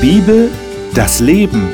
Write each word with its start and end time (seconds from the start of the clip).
Bibel, 0.00 0.48
das 0.94 1.18
Leben. 1.18 1.70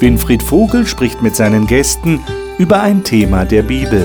Winfried 0.00 0.42
Vogel 0.42 0.84
spricht 0.84 1.22
mit 1.22 1.36
seinen 1.36 1.68
Gästen 1.68 2.20
über 2.58 2.82
ein 2.82 3.04
Thema 3.04 3.44
der 3.44 3.62
Bibel. 3.62 4.04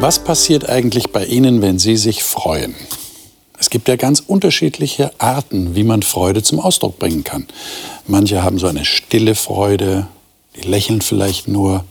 Was 0.00 0.22
passiert 0.22 0.68
eigentlich 0.68 1.12
bei 1.12 1.24
Ihnen, 1.24 1.62
wenn 1.62 1.78
Sie 1.78 1.96
sich 1.96 2.24
freuen? 2.24 2.74
Gibt 3.74 3.88
ja 3.88 3.96
ganz 3.96 4.22
unterschiedliche 4.24 5.10
Arten, 5.18 5.74
wie 5.74 5.82
man 5.82 6.04
Freude 6.04 6.44
zum 6.44 6.60
Ausdruck 6.60 7.00
bringen 7.00 7.24
kann. 7.24 7.44
Manche 8.06 8.44
haben 8.44 8.60
so 8.60 8.68
eine 8.68 8.84
stille 8.84 9.34
Freude, 9.34 10.06
die 10.54 10.60
lächeln 10.60 11.00
vielleicht 11.00 11.48
nur. 11.48 11.84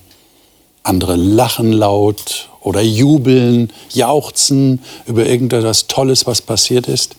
Andere 0.84 1.18
lachen 1.18 1.74
laut 1.74 2.48
oder 2.62 2.80
jubeln, 2.80 3.74
jauchzen 3.92 4.80
über 5.08 5.26
irgendetwas 5.26 5.88
Tolles, 5.88 6.26
was 6.26 6.42
passiert 6.42 6.88
ist. 6.88 7.18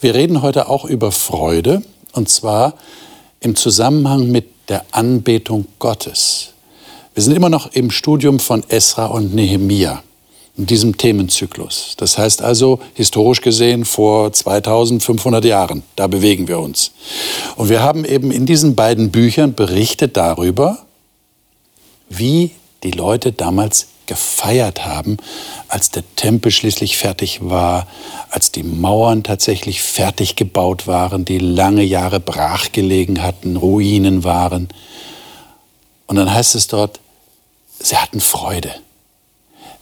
Wir 0.00 0.14
reden 0.14 0.40
heute 0.40 0.70
auch 0.70 0.86
über 0.86 1.12
Freude 1.12 1.82
und 2.12 2.30
zwar 2.30 2.78
im 3.40 3.54
Zusammenhang 3.54 4.30
mit 4.30 4.46
der 4.70 4.86
Anbetung 4.92 5.66
Gottes. 5.78 6.54
Wir 7.12 7.22
sind 7.22 7.36
immer 7.36 7.50
noch 7.50 7.74
im 7.74 7.90
Studium 7.90 8.40
von 8.40 8.64
Esra 8.70 9.04
und 9.04 9.34
Nehemia 9.34 10.02
in 10.56 10.66
diesem 10.66 10.96
Themenzyklus. 10.96 11.94
Das 11.96 12.16
heißt 12.16 12.42
also, 12.42 12.78
historisch 12.94 13.40
gesehen 13.40 13.84
vor 13.84 14.32
2500 14.32 15.44
Jahren, 15.44 15.82
da 15.96 16.06
bewegen 16.06 16.46
wir 16.46 16.60
uns. 16.60 16.92
Und 17.56 17.68
wir 17.68 17.82
haben 17.82 18.04
eben 18.04 18.30
in 18.30 18.46
diesen 18.46 18.76
beiden 18.76 19.10
Büchern 19.10 19.54
berichtet 19.54 20.16
darüber, 20.16 20.78
wie 22.08 22.52
die 22.84 22.92
Leute 22.92 23.32
damals 23.32 23.88
gefeiert 24.06 24.84
haben, 24.84 25.16
als 25.68 25.90
der 25.90 26.04
Tempel 26.14 26.52
schließlich 26.52 26.98
fertig 26.98 27.40
war, 27.42 27.86
als 28.30 28.52
die 28.52 28.62
Mauern 28.62 29.22
tatsächlich 29.22 29.82
fertig 29.82 30.36
gebaut 30.36 30.86
waren, 30.86 31.24
die 31.24 31.38
lange 31.38 31.82
Jahre 31.82 32.20
brachgelegen 32.20 33.22
hatten, 33.22 33.56
Ruinen 33.56 34.22
waren. 34.22 34.68
Und 36.06 36.16
dann 36.16 36.32
heißt 36.32 36.54
es 36.54 36.68
dort, 36.68 37.00
sie 37.80 37.96
hatten 37.96 38.20
Freude. 38.20 38.70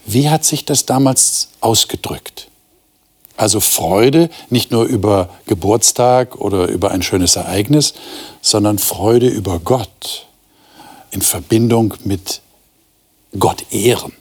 Wie 0.05 0.29
hat 0.29 0.45
sich 0.45 0.65
das 0.65 0.87
damals 0.87 1.49
ausgedrückt? 1.61 2.49
Also 3.37 3.61
Freude 3.61 4.31
nicht 4.51 4.71
nur 4.71 4.85
über 4.85 5.31
Geburtstag 5.47 6.37
oder 6.37 6.69
über 6.69 6.91
ein 6.91 7.03
schönes 7.03 7.37
Ereignis, 7.37 7.95
sondern 8.41 8.79
Freude 8.79 9.29
über 9.29 9.59
Gott 9.59 10.27
in 11.11 11.23
Verbindung 11.23 11.95
mit 12.05 12.41
Gott 13.39 13.65
ehren. 13.71 14.13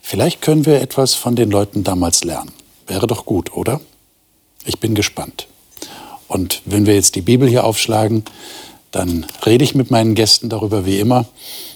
Vielleicht 0.00 0.42
können 0.42 0.66
wir 0.66 0.80
etwas 0.80 1.14
von 1.14 1.36
den 1.36 1.50
Leuten 1.50 1.84
damals 1.84 2.24
lernen. 2.24 2.52
Wäre 2.86 3.06
doch 3.06 3.24
gut, 3.24 3.54
oder? 3.54 3.80
Ich 4.64 4.80
bin 4.80 4.94
gespannt. 4.94 5.46
Und 6.28 6.62
wenn 6.64 6.86
wir 6.86 6.94
jetzt 6.94 7.14
die 7.14 7.20
Bibel 7.20 7.48
hier 7.48 7.64
aufschlagen, 7.64 8.24
dann 8.90 9.26
rede 9.46 9.64
ich 9.64 9.74
mit 9.74 9.90
meinen 9.90 10.14
Gästen 10.14 10.48
darüber 10.48 10.84
wie 10.84 10.98
immer 10.98 11.26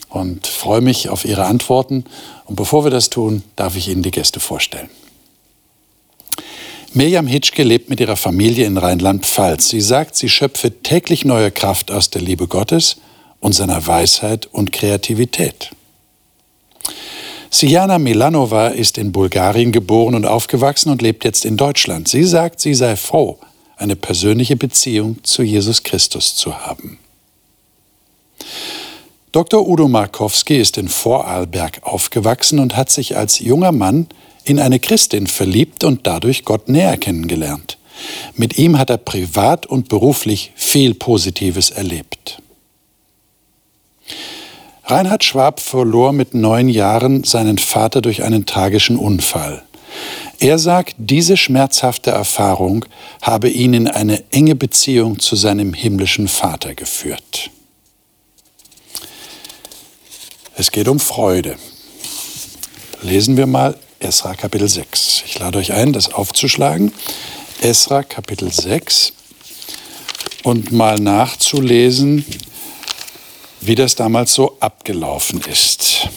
und 0.09 0.47
freue 0.47 0.81
mich 0.81 1.09
auf 1.09 1.25
Ihre 1.25 1.45
Antworten. 1.45 2.05
Und 2.47 2.55
bevor 2.55 2.83
wir 2.85 2.91
das 2.91 3.09
tun, 3.09 3.43
darf 3.55 3.75
ich 3.75 3.89
Ihnen 3.89 4.03
die 4.03 4.11
Gäste 4.11 4.39
vorstellen. 4.39 4.89
Mirjam 6.93 7.27
Hitschke 7.27 7.63
lebt 7.63 7.89
mit 7.89 7.99
ihrer 7.99 8.15
Familie 8.15 8.65
in 8.65 8.77
Rheinland-Pfalz. 8.77 9.69
Sie 9.69 9.81
sagt, 9.81 10.15
sie 10.15 10.29
schöpfe 10.29 10.81
täglich 10.81 11.25
neue 11.25 11.51
Kraft 11.51 11.91
aus 11.91 12.09
der 12.09 12.21
Liebe 12.21 12.47
Gottes 12.47 12.97
und 13.39 13.53
seiner 13.53 13.85
Weisheit 13.85 14.47
und 14.47 14.71
Kreativität. 14.71 15.69
Sijana 17.49 17.99
Milanova 17.99 18.69
ist 18.69 18.97
in 18.97 19.11
Bulgarien 19.11 19.71
geboren 19.71 20.15
und 20.15 20.25
aufgewachsen 20.25 20.89
und 20.89 21.01
lebt 21.01 21.23
jetzt 21.23 21.45
in 21.45 21.57
Deutschland. 21.57 22.07
Sie 22.07 22.23
sagt, 22.23 22.61
sie 22.61 22.73
sei 22.73 22.95
froh, 22.95 23.37
eine 23.75 23.95
persönliche 23.95 24.55
Beziehung 24.55 25.23
zu 25.23 25.43
Jesus 25.43 25.83
Christus 25.83 26.35
zu 26.35 26.57
haben. 26.57 26.99
Dr. 29.37 29.67
Udo 29.67 29.87
Markowski 29.87 30.57
ist 30.57 30.79
in 30.79 30.87
Vorarlberg 30.87 31.81
aufgewachsen 31.83 32.57
und 32.57 32.75
hat 32.75 32.89
sich 32.89 33.17
als 33.17 33.37
junger 33.37 33.71
Mann 33.71 34.07
in 34.45 34.59
eine 34.59 34.79
Christin 34.79 35.27
verliebt 35.27 35.83
und 35.83 36.07
dadurch 36.07 36.43
Gott 36.43 36.69
näher 36.69 36.97
kennengelernt. 36.97 37.77
Mit 38.33 38.57
ihm 38.57 38.79
hat 38.79 38.89
er 38.89 38.97
privat 38.97 39.67
und 39.67 39.89
beruflich 39.89 40.53
viel 40.55 40.95
Positives 40.95 41.69
erlebt. 41.69 42.41
Reinhard 44.85 45.23
Schwab 45.23 45.59
verlor 45.59 46.13
mit 46.13 46.33
neun 46.33 46.67
Jahren 46.67 47.23
seinen 47.23 47.59
Vater 47.59 48.01
durch 48.01 48.23
einen 48.23 48.47
tragischen 48.47 48.97
Unfall. 48.97 49.61
Er 50.39 50.57
sagt, 50.57 50.95
diese 50.97 51.37
schmerzhafte 51.37 52.09
Erfahrung 52.09 52.85
habe 53.21 53.49
ihn 53.49 53.75
in 53.75 53.87
eine 53.87 54.23
enge 54.31 54.55
Beziehung 54.55 55.19
zu 55.19 55.35
seinem 55.35 55.75
himmlischen 55.75 56.27
Vater 56.27 56.73
geführt. 56.73 57.51
Es 60.59 60.71
geht 60.71 60.87
um 60.87 60.99
Freude. 60.99 61.55
Lesen 63.03 63.37
wir 63.37 63.45
mal 63.45 63.77
Esra 63.99 64.33
Kapitel 64.33 64.67
6. 64.67 65.21
Ich 65.27 65.37
lade 65.37 65.59
euch 65.59 65.71
ein, 65.71 65.93
das 65.93 66.11
aufzuschlagen. 66.11 66.91
Esra 67.61 68.01
Kapitel 68.01 68.51
6 68.51 69.13
und 70.41 70.71
mal 70.71 70.97
nachzulesen, 70.97 72.25
wie 73.61 73.75
das 73.75 73.93
damals 73.93 74.33
so 74.33 74.57
abgelaufen 74.59 75.41
ist. 75.41 76.09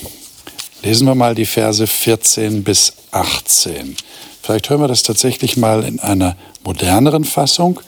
Lesen 0.83 1.07
wir 1.07 1.15
mal 1.15 1.35
die 1.35 1.45
Verse 1.45 1.87
14 1.87 2.65
bis 2.65 2.95
18. 3.11 3.95
Vielleicht 4.41 4.71
hören 4.71 4.81
wir 4.81 4.89
das 4.89 5.03
tatsächlich 5.03 5.59
mal 5.59 5.85
in 5.85 6.01
einer 6.01 6.35
moderneren 6.65 7.25
Fassung. 7.25 7.81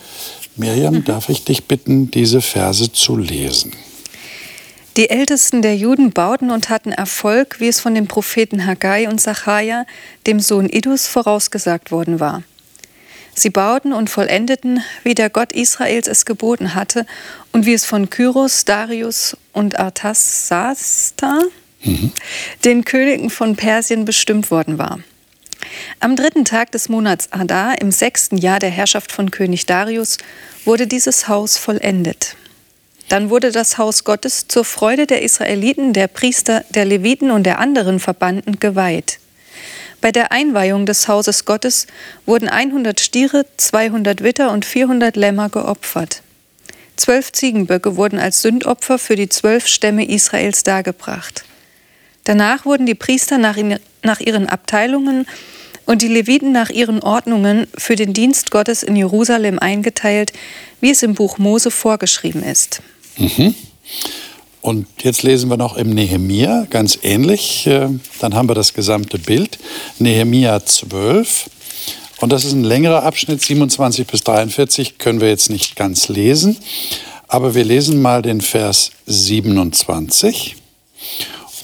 Miriam, 0.56 0.96
mhm. 0.96 1.04
darf 1.04 1.30
ich 1.30 1.44
dich 1.44 1.64
bitten, 1.64 2.10
diese 2.10 2.42
Verse 2.42 2.92
zu 2.92 3.16
lesen? 3.16 3.72
Die 4.96 5.08
Ältesten 5.08 5.62
der 5.62 5.74
Juden 5.74 6.12
bauten 6.12 6.50
und 6.50 6.68
hatten 6.68 6.92
Erfolg, 6.92 7.60
wie 7.60 7.68
es 7.68 7.80
von 7.80 7.94
den 7.94 8.08
Propheten 8.08 8.66
Haggai 8.66 9.08
und 9.08 9.22
Sacharja, 9.22 9.86
dem 10.26 10.38
Sohn 10.38 10.68
Idus, 10.68 11.06
vorausgesagt 11.06 11.90
worden 11.90 12.20
war. 12.20 12.42
Sie 13.34 13.48
bauten 13.48 13.94
und 13.94 14.10
vollendeten, 14.10 14.82
wie 15.02 15.14
der 15.14 15.30
Gott 15.30 15.52
Israels 15.52 16.08
es 16.08 16.26
geboten 16.26 16.74
hatte 16.74 17.06
und 17.52 17.64
wie 17.64 17.72
es 17.72 17.86
von 17.86 18.10
Kyros, 18.10 18.66
Darius 18.66 19.34
und 19.54 19.78
Artasasta, 19.78 21.40
mhm. 21.82 22.12
den 22.66 22.84
Königen 22.84 23.30
von 23.30 23.56
Persien, 23.56 24.04
bestimmt 24.04 24.50
worden 24.50 24.76
war. 24.76 24.98
Am 26.00 26.16
dritten 26.16 26.44
Tag 26.44 26.72
des 26.72 26.90
Monats 26.90 27.32
Adar, 27.32 27.80
im 27.80 27.92
sechsten 27.92 28.36
Jahr 28.36 28.58
der 28.58 28.70
Herrschaft 28.70 29.10
von 29.10 29.30
König 29.30 29.64
Darius, 29.64 30.18
wurde 30.66 30.86
dieses 30.86 31.28
Haus 31.28 31.56
vollendet. 31.56 32.36
Dann 33.12 33.28
wurde 33.28 33.52
das 33.52 33.76
Haus 33.76 34.04
Gottes 34.04 34.48
zur 34.48 34.64
Freude 34.64 35.06
der 35.06 35.20
Israeliten, 35.20 35.92
der 35.92 36.06
Priester, 36.06 36.64
der 36.70 36.86
Leviten 36.86 37.30
und 37.30 37.42
der 37.42 37.58
anderen 37.58 38.00
Verbannten 38.00 38.58
geweiht. 38.58 39.18
Bei 40.00 40.12
der 40.12 40.32
Einweihung 40.32 40.86
des 40.86 41.08
Hauses 41.08 41.44
Gottes 41.44 41.88
wurden 42.24 42.48
100 42.48 42.98
Stiere, 43.00 43.44
200 43.58 44.22
Witter 44.22 44.50
und 44.50 44.64
400 44.64 45.14
Lämmer 45.16 45.50
geopfert. 45.50 46.22
Zwölf 46.96 47.32
Ziegenböcke 47.32 47.96
wurden 47.96 48.18
als 48.18 48.40
Sündopfer 48.40 48.98
für 48.98 49.14
die 49.14 49.28
zwölf 49.28 49.66
Stämme 49.66 50.08
Israels 50.08 50.62
dargebracht. 50.62 51.44
Danach 52.24 52.64
wurden 52.64 52.86
die 52.86 52.94
Priester 52.94 53.36
nach 53.36 53.58
ihren 54.20 54.46
Abteilungen 54.48 55.26
und 55.84 56.00
die 56.00 56.08
Leviten 56.08 56.52
nach 56.52 56.70
ihren 56.70 57.02
Ordnungen 57.02 57.66
für 57.76 57.94
den 57.94 58.14
Dienst 58.14 58.50
Gottes 58.50 58.82
in 58.82 58.96
Jerusalem 58.96 59.58
eingeteilt, 59.58 60.32
wie 60.80 60.92
es 60.92 61.02
im 61.02 61.14
Buch 61.14 61.36
Mose 61.36 61.70
vorgeschrieben 61.70 62.42
ist. 62.42 62.80
Mhm. 63.16 63.54
Und 64.60 64.86
jetzt 65.02 65.24
lesen 65.24 65.50
wir 65.50 65.56
noch 65.56 65.76
im 65.76 65.90
Nehemia, 65.90 66.66
ganz 66.70 66.98
ähnlich. 67.02 67.66
Äh, 67.66 67.88
dann 68.20 68.34
haben 68.34 68.48
wir 68.48 68.54
das 68.54 68.74
gesamte 68.74 69.18
Bild. 69.18 69.58
Nehemia 69.98 70.64
12. 70.64 71.50
Und 72.20 72.30
das 72.30 72.44
ist 72.44 72.52
ein 72.52 72.62
längerer 72.62 73.02
Abschnitt, 73.02 73.42
27 73.42 74.06
bis 74.06 74.22
43, 74.22 74.98
können 74.98 75.20
wir 75.20 75.28
jetzt 75.28 75.50
nicht 75.50 75.74
ganz 75.74 76.06
lesen. 76.06 76.56
Aber 77.26 77.56
wir 77.56 77.64
lesen 77.64 78.00
mal 78.00 78.22
den 78.22 78.40
Vers 78.40 78.92
27 79.06 80.54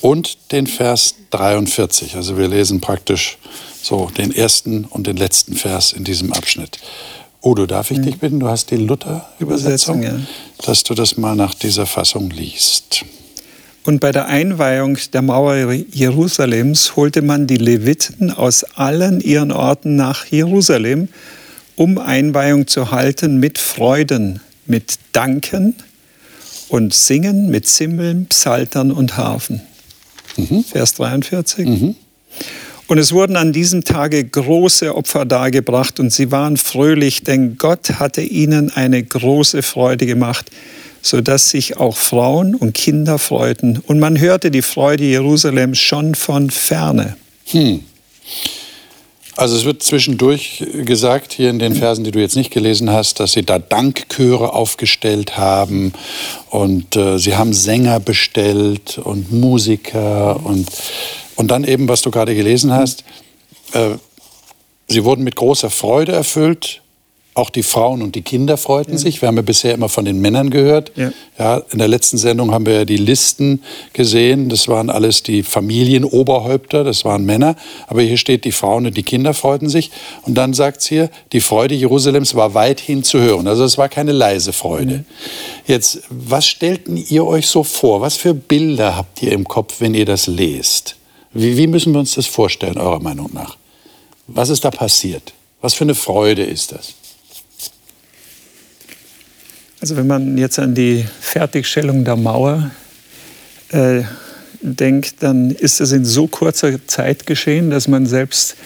und 0.01 0.39
den 0.51 0.67
Vers 0.67 1.15
43. 1.31 2.17
Also 2.17 2.37
wir 2.37 2.49
lesen 2.49 2.81
praktisch 2.81 3.39
so 3.81 4.11
den 4.17 4.35
ersten 4.35 4.85
und 4.85 5.07
den 5.07 5.17
letzten 5.17 5.55
Vers 5.55 5.93
in 5.93 6.03
diesem 6.03 6.33
Abschnitt. 6.33 6.81
Udo, 7.43 7.67
darf 7.67 7.91
ich 7.91 7.99
mhm. 7.99 8.03
dich 8.03 8.19
bitten, 8.19 8.41
du 8.41 8.49
hast 8.49 8.71
die 8.71 8.77
Luther-Übersetzung, 8.77 10.03
ja. 10.03 10.19
dass 10.65 10.83
du 10.83 10.95
das 10.95 11.17
mal 11.17 11.37
nach 11.37 11.55
dieser 11.55 11.87
Fassung 11.87 12.31
liest. 12.31 13.05
Und 13.85 14.01
bei 14.01 14.13
der 14.13 14.27
Einweihung 14.27 14.99
der 15.13 15.23
Mauer 15.23 15.73
Jerusalems 15.73 16.97
holte 16.97 17.23
man 17.23 17.47
die 17.47 17.57
Leviten 17.57 18.31
aus 18.31 18.65
allen 18.65 19.21
ihren 19.21 19.53
Orten 19.53 19.97
nach 19.97 20.27
Jerusalem, 20.27 21.09
um 21.77 21.97
Einweihung 21.97 22.67
zu 22.67 22.91
halten 22.91 23.39
mit 23.39 23.59
Freuden, 23.59 24.41
mit 24.67 24.99
Danken 25.13 25.75
und 26.69 26.93
singen 26.93 27.51
mit 27.51 27.67
Zimbeln, 27.67 28.27
Psaltern 28.27 28.91
und 28.91 29.17
Harfen. 29.17 29.63
Mhm. 30.37 30.65
Vers 30.65 30.95
43. 30.95 31.67
Mhm. 31.67 31.97
Und 32.89 32.97
es 32.97 33.13
wurden 33.13 33.37
an 33.37 33.53
diesem 33.53 33.85
Tage 33.85 34.25
große 34.25 34.97
Opfer 34.97 35.27
dargebracht 35.27 36.01
und 36.01 36.11
sie 36.11 36.33
waren 36.33 36.57
fröhlich, 36.57 37.23
denn 37.23 37.59
Gott 37.59 38.01
hatte 38.01 38.23
ihnen 38.23 38.71
eine 38.71 39.03
große 39.03 39.63
Freude 39.63 40.07
gemacht, 40.07 40.51
sodass 41.03 41.51
sich 41.51 41.77
auch 41.77 41.99
Frauen 41.99 42.55
und 42.55 42.73
Kinder 42.73 43.19
freuten. 43.19 43.83
Und 43.87 44.01
man 44.01 44.19
hörte 44.19 44.51
die 44.51 44.63
Freude 44.63 45.05
Jerusalems 45.05 45.79
schon 45.79 46.15
von 46.15 46.49
ferne. 46.49 47.19
Hm. 47.49 47.81
Also 49.37 49.55
es 49.55 49.65
wird 49.67 49.83
zwischendurch 49.83 50.65
gesagt, 50.85 51.35
hier 51.35 51.51
in 51.51 51.59
den 51.59 51.75
Versen, 51.75 52.05
die 52.05 52.11
du 52.11 52.19
jetzt 52.21 52.37
nicht 52.37 52.51
gelesen 52.51 52.91
hast, 52.91 53.21
dass 53.21 53.33
sie 53.33 53.45
da 53.45 53.59
Dankchöre 53.59 54.55
aufgestellt 54.55 55.37
haben 55.37 55.93
und 56.51 56.97
äh, 56.97 57.19
sie 57.19 57.37
haben 57.37 57.53
Sänger 57.53 58.01
bestellt 58.01 58.99
und 58.99 59.31
Musiker 59.31 60.45
und, 60.45 60.67
und 61.39 61.53
dann 61.53 61.63
eben, 61.63 61.89
was 61.89 62.03
du 62.03 62.11
gerade 62.11 62.35
gelesen 62.35 62.73
hast, 62.73 63.05
äh, 63.73 63.91
sie 64.89 65.05
wurden 65.05 65.23
mit 65.23 65.37
großer 65.37 65.71
Freude 65.71 66.13
erfüllt 66.13 66.83
auch 67.39 67.51
die 67.51 67.63
Frauen 67.63 68.03
und 68.03 68.15
die 68.17 68.23
Kinder 68.23 68.57
freuten 68.57 68.93
ja. 68.93 68.99
sich. 68.99 69.23
Wir 69.23 69.29
haben 69.29 69.37
ja 69.37 69.43
bisher 69.43 69.73
immer 69.73 69.89
von 69.89 70.05
den 70.05 70.21
Männern 70.21 70.51
gehört. 70.51 70.93
Ja. 70.97 71.13
ja. 71.39 71.63
in 71.71 71.79
der 71.79 71.89
letzten 71.89 72.19
Sendung 72.19 72.51
haben 72.51 72.67
wir 72.67 72.75
ja 72.75 72.85
die 72.85 72.97
Listen 72.97 73.63
gesehen. 73.93 74.49
Das 74.49 74.69
waren 74.69 74.91
alles 74.91 75.23
die 75.23 75.43
Familienoberhäupter, 75.43 76.85
das 76.85 77.05
waren 77.05 77.25
Männer. 77.25 77.55
Aber 77.87 78.03
hier 78.03 78.17
steht, 78.17 78.45
die 78.45 78.53
Frauen 78.53 78.87
und 78.87 78.97
die 78.97 79.05
Kinder 79.05 79.33
freuten 79.33 79.69
sich. 79.69 79.91
Und 80.23 80.35
dann 80.35 80.53
sagt 80.53 80.81
es 80.81 80.89
hier, 80.89 81.11
die 81.33 81.41
Freude 81.41 81.75
Jerusalems 81.75 82.35
war 82.35 82.55
weithin 82.55 83.05
zu 83.05 83.21
hören. 83.21 83.47
Also 83.47 83.65
es 83.65 83.79
war 83.79 83.89
keine 83.89 84.13
leise 84.13 84.53
Freude. 84.53 84.99
Mhm. 84.99 85.05
Jetzt, 85.67 86.03
was 86.11 86.47
stellten 86.47 86.97
ihr 86.97 87.25
euch 87.25 87.47
so 87.47 87.63
vor? 87.63 88.01
Was 88.01 88.17
für 88.17 88.35
Bilder 88.35 88.97
habt 88.97 89.23
ihr 89.23 89.33
im 89.33 89.47
Kopf, 89.47 89.77
wenn 89.79 89.95
ihr 89.95 90.07
das 90.07 90.27
lest? 90.27 90.98
Wie, 91.33 91.57
wie 91.57 91.67
müssen 91.67 91.93
wir 91.93 92.01
uns 92.01 92.15
das 92.15 92.27
vorstellen, 92.27 92.79
eurer 92.79 93.01
Meinung 93.01 93.31
nach? 93.33 93.57
Was 94.27 94.49
ist 94.49 94.65
da 94.65 94.71
passiert? 94.71 95.33
Was 95.61 95.75
für 95.75 95.85
eine 95.85 95.95
Freude 95.95 96.45
ist 96.45 96.73
das? 96.73 96.95
Also 99.81 99.97
wenn 99.97 100.07
man 100.07 100.39
jetzt 100.39 100.59
an 100.59 100.75
die 100.75 101.05
Fertigstellung 101.21 102.05
der 102.05 102.17
Mauer 102.17 102.71
äh, 103.71 104.03
denkt, 104.61 105.23
dann 105.23 105.51
ist 105.51 105.81
es 105.81 105.93
in 105.93 106.05
so 106.05 106.27
kurzer 106.27 106.85
Zeit 106.87 107.27
geschehen, 107.27 107.71
dass 107.71 107.87
man 107.87 108.07
selbst 108.07 108.57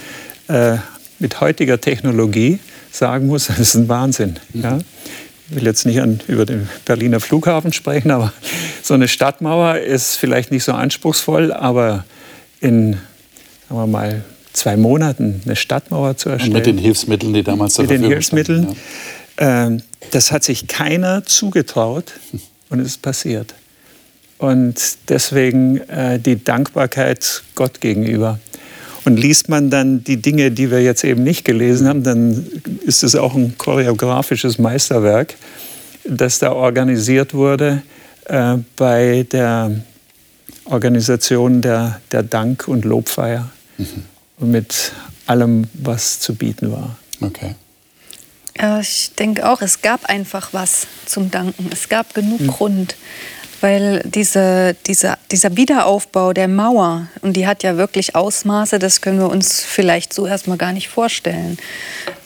äh, 0.48 0.76
mit 1.18 1.40
heutiger 1.40 1.80
Technologie 1.80 2.58
sagen 2.90 3.26
muss, 3.26 3.46
das 3.48 3.58
ist 3.58 3.74
ein 3.74 3.88
Wahnsinn. 3.88 4.38
Ja? 4.54 4.78
Ich 5.50 5.56
will 5.56 5.64
jetzt 5.64 5.84
nicht 5.84 6.00
an, 6.00 6.20
über 6.28 6.46
den 6.46 6.68
Berliner 6.86 7.20
Flughafen 7.20 7.72
sprechen, 7.72 8.10
aber 8.10 8.32
so 8.82 8.94
eine 8.94 9.06
Stadtmauer 9.06 9.78
ist 9.78 10.16
vielleicht 10.16 10.50
nicht 10.50 10.64
so 10.64 10.72
anspruchsvoll, 10.72 11.52
aber 11.52 12.04
in, 12.62 12.92
sagen 13.68 13.80
wir 13.80 13.86
mal, 13.86 14.24
zwei 14.52 14.76
Monaten 14.76 15.42
eine 15.44 15.56
Stadtmauer 15.56 16.16
zu 16.16 16.28
erstellen. 16.28 16.52
Und 16.52 16.58
mit 16.58 16.66
den 16.66 16.78
Hilfsmitteln, 16.78 17.34
die 17.34 17.42
damals 17.42 17.74
zur 17.74 17.84
Verfügung 17.84 18.02
Mit 18.02 18.10
den 18.10 18.16
Hilfsmitteln. 18.16 18.62
Standen, 18.62 18.80
ja. 19.40 19.66
ähm, 19.66 19.82
das 20.12 20.32
hat 20.32 20.44
sich 20.44 20.68
keiner 20.68 21.24
zugetraut 21.24 22.12
und 22.70 22.80
es 22.80 22.88
ist 22.88 23.02
passiert. 23.02 23.54
Und 24.38 24.74
deswegen 25.08 25.78
äh, 25.88 26.18
die 26.18 26.42
Dankbarkeit 26.42 27.42
Gott 27.54 27.80
gegenüber. 27.80 28.38
Und 29.04 29.16
liest 29.16 29.48
man 29.48 29.70
dann 29.70 30.04
die 30.04 30.18
Dinge, 30.22 30.52
die 30.52 30.70
wir 30.70 30.82
jetzt 30.82 31.02
eben 31.02 31.24
nicht 31.24 31.44
gelesen 31.44 31.88
haben, 31.88 32.04
dann 32.04 32.46
ist 32.84 33.02
es 33.02 33.16
auch 33.16 33.34
ein 33.34 33.56
choreografisches 33.58 34.58
Meisterwerk, 34.58 35.34
das 36.04 36.38
da 36.38 36.52
organisiert 36.52 37.34
wurde 37.34 37.82
äh, 38.26 38.58
bei 38.76 39.26
der 39.30 39.72
Organisation 40.72 41.60
der, 41.60 42.00
der 42.10 42.22
Dank- 42.22 42.66
und 42.68 42.84
Lobfeier. 42.84 43.50
Mhm. 43.78 44.50
Mit 44.50 44.92
allem, 45.26 45.68
was 45.74 46.18
zu 46.18 46.34
bieten 46.34 46.72
war. 46.72 46.96
Okay. 47.20 47.54
Ich 48.80 49.14
denke 49.14 49.48
auch, 49.48 49.62
es 49.62 49.80
gab 49.82 50.06
einfach 50.06 50.52
was 50.52 50.86
zum 51.06 51.30
Danken. 51.30 51.70
Es 51.72 51.88
gab 51.88 52.12
genug 52.14 52.40
mhm. 52.40 52.46
Grund, 52.48 52.96
weil 53.60 54.02
diese, 54.04 54.76
diese, 54.86 55.16
dieser 55.30 55.56
Wiederaufbau 55.56 56.32
der 56.32 56.48
Mauer, 56.48 57.06
und 57.22 57.34
die 57.34 57.46
hat 57.46 57.62
ja 57.62 57.76
wirklich 57.76 58.14
Ausmaße, 58.14 58.78
das 58.78 59.00
können 59.00 59.18
wir 59.18 59.30
uns 59.30 59.62
vielleicht 59.62 60.12
so 60.12 60.26
erstmal 60.26 60.58
gar 60.58 60.72
nicht 60.72 60.88
vorstellen, 60.88 61.58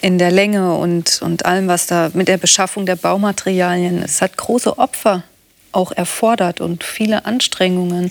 in 0.00 0.18
der 0.18 0.30
Länge 0.30 0.74
und, 0.74 1.20
und 1.22 1.44
allem, 1.44 1.68
was 1.68 1.86
da 1.86 2.10
mit 2.14 2.28
der 2.28 2.38
Beschaffung 2.38 2.86
der 2.86 2.96
Baumaterialien, 2.96 4.02
es 4.02 4.20
hat 4.22 4.36
große 4.36 4.78
Opfer 4.78 5.22
auch 5.72 5.92
erfordert 5.92 6.60
und 6.60 6.84
viele 6.84 7.26
Anstrengungen. 7.26 8.10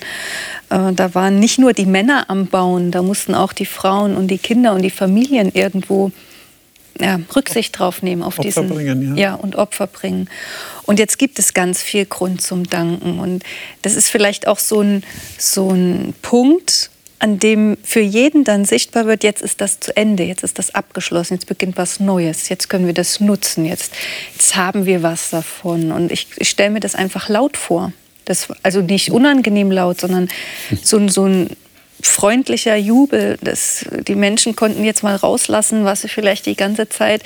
Äh, 0.70 0.92
da 0.92 1.14
waren 1.14 1.38
nicht 1.40 1.58
nur 1.58 1.72
die 1.72 1.86
Männer 1.86 2.26
am 2.28 2.46
Bauen, 2.46 2.90
da 2.90 3.02
mussten 3.02 3.34
auch 3.34 3.52
die 3.52 3.66
Frauen 3.66 4.16
und 4.16 4.28
die 4.28 4.38
Kinder 4.38 4.72
und 4.72 4.82
die 4.82 4.90
Familien 4.90 5.50
irgendwo 5.52 6.12
ja, 7.00 7.20
Rücksicht 7.34 7.78
drauf 7.78 8.02
nehmen 8.02 8.22
auf 8.22 8.38
Opfer 8.38 8.42
diesen 8.42 8.68
bringen, 8.68 9.16
ja. 9.16 9.30
ja 9.30 9.34
und 9.34 9.56
Opfer 9.56 9.86
bringen. 9.86 10.28
Und 10.84 10.98
jetzt 10.98 11.18
gibt 11.18 11.38
es 11.38 11.54
ganz 11.54 11.82
viel 11.82 12.06
Grund 12.06 12.40
zum 12.40 12.68
Danken 12.68 13.18
und 13.18 13.42
das 13.82 13.96
ist 13.96 14.08
vielleicht 14.08 14.46
auch 14.46 14.58
so 14.58 14.80
ein 14.80 15.02
so 15.38 15.70
ein 15.70 16.14
Punkt, 16.22 16.90
an 17.18 17.38
dem 17.38 17.76
für 17.82 18.00
jeden 18.00 18.44
dann 18.44 18.64
sichtbar 18.64 19.06
wird, 19.06 19.24
jetzt 19.24 19.42
ist 19.42 19.60
das 19.60 19.80
zu 19.80 19.96
Ende, 19.96 20.24
jetzt 20.24 20.44
ist 20.44 20.58
das 20.58 20.74
abgeschlossen, 20.74 21.34
jetzt 21.34 21.46
beginnt 21.46 21.76
was 21.76 22.00
Neues, 22.00 22.48
jetzt 22.48 22.68
können 22.68 22.86
wir 22.86 22.94
das 22.94 23.20
nutzen, 23.20 23.64
jetzt, 23.64 23.92
jetzt 24.34 24.56
haben 24.56 24.86
wir 24.86 25.02
was 25.02 25.30
davon. 25.30 25.92
Und 25.92 26.12
ich, 26.12 26.28
ich 26.36 26.50
stelle 26.50 26.70
mir 26.70 26.80
das 26.80 26.94
einfach 26.94 27.28
laut 27.28 27.56
vor. 27.56 27.92
Das, 28.24 28.48
also 28.62 28.80
nicht 28.80 29.10
unangenehm 29.12 29.70
laut, 29.70 30.00
sondern 30.00 30.28
so, 30.82 31.06
so 31.08 31.26
ein 31.26 31.50
freundlicher 32.02 32.76
Jubel. 32.76 33.38
Das, 33.40 33.86
die 34.06 34.14
Menschen 34.16 34.56
konnten 34.56 34.84
jetzt 34.84 35.02
mal 35.02 35.16
rauslassen, 35.16 35.84
was 35.84 36.02
sie 36.02 36.08
vielleicht 36.08 36.46
die 36.46 36.56
ganze 36.56 36.88
Zeit 36.88 37.22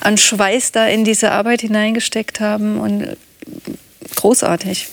an 0.00 0.18
Schweiß 0.18 0.72
da 0.72 0.86
in 0.86 1.04
diese 1.04 1.30
Arbeit 1.30 1.60
hineingesteckt 1.62 2.40
haben. 2.40 2.78
Und 2.78 3.16
großartig. 4.16 4.88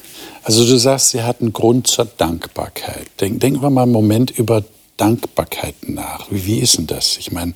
Also 0.49 0.65
du 0.65 0.77
sagst, 0.77 1.11
sie 1.11 1.23
hatten 1.23 1.53
Grund 1.53 1.87
zur 1.87 2.05
Dankbarkeit. 2.05 3.07
Denk, 3.19 3.39
denken 3.39 3.61
wir 3.61 3.69
mal 3.69 3.83
einen 3.83 3.91
Moment 3.91 4.31
über 4.31 4.63
Dankbarkeit 4.97 5.75
nach. 5.87 6.29
Wie, 6.29 6.45
wie 6.45 6.59
ist 6.59 6.77
denn 6.77 6.87
das? 6.87 7.17
Ich 7.17 7.31
meine, 7.31 7.53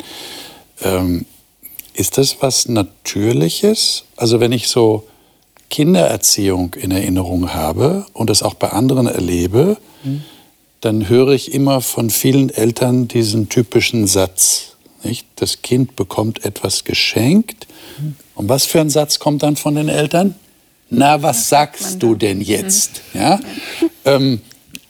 ähm, 0.82 1.26
ist 1.94 2.18
das 2.18 2.38
was 2.42 2.68
Natürliches? 2.68 4.04
Also 4.16 4.40
wenn 4.40 4.52
ich 4.52 4.68
so 4.68 5.08
Kindererziehung 5.70 6.76
in 6.76 6.92
Erinnerung 6.92 7.54
habe 7.54 8.06
und 8.14 8.30
das 8.30 8.44
auch 8.44 8.54
bei 8.54 8.70
anderen 8.70 9.08
erlebe, 9.08 9.78
mhm 10.04 10.24
dann 10.84 11.08
höre 11.08 11.30
ich 11.30 11.54
immer 11.54 11.80
von 11.80 12.10
vielen 12.10 12.50
Eltern 12.50 13.08
diesen 13.08 13.48
typischen 13.48 14.06
Satz. 14.06 14.76
Nicht? 15.02 15.26
Das 15.38 15.62
Kind 15.62 15.96
bekommt 15.96 16.44
etwas 16.44 16.84
geschenkt. 16.84 17.68
Und 18.36 18.50
was 18.50 18.66
für 18.66 18.82
ein 18.82 18.90
Satz 18.90 19.20
kommt 19.20 19.44
dann 19.44 19.56
von 19.56 19.76
den 19.76 19.88
Eltern? 19.88 20.36
Na, 20.90 21.22
was 21.22 21.50
sagst 21.50 22.02
du 22.02 22.16
denn 22.16 22.42
jetzt? 22.42 23.02
Mhm. 23.14 23.20
Ja? 23.20 23.40
Ähm, 24.06 24.42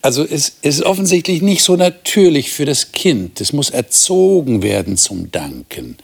also 0.01 0.23
es 0.23 0.53
ist 0.63 0.81
offensichtlich 0.81 1.43
nicht 1.43 1.63
so 1.63 1.75
natürlich 1.75 2.51
für 2.51 2.65
das 2.65 2.93
Kind. 2.93 3.39
Es 3.39 3.53
muss 3.53 3.69
erzogen 3.69 4.63
werden 4.63 4.97
zum 4.97 5.31
Danken. 5.31 5.97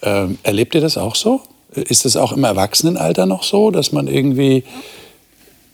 Ähm, 0.00 0.38
erlebt 0.44 0.76
ihr 0.76 0.80
das 0.80 0.96
auch 0.96 1.16
so? 1.16 1.42
Ist 1.74 2.04
das 2.04 2.16
auch 2.16 2.30
im 2.30 2.44
Erwachsenenalter 2.44 3.26
noch 3.26 3.42
so, 3.42 3.72
dass 3.72 3.90
man 3.90 4.06
irgendwie 4.06 4.62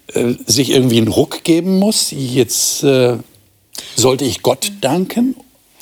äh, 0.09 0.35
sich 0.47 0.71
irgendwie 0.71 0.99
einen 0.99 1.09
Ruck 1.09 1.45
geben 1.45 1.79
muss. 1.79 2.11
Jetzt 2.11 2.83
äh, 2.85 3.17
sollte 3.97 4.25
ich 4.25 4.43
Gott 4.43 4.73
danken? 4.81 5.37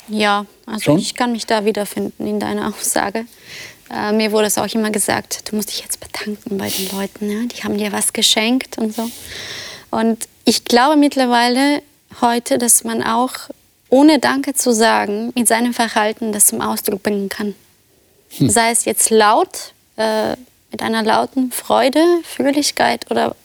Ja, 0.07 0.45
also 0.65 0.83
Schon? 0.83 0.99
ich 0.99 1.15
kann 1.15 1.31
mich 1.31 1.45
da 1.45 1.65
wiederfinden 1.65 2.27
in 2.27 2.39
deiner 2.39 2.67
Aussage. 2.69 3.25
Äh, 3.91 4.11
mir 4.13 4.31
wurde 4.31 4.47
es 4.47 4.57
auch 4.57 4.73
immer 4.73 4.91
gesagt, 4.91 5.49
du 5.49 5.55
musst 5.55 5.69
dich 5.69 5.81
jetzt 5.81 5.99
bedanken 5.99 6.57
bei 6.57 6.69
den 6.69 6.89
Leuten. 6.91 7.29
Ja? 7.29 7.47
Die 7.47 7.63
haben 7.63 7.77
dir 7.77 7.91
was 7.91 8.13
geschenkt 8.13 8.77
und 8.77 8.95
so. 8.95 9.09
Und 9.91 10.27
ich 10.43 10.65
glaube 10.65 10.95
mittlerweile 10.95 11.81
heute, 12.21 12.57
dass 12.57 12.83
man 12.83 13.03
auch 13.03 13.31
ohne 13.89 14.19
Danke 14.19 14.53
zu 14.53 14.73
sagen 14.73 15.31
mit 15.35 15.47
seinem 15.47 15.73
Verhalten 15.73 16.31
das 16.31 16.47
zum 16.47 16.61
Ausdruck 16.61 17.03
bringen 17.03 17.29
kann. 17.29 17.55
Hm. 18.37 18.49
Sei 18.49 18.71
es 18.71 18.85
jetzt 18.85 19.09
laut, 19.09 19.73
äh, 19.97 20.35
mit 20.71 20.81
einer 20.81 21.03
lauten 21.03 21.51
Freude, 21.51 22.03
Fröhlichkeit 22.23 23.09
oder 23.09 23.35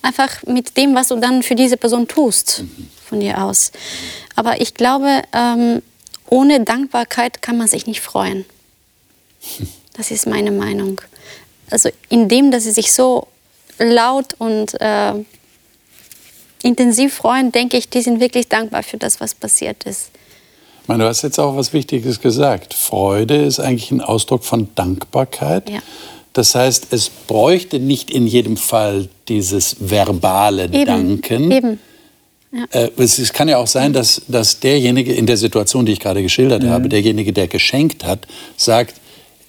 einfach 0.00 0.42
mit 0.44 0.76
dem, 0.76 0.94
was 0.94 1.08
du 1.08 1.16
dann 1.16 1.42
für 1.42 1.54
diese 1.54 1.76
Person 1.76 2.08
tust, 2.08 2.64
von 3.04 3.20
dir 3.20 3.42
aus. 3.42 3.72
Aber 4.36 4.60
ich 4.60 4.74
glaube, 4.74 5.22
ähm, 5.32 5.82
ohne 6.28 6.60
Dankbarkeit 6.60 7.42
kann 7.42 7.58
man 7.58 7.68
sich 7.68 7.86
nicht 7.86 8.00
freuen. 8.00 8.44
Das 9.96 10.10
ist 10.10 10.26
meine 10.26 10.50
Meinung. 10.50 11.00
Also 11.70 11.88
indem, 12.08 12.50
dass 12.50 12.64
sie 12.64 12.72
sich 12.72 12.92
so 12.92 13.26
laut 13.78 14.34
und 14.38 14.80
äh, 14.80 15.12
intensiv 16.62 17.14
freuen, 17.14 17.52
denke 17.52 17.76
ich, 17.76 17.88
die 17.88 18.02
sind 18.02 18.20
wirklich 18.20 18.48
dankbar 18.48 18.82
für 18.82 18.96
das, 18.96 19.20
was 19.20 19.34
passiert 19.34 19.84
ist. 19.84 20.10
Ich 20.82 20.88
meine, 20.88 21.04
du 21.04 21.08
hast 21.08 21.22
jetzt 21.22 21.40
auch 21.40 21.56
was 21.56 21.72
Wichtiges 21.72 22.20
gesagt. 22.20 22.74
Freude 22.74 23.44
ist 23.44 23.58
eigentlich 23.58 23.90
ein 23.90 24.00
Ausdruck 24.00 24.44
von 24.44 24.68
Dankbarkeit. 24.74 25.68
Ja. 25.68 25.80
Das 26.32 26.54
heißt, 26.54 26.88
es 26.90 27.08
bräuchte 27.08 27.80
nicht 27.80 28.10
in 28.10 28.26
jedem 28.26 28.56
Fall 28.56 29.08
dieses 29.26 29.76
verbale 29.80 30.64
Eben, 30.64 30.84
Danken. 30.84 31.50
eben. 31.50 31.80
Äh, 32.70 32.90
es, 32.98 33.18
es 33.18 33.32
kann 33.32 33.48
ja 33.48 33.58
auch 33.58 33.66
sein, 33.66 33.92
dass, 33.92 34.22
dass 34.28 34.60
derjenige 34.60 35.12
in 35.12 35.26
der 35.26 35.36
Situation, 35.36 35.86
die 35.86 35.92
ich 35.92 36.00
gerade 36.00 36.22
geschildert 36.22 36.64
habe, 36.64 36.88
derjenige, 36.88 37.32
der 37.32 37.48
geschenkt 37.48 38.04
hat, 38.04 38.26
sagt, 38.56 38.94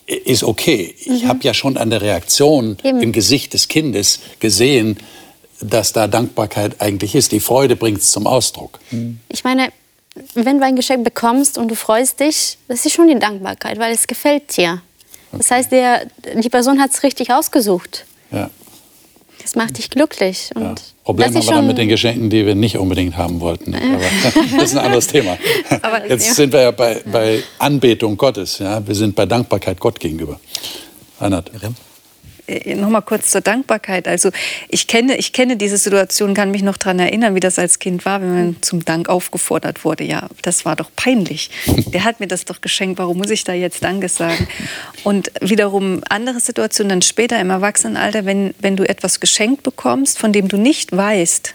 ist 0.07 0.43
okay. 0.43 0.95
Ich 0.99 1.25
habe 1.25 1.39
ja 1.43 1.53
schon 1.53 1.77
an 1.77 1.89
der 1.89 2.01
Reaktion 2.01 2.77
Eben. 2.83 3.01
im 3.01 3.11
Gesicht 3.11 3.53
des 3.53 3.67
Kindes 3.67 4.19
gesehen, 4.39 4.97
dass 5.59 5.91
da 5.91 6.07
Dankbarkeit 6.07 6.79
eigentlich 6.81 7.13
ist. 7.15 7.31
Die 7.31 7.39
Freude 7.39 7.75
bringt 7.75 7.99
es 7.99 8.11
zum 8.11 8.25
Ausdruck. 8.25 8.79
Ich 9.29 9.43
meine, 9.43 9.69
wenn 10.33 10.59
du 10.59 10.65
ein 10.65 10.75
Geschenk 10.75 11.03
bekommst 11.03 11.57
und 11.57 11.67
du 11.67 11.75
freust 11.75 12.19
dich, 12.19 12.57
das 12.67 12.85
ist 12.85 12.93
schon 12.93 13.07
die 13.07 13.19
Dankbarkeit, 13.19 13.77
weil 13.79 13.93
es 13.93 14.07
gefällt 14.07 14.55
dir. 14.55 14.81
Das 15.31 15.51
heißt, 15.51 15.71
der, 15.71 16.07
die 16.41 16.49
Person 16.49 16.79
hat 16.81 16.91
es 16.91 17.03
richtig 17.03 17.31
ausgesucht. 17.31 18.05
Ja. 18.31 18.49
Das 19.41 19.55
macht 19.55 19.77
dich 19.77 19.89
glücklich. 19.89 20.51
Und 20.55 20.63
Ja. 20.63 20.75
Problem 21.07 21.33
das 21.33 21.35
haben 21.35 21.45
wir 21.47 21.55
dann 21.55 21.67
mit 21.67 21.77
den 21.77 21.87
Geschenken, 21.87 22.29
die 22.29 22.45
wir 22.45 22.53
nicht 22.53 22.77
unbedingt 22.77 23.15
haben 23.15 23.39
wollten. 23.39 23.73
Aber 23.73 24.03
das 24.57 24.71
ist 24.71 24.75
ein 24.77 24.85
anderes 24.85 25.07
Thema. 25.07 25.37
Aber- 25.81 26.05
Jetzt 26.05 26.35
sind 26.35 26.51
wir 26.51 26.61
ja 26.61 26.71
bei, 26.71 27.01
bei 27.09 27.41
Anbetung 27.59 28.17
Gottes. 28.17 28.59
Ja? 28.59 28.85
Wir 28.85 28.93
sind 28.93 29.15
bei 29.15 29.25
Dankbarkeit 29.25 29.79
Gott 29.79 30.01
gegenüber. 30.01 30.37
Reinhard. 31.21 31.49
Äh, 32.47 32.75
noch 32.75 32.89
mal 32.89 33.01
kurz 33.01 33.31
zur 33.31 33.41
Dankbarkeit. 33.41 34.07
Also 34.07 34.31
ich 34.69 34.87
kenne, 34.87 35.17
ich 35.17 35.33
kenne 35.33 35.57
diese 35.57 35.77
Situation, 35.77 36.33
kann 36.33 36.51
mich 36.51 36.63
noch 36.63 36.77
daran 36.77 36.99
erinnern, 36.99 37.35
wie 37.35 37.39
das 37.39 37.59
als 37.59 37.79
Kind 37.79 38.05
war, 38.05 38.21
wenn 38.21 38.33
man 38.33 38.55
zum 38.61 38.85
Dank 38.85 39.09
aufgefordert 39.09 39.83
wurde. 39.83 40.03
Ja, 40.03 40.27
das 40.41 40.65
war 40.65 40.75
doch 40.75 40.89
peinlich. 40.95 41.49
Der 41.93 42.03
hat 42.03 42.19
mir 42.19 42.27
das 42.27 42.45
doch 42.45 42.61
geschenkt. 42.61 42.99
Warum 42.99 43.17
muss 43.17 43.29
ich 43.29 43.43
da 43.43 43.53
jetzt 43.53 43.83
Danke 43.83 44.09
sagen? 44.09 44.47
Und 45.03 45.31
wiederum 45.41 46.01
andere 46.09 46.39
Situationen 46.39 46.89
dann 46.89 47.01
später 47.01 47.39
im 47.39 47.49
Erwachsenenalter, 47.49 48.25
wenn, 48.25 48.53
wenn 48.59 48.75
du 48.75 48.87
etwas 48.87 49.19
geschenkt 49.19 49.63
bekommst, 49.63 50.17
von 50.17 50.33
dem 50.33 50.47
du 50.47 50.57
nicht 50.57 50.95
weißt, 50.95 51.53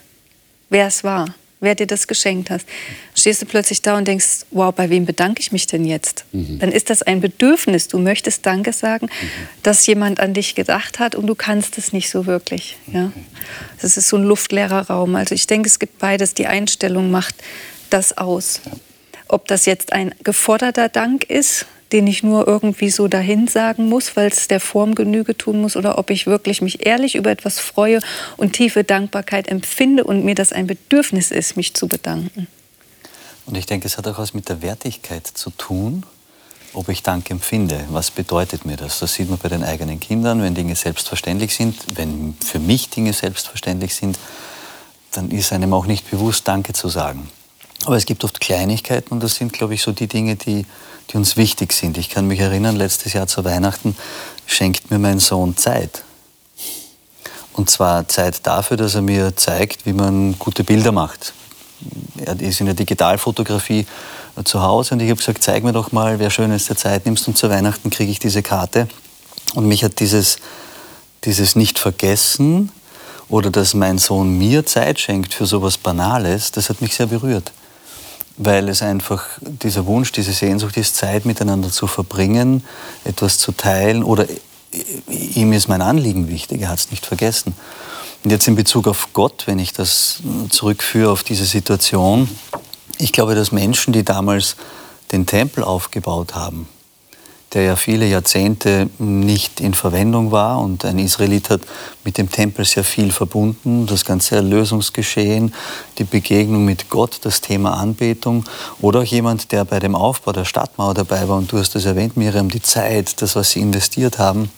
wer 0.71 0.87
es 0.87 1.05
war, 1.05 1.35
wer 1.61 1.75
dir 1.75 1.87
das 1.87 2.07
geschenkt 2.07 2.51
hat, 2.51 2.63
stehst 3.23 3.41
du 3.41 3.47
plötzlich 3.47 3.83
da 3.83 3.97
und 3.97 4.07
denkst, 4.07 4.45
wow, 4.51 4.75
bei 4.75 4.91
wem 4.91 5.07
bedanke 5.07 5.41
ich 5.41 5.53
mich 5.53 5.67
denn 5.67 5.85
jetzt? 5.85 6.25
Dann 6.33 6.73
ist 6.73 6.91
das 6.91 7.03
ein 7.03 7.21
Bedürfnis. 7.21 7.89
Du 7.89 7.99
möchtest 7.99 8.45
Danke 8.45 8.73
sagen, 8.73 9.09
dass 9.63 9.87
jemand 9.87 10.21
an 10.21 10.35
dich 10.35 10.55
gedacht 10.55 10.99
hat 10.99 11.15
und 11.15 11.27
du 11.27 11.35
kannst 11.35 11.79
es 11.79 11.93
nicht 11.93 12.11
so 12.11 12.27
wirklich. 12.27 12.77
Ja? 12.93 13.13
Das 13.81 13.97
ist 13.97 14.09
so 14.09 14.17
ein 14.17 14.25
luftleerer 14.25 14.89
Raum. 14.89 15.15
Also 15.15 15.35
ich 15.35 15.47
denke, 15.47 15.69
es 15.69 15.79
gibt 15.79 15.99
beides. 15.99 16.35
Die 16.35 16.47
Einstellung 16.47 17.11
macht 17.11 17.37
das 17.91 18.19
aus. 18.19 18.61
Ob 19.29 19.47
das 19.49 19.67
jetzt 19.67 19.93
ein 19.93 20.15
geforderter 20.25 20.89
Dank 20.89 21.25
ist, 21.25 21.67
den 21.93 22.07
ich 22.07 22.23
nur 22.23 22.49
irgendwie 22.49 22.91
so 22.91 23.07
dahin 23.07 23.49
sagen 23.49 23.89
muss, 23.89 24.17
weil 24.17 24.29
es 24.29 24.49
der 24.49 24.61
Form 24.61 24.95
Genüge 24.95 25.37
tun 25.37 25.61
muss, 25.61 25.77
oder 25.77 25.99
ob 25.99 26.11
ich 26.11 26.27
wirklich 26.27 26.61
mich 26.61 26.87
ehrlich 26.87 27.15
über 27.15 27.31
etwas 27.31 27.61
freue 27.61 28.01
und 28.37 28.55
tiefe 28.55 28.83
Dankbarkeit 28.83 29.47
empfinde 29.49 30.05
und 30.05 30.25
mir 30.25 30.35
das 30.35 30.53
ein 30.53 30.67
Bedürfnis 30.67 31.31
ist, 31.31 31.57
mich 31.57 31.75
zu 31.75 31.87
bedanken. 31.87 32.49
Und 33.47 33.57
ich 33.57 33.67
denke, 33.67 33.87
es 33.87 33.99
hat 33.99 34.07
auch 34.07 34.19
was 34.19 34.35
mit 34.35 34.49
der 34.49 34.63
Wertigkeit 34.63 35.27
zu 35.27 35.51
tun, 35.51 36.05
ob 36.75 36.89
ich 36.89 37.03
Dank 37.03 37.31
empfinde. 37.31 37.85
Was 37.91 38.11
bedeutet 38.11 38.65
mir 38.65 38.77
das? 38.77 39.01
Das 39.01 39.15
sieht 39.15 39.29
man 39.29 39.39
bei 39.39 39.49
den 39.49 39.65
eigenen 39.65 40.01
Kindern, 40.01 40.43
wenn 40.43 40.55
Dinge 40.55 40.75
selbstverständlich 40.77 41.55
sind. 41.55 41.77
Wenn 41.97 42.35
für 42.45 42.59
mich 42.59 42.89
Dinge 42.89 43.13
selbstverständlich 43.13 43.95
sind, 43.95 44.19
dann 45.11 45.31
ist 45.31 45.53
einem 45.53 45.75
auch 45.75 45.87
nicht 45.87 46.11
bewusst, 46.11 46.49
Danke 46.49 46.73
zu 46.73 46.89
sagen. 46.89 47.29
Aber 47.85 47.97
es 47.97 48.07
gibt 48.07 48.25
oft 48.25 48.41
Kleinigkeiten 48.41 49.13
und 49.13 49.23
das 49.23 49.35
sind, 49.35 49.53
glaube 49.53 49.75
ich, 49.75 49.83
so 49.83 49.93
die 49.93 50.07
Dinge, 50.07 50.37
die, 50.37 50.65
die 51.11 51.17
uns 51.17 51.37
wichtig 51.37 51.73
sind. 51.73 51.99
Ich 51.99 52.11
kann 52.11 52.27
mich 52.29 52.39
erinnern, 52.39 52.77
letztes 52.77 53.13
Jahr 53.13 53.27
zu 53.27 53.45
Weihnachten 53.45 53.97
schenkt 54.47 54.91
mir 54.91 54.99
mein 54.99 55.19
Sohn 55.19 55.57
Zeit. 55.57 56.05
Und 57.55 57.69
zwar 57.71 58.09
Zeit 58.09 58.47
dafür, 58.47 58.77
dass 58.77 58.95
er 58.95 59.03
mir 59.03 59.37
zeigt, 59.37 59.85
wie 59.85 59.93
man 59.93 60.39
gute 60.39 60.65
Bilder 60.65 60.93
macht. 60.93 61.35
Er 62.25 62.41
ist 62.41 62.61
in 62.61 62.67
der 62.67 62.75
Digitalfotografie 62.75 63.87
zu 64.45 64.63
Hause 64.63 64.95
und 64.95 65.01
ich 65.01 65.11
habe 65.11 65.19
gesagt, 65.19 65.43
zeig 65.43 65.65
mir 65.65 65.73
doch 65.73 65.93
mal, 65.93 66.19
wer 66.19 66.31
schön 66.31 66.53
ist, 66.53 66.69
der 66.69 66.77
Zeit 66.77 67.05
nimmst 67.05 67.29
und 67.29 67.37
zu 67.37 67.51
Weihnachten 67.51 67.91
kriege 67.91 68.11
ich 68.11 68.19
diese 68.19 68.43
Karte. 68.43 68.89
Und 69.55 69.67
mich 69.67 69.85
hat 69.85 70.01
dieses, 70.01 70.39
dieses 71.25 71.57
Nicht-Vergessen 71.57 72.71
oder 73.29 73.51
dass 73.51 73.75
mein 73.75 73.99
Sohn 73.99 74.39
mir 74.39 74.65
Zeit 74.67 75.01
schenkt 75.01 75.35
für 75.35 75.47
sowas 75.47 75.79
Banales, 75.79 76.53
das 76.53 76.71
hat 76.71 76.81
mich 76.81 76.95
sehr 76.95 77.07
berührt. 77.07 77.53
Weil 78.39 78.69
es 78.69 78.83
einfach 78.83 79.25
dieser 79.43 79.85
Wunsch, 79.87 80.13
diese 80.13 80.33
Sehnsucht 80.33 80.77
ist, 80.79 80.97
Zeit 80.97 81.27
miteinander 81.27 81.71
zu 81.71 81.87
verbringen, 81.87 82.65
etwas 83.05 83.39
zu 83.39 83.53
teilen 83.53 84.03
oder 84.03 84.27
ihm 85.09 85.53
ist 85.53 85.69
mein 85.69 85.83
Anliegen 85.83 86.29
wichtig, 86.29 86.63
er 86.63 86.69
hat 86.69 86.79
es 86.79 86.91
nicht 86.91 87.05
vergessen. 87.05 87.55
Und 88.25 88.31
jetzt 88.31 88.47
in 88.47 88.55
Bezug 88.55 88.87
auf 88.87 89.09
Gott, 89.13 89.45
wenn 89.47 89.59
ich 89.59 89.73
das 89.73 90.21
zurückführe 90.49 91.11
auf 91.11 91.25
diese 91.25 91.45
Situation, 91.45 92.29
ich 92.99 93.13
glaube, 93.13 93.35
dass 93.35 93.51
Menschen, 93.51 93.93
die 93.93 94.05
damals 94.05 94.57
den 95.11 95.27
Tempel 95.27 95.65
aufgebaut 95.65 96.35
haben, 96.35 96.69
der 97.53 97.63
ja 97.63 97.77
viele 97.77 98.07
Jahrzehnte 98.07 98.89
nicht 98.99 99.61
in 99.61 99.75
Verwendung 99.75 100.31
war 100.31 100.61
und 100.61 100.85
ein 100.85 101.01
Israelit 101.01 101.51
hat 101.51 101.63
mit 102.05 102.17
dem 102.17 102.31
Tempel 102.31 102.65
sehr 102.65 102.85
viel 102.85 103.11
verbunden, 103.11 103.87
das 103.87 104.05
ganze 104.05 104.37
Erlösungsgeschehen, 104.37 105.53
die 105.99 106.05
Begegnung 106.05 106.65
mit 106.65 106.89
Gott, 106.89 107.19
das 107.23 107.41
Thema 107.41 107.77
Anbetung 107.77 108.45
oder 108.81 109.01
auch 109.01 109.05
jemand, 109.05 109.53
der 109.53 109.65
bei 109.65 109.81
dem 109.81 109.97
Aufbau 109.97 110.33
der 110.33 110.45
Stadtmauer 110.45 110.95
dabei 110.95 111.29
war 111.29 111.37
und 111.39 111.51
du 111.51 111.59
hast 111.59 111.75
das 111.75 111.85
erwähnt, 111.85 112.17
Miriam, 112.17 112.49
die 112.49 112.63
Zeit, 112.63 113.21
das, 113.21 113.35
was 113.35 113.51
sie 113.51 113.61
investiert 113.61 114.19
haben, 114.19 114.49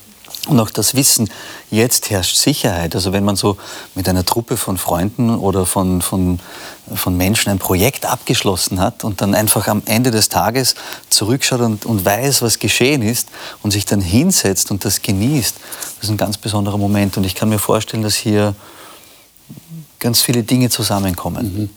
und 0.49 0.61
auch 0.61 0.71
das 0.71 0.95
Wissen, 0.95 1.31
jetzt 1.71 2.11
herrscht 2.11 2.37
Sicherheit. 2.37 2.95
Also 2.95 3.13
wenn 3.13 3.25
man 3.25 3.37
so 3.37 3.57
mit 3.95 4.09
einer 4.09 4.25
Truppe 4.25 4.57
von 4.57 4.77
Freunden 4.77 5.31
oder 5.31 5.65
von, 5.65 6.03
von, 6.03 6.39
von 6.95 7.17
Menschen 7.17 7.51
ein 7.51 7.59
Projekt 7.59 8.05
abgeschlossen 8.05 8.79
hat 8.79 9.05
und 9.05 9.23
dann 9.23 9.35
einfach 9.35 9.69
am 9.69 9.83
Ende 9.87 10.11
des 10.11 10.29
Tages 10.29 10.75
zurückschaut 11.09 11.61
und, 11.61 11.87
und 11.87 12.05
weiß, 12.05 12.43
was 12.43 12.59
geschehen 12.59 13.01
ist 13.01 13.29
und 13.63 13.71
sich 13.71 13.87
dann 13.87 14.03
hinsetzt 14.03 14.71
und 14.71 14.85
das 14.85 15.01
genießt, 15.01 15.57
das 15.97 16.05
ist 16.05 16.11
ein 16.11 16.19
ganz 16.19 16.37
besonderer 16.37 16.79
Moment. 16.79 17.17
Und 17.17 17.25
ich 17.25 17.35
kann 17.35 17.49
mir 17.49 17.59
vorstellen, 17.59 18.03
dass 18.03 18.17
hier 18.17 18.55
ganz 19.99 20.21
viele 20.21 20.43
Dinge 20.43 20.69
zusammenkommen. 20.69 21.71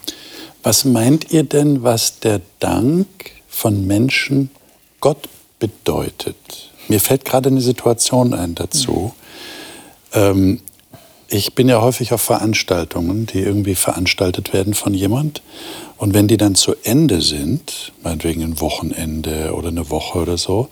Was 0.62 0.84
meint 0.84 1.32
ihr 1.32 1.44
denn, 1.44 1.84
was 1.84 2.20
der 2.20 2.42
Dank 2.60 3.08
von 3.48 3.88
Menschen 3.88 4.50
Gott 5.00 5.30
bedeutet? 5.60 6.36
Mir 6.88 7.00
fällt 7.00 7.26
gerade 7.26 7.50
eine 7.50 7.62
Situation 7.62 8.34
ein 8.34 8.56
dazu. 8.56 9.14
Ähm, 10.14 10.62
ich 11.30 11.56
bin 11.56 11.68
ja 11.68 11.82
häufig 11.82 12.14
auf 12.14 12.22
Veranstaltungen, 12.22 13.26
die 13.26 13.40
irgendwie 13.40 13.76
veranstaltet 13.76 14.54
werden 14.54 14.74
von 14.74 14.94
jemand. 14.94 15.42
Und 15.98 16.14
wenn 16.14 16.28
die 16.28 16.38
dann 16.38 16.56
zu 16.56 16.76
Ende 16.84 17.22
sind, 17.22 17.92
meinetwegen 18.02 18.44
ein 18.44 18.62
Wochenende 18.62 19.54
oder 19.54 19.68
eine 19.68 19.90
Woche 19.90 20.20
oder 20.20 20.38
so, 20.38 20.70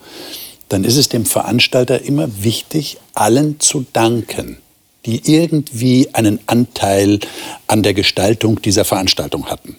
dann 0.70 0.84
ist 0.84 0.98
es 0.98 1.10
dem 1.10 1.26
Veranstalter 1.26 2.02
immer 2.02 2.44
wichtig, 2.44 2.98
allen 3.14 3.60
zu 3.60 3.86
danken, 3.92 4.58
die 5.06 5.22
irgendwie 5.32 6.10
einen 6.14 6.40
Anteil 6.48 7.20
an 7.68 7.84
der 7.84 7.94
Gestaltung 7.94 8.62
dieser 8.62 8.86
Veranstaltung 8.86 9.48
hatten. 9.48 9.76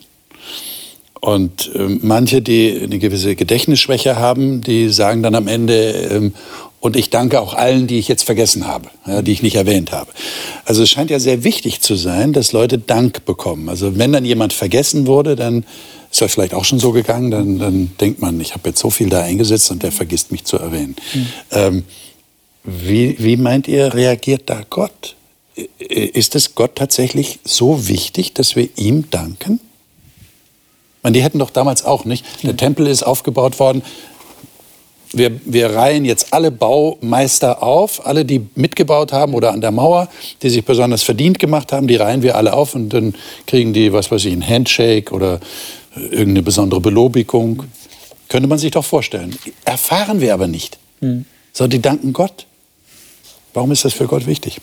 Und 1.21 1.71
ähm, 1.75 2.01
manche, 2.03 2.43
die 2.43 2.81
eine 2.83 2.99
gewisse 2.99 3.37
Gedächtnisschwäche 3.37 4.17
haben, 4.17 4.61
die 4.61 4.91
sagen 4.91 5.23
dann 5.23 5.35
am 5.35 5.49
Ende, 5.49 5.93
ähm, 6.11 6.35
und 6.79 6.95
ich 6.95 7.11
danke 7.11 7.41
auch 7.41 7.55
allen, 7.55 7.87
die 7.87 7.99
ich 7.99 8.07
jetzt 8.07 8.23
vergessen 8.23 8.67
habe, 8.67 8.91
ja, 9.07 9.23
die 9.23 9.33
ich 9.33 9.43
nicht 9.43 9.57
erwähnt 9.57 9.93
habe. 9.93 10.11
Also 10.67 10.83
es 10.83 10.91
scheint 10.91 11.11
ja 11.11 11.19
sehr 11.19 11.43
wichtig 11.43 11.81
zu 11.81 11.97
sein, 11.97 12.33
dass 12.33 12.53
Leute 12.53 12.79
Dank 12.79 13.25
bekommen. 13.25 13.69
Also 13.69 13.99
wenn 13.99 14.13
dann 14.13 14.25
jemand 14.25 14.53
vergessen 14.53 15.07
wurde, 15.07 15.37
dann 15.37 15.65
ist 16.13 16.21
das 16.21 16.33
vielleicht 16.33 16.55
auch 16.55 16.65
schon 16.65 16.79
so 16.79 16.93
gegangen, 16.93 17.31
dann, 17.31 17.59
dann 17.59 17.91
denkt 18.01 18.21
man, 18.21 18.41
ich 18.41 18.53
habe 18.55 18.69
jetzt 18.69 18.79
so 18.79 18.91
viel 18.91 19.09
da 19.09 19.23
eingesetzt 19.23 19.71
und 19.71 19.83
der 19.83 19.91
vergisst 19.91 20.31
mich 20.31 20.45
zu 20.45 20.59
erwähnen. 20.59 20.95
Ähm, 21.51 21.85
wie, 22.63 23.17
wie 23.19 23.37
meint 23.37 23.69
ihr, 23.69 23.95
reagiert 23.95 24.43
da 24.47 24.63
Gott? 24.69 25.17
Ist 25.79 26.35
es 26.35 26.55
Gott 26.55 26.77
tatsächlich 26.77 27.41
so 27.43 27.89
wichtig, 27.89 28.35
dass 28.35 28.55
wir 28.55 28.69
ihm 28.77 29.11
danken? 29.11 29.61
Man, 31.07 31.13
die 31.13 31.23
hätten 31.23 31.39
doch 31.39 31.51
damals 31.51 31.85
auch 31.85 32.05
nicht. 32.05 32.27
Der 32.43 32.57
Tempel 32.57 32.89
ist 32.89 33.05
aufgebaut 33.05 33.61
worden. 33.61 33.83
Wir, 35.13 35.31
wir 35.45 35.71
reihen 35.71 36.05
jetzt 36.05 36.33
alle 36.33 36.51
Baumeister 36.51 37.63
auf, 37.63 38.05
alle, 38.05 38.25
die 38.25 38.45
mitgebaut 38.57 39.13
haben 39.13 39.35
oder 39.35 39.53
an 39.53 39.61
der 39.61 39.71
Mauer, 39.71 40.09
die 40.43 40.51
sich 40.51 40.65
besonders 40.65 41.05
verdient 41.05 41.39
gemacht 41.39 41.71
haben, 41.71 41.87
die 41.87 41.95
reihen 41.95 42.23
wir 42.23 42.37
alle 42.37 42.55
auf 42.55 42.75
und 42.75 42.89
dann 42.89 43.15
kriegen 43.47 43.73
die, 43.73 43.93
was 43.93 44.11
weiß 44.11 44.25
ich, 44.25 44.33
ein 44.33 44.45
Handshake 44.45 45.15
oder 45.15 45.39
irgendeine 45.95 46.43
besondere 46.43 46.81
Belobigung. 46.81 47.63
Könnte 48.29 48.49
man 48.49 48.59
sich 48.59 48.73
doch 48.73 48.85
vorstellen. 48.85 49.39
Erfahren 49.65 50.21
wir 50.21 50.35
aber 50.35 50.49
nicht. 50.49 50.77
So, 51.53 51.69
die 51.69 51.81
danken 51.81 52.15
Gott. 52.15 52.47
Warum 53.55 53.71
ist 53.71 53.85
das 53.85 53.93
für 53.93 54.09
Gott 54.09 54.27
wichtig? 54.27 54.61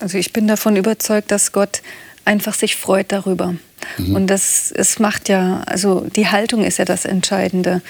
Also 0.00 0.18
ich 0.18 0.32
bin 0.32 0.48
davon 0.48 0.74
überzeugt, 0.74 1.30
dass 1.30 1.52
Gott 1.52 1.82
einfach 2.24 2.54
sich 2.54 2.76
freut 2.76 3.12
darüber. 3.12 3.54
Und 3.98 4.28
das 4.28 4.72
es 4.72 4.98
macht 4.98 5.28
ja, 5.28 5.62
also 5.66 6.06
die 6.14 6.28
Haltung 6.28 6.64
ist 6.64 6.78
ja 6.78 6.84
das 6.84 7.04
Entscheidende. 7.04 7.82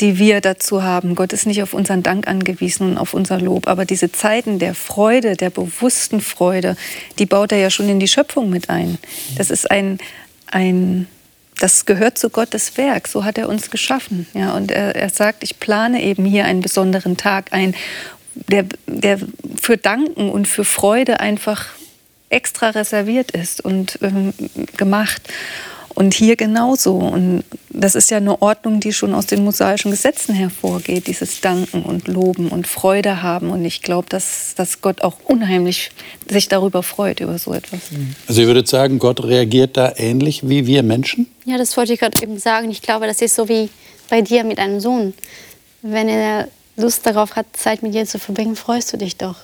die 0.00 0.18
wir 0.18 0.40
dazu 0.40 0.82
haben. 0.82 1.14
Gott 1.14 1.32
ist 1.32 1.46
nicht 1.46 1.62
auf 1.62 1.72
unseren 1.72 2.02
Dank 2.02 2.26
angewiesen 2.26 2.90
und 2.90 2.98
auf 2.98 3.14
unser 3.14 3.40
Lob. 3.40 3.68
Aber 3.68 3.84
diese 3.84 4.10
Zeiten 4.10 4.58
der 4.58 4.74
Freude, 4.74 5.36
der 5.36 5.50
bewussten 5.50 6.20
Freude, 6.20 6.76
die 7.20 7.26
baut 7.26 7.52
er 7.52 7.58
ja 7.58 7.70
schon 7.70 7.88
in 7.88 8.00
die 8.00 8.08
Schöpfung 8.08 8.50
mit 8.50 8.70
ein. 8.70 8.98
Das 9.36 9.50
ist 9.50 9.70
ein, 9.70 9.98
ein 10.50 11.06
das 11.60 11.86
gehört 11.86 12.18
zu 12.18 12.30
Gottes 12.30 12.76
Werk. 12.76 13.06
So 13.06 13.24
hat 13.24 13.38
er 13.38 13.48
uns 13.48 13.70
geschaffen. 13.70 14.26
Ja, 14.34 14.54
und 14.56 14.72
er, 14.72 14.96
er 14.96 15.10
sagt, 15.10 15.44
ich 15.44 15.60
plane 15.60 16.02
eben 16.02 16.24
hier 16.24 16.44
einen 16.44 16.60
besonderen 16.60 17.16
Tag 17.16 17.52
ein, 17.52 17.74
der, 18.34 18.64
der 18.86 19.20
für 19.60 19.76
Danken 19.76 20.28
und 20.28 20.48
für 20.48 20.64
Freude 20.64 21.20
einfach 21.20 21.66
extra 22.34 22.70
reserviert 22.70 23.30
ist 23.30 23.64
und 23.64 23.98
ähm, 24.02 24.34
gemacht. 24.76 25.22
Und 25.94 26.12
hier 26.12 26.34
genauso. 26.34 26.96
Und 26.96 27.44
das 27.70 27.94
ist 27.94 28.10
ja 28.10 28.16
eine 28.16 28.42
Ordnung, 28.42 28.80
die 28.80 28.92
schon 28.92 29.14
aus 29.14 29.26
den 29.26 29.44
mosaischen 29.44 29.92
Gesetzen 29.92 30.34
hervorgeht, 30.34 31.06
dieses 31.06 31.40
Danken 31.40 31.84
und 31.84 32.08
Loben 32.08 32.48
und 32.48 32.66
Freude 32.66 33.22
haben. 33.22 33.50
Und 33.50 33.64
ich 33.64 33.80
glaube, 33.80 34.08
dass, 34.08 34.54
dass 34.56 34.80
Gott 34.80 35.02
auch 35.02 35.18
unheimlich 35.22 35.90
sich 36.28 36.48
darüber 36.48 36.82
freut, 36.82 37.20
über 37.20 37.38
so 37.38 37.54
etwas. 37.54 37.78
Also 38.26 38.40
ihr 38.40 38.48
würdet 38.48 38.66
sagen, 38.66 38.98
Gott 38.98 39.22
reagiert 39.22 39.76
da 39.76 39.92
ähnlich 39.96 40.48
wie 40.48 40.66
wir 40.66 40.82
Menschen? 40.82 41.28
Ja, 41.44 41.58
das 41.58 41.76
wollte 41.76 41.92
ich 41.92 42.00
gerade 42.00 42.20
eben 42.20 42.40
sagen. 42.40 42.72
Ich 42.72 42.82
glaube, 42.82 43.06
das 43.06 43.22
ist 43.22 43.36
so 43.36 43.48
wie 43.48 43.70
bei 44.10 44.20
dir 44.20 44.42
mit 44.42 44.58
einem 44.58 44.80
Sohn. 44.80 45.14
Wenn 45.82 46.08
er 46.08 46.48
Lust 46.76 47.06
darauf 47.06 47.36
hat, 47.36 47.46
Zeit 47.52 47.84
mit 47.84 47.94
dir 47.94 48.04
zu 48.04 48.18
verbringen, 48.18 48.56
freust 48.56 48.92
du 48.92 48.96
dich 48.96 49.16
doch. 49.16 49.36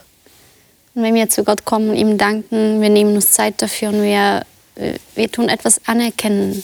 Und 0.95 1.03
wenn 1.03 1.15
wir 1.15 1.29
zu 1.29 1.45
Gott 1.45 1.65
kommen 1.65 1.91
und 1.91 1.97
ihm 1.97 2.19
danken, 2.19 2.81
wir 2.81 2.91
nehmen 2.91 3.15
uns 3.15 3.33
Zeit 3.33 3.63
dafür 3.63 3.91
und 3.91 4.03
wir 4.03 4.43
äh, 4.81 4.95
wir 5.15 5.31
tun 5.31 5.49
etwas 5.49 5.81
anerkennen, 5.87 6.63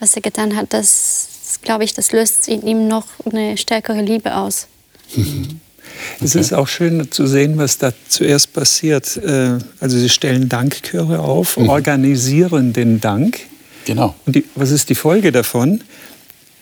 was 0.00 0.14
er 0.16 0.22
getan 0.22 0.56
hat, 0.56 0.72
das, 0.72 1.28
das 1.44 1.60
glaube 1.62 1.84
ich, 1.84 1.94
das 1.94 2.12
löst 2.12 2.48
in 2.48 2.66
ihm 2.66 2.88
noch 2.88 3.06
eine 3.30 3.56
stärkere 3.56 4.02
Liebe 4.02 4.34
aus. 4.34 4.66
Mhm. 5.14 5.60
Es 6.20 6.34
ist 6.34 6.52
auch 6.52 6.68
schön 6.68 7.10
zu 7.10 7.26
sehen, 7.26 7.56
was 7.56 7.78
da 7.78 7.90
zuerst 8.08 8.52
passiert. 8.52 9.16
Äh, 9.16 9.58
also 9.80 9.96
sie 9.98 10.10
stellen 10.10 10.48
Dankchöre 10.48 11.20
auf, 11.20 11.56
mhm. 11.56 11.70
organisieren 11.70 12.74
den 12.74 13.00
Dank. 13.00 13.38
Genau. 13.86 14.14
Und 14.26 14.36
die, 14.36 14.44
was 14.56 14.72
ist 14.72 14.90
die 14.90 14.94
Folge 14.94 15.32
davon? 15.32 15.82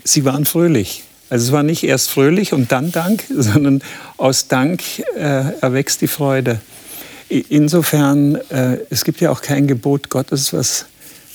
Sie 0.05 0.25
waren 0.25 0.45
fröhlich. 0.45 1.03
Also 1.31 1.47
es 1.47 1.53
war 1.53 1.65
nicht 1.65 1.83
erst 1.83 2.11
fröhlich 2.11 2.53
und 2.53 2.71
dann 2.71 2.93
Dank, 2.93 3.25
sondern 3.37 3.83
aus 4.19 4.47
Dank 4.47 4.83
äh, 5.17 5.59
erwächst 5.61 6.03
die 6.03 6.07
Freude. 6.07 6.61
Insofern, 7.29 8.37
äh, 8.51 8.79
es 8.91 9.05
gibt 9.05 9.21
ja 9.21 9.31
auch 9.31 9.43
kein 9.43 9.67
Gebot 9.67 10.11
Gottes, 10.11 10.53
was 10.53 10.87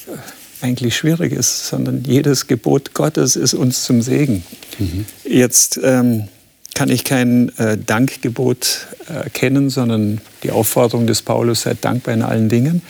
äh, 0.08 0.66
eigentlich 0.66 0.96
schwierig 0.96 1.34
ist, 1.34 1.68
sondern 1.68 2.04
jedes 2.04 2.48
Gebot 2.48 2.94
Gottes 2.94 3.36
ist 3.36 3.54
uns 3.54 3.84
zum 3.84 4.02
Segen. 4.02 4.44
Mhm. 4.78 5.06
Jetzt 5.24 5.80
ähm, 5.82 6.28
kann 6.76 6.90
ich 6.90 7.04
kein 7.04 7.58
äh, 7.58 7.78
Dankgebot 7.78 8.88
erkennen, 9.08 9.68
äh, 9.68 9.70
sondern 9.70 10.22
die 10.44 10.52
Aufforderung 10.52 11.08
des 11.08 11.22
Paulus, 11.22 11.62
seid 11.62 11.84
dankbar 11.84 12.14
in 12.14 12.22
allen 12.22 12.50
Dingen. 12.50 12.82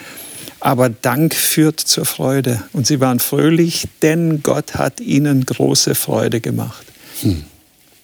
Aber 0.60 0.90
Dank 0.90 1.34
führt 1.36 1.80
zur 1.80 2.06
Freude. 2.06 2.64
Und 2.74 2.86
sie 2.86 3.00
waren 3.00 3.20
fröhlich, 3.20 3.88
denn 4.02 4.44
Gott 4.44 4.76
hat 4.76 5.00
ihnen 5.00 5.46
große 5.46 5.96
Freude 5.96 6.42
gemacht. 6.42 6.86
Mhm. 7.22 7.46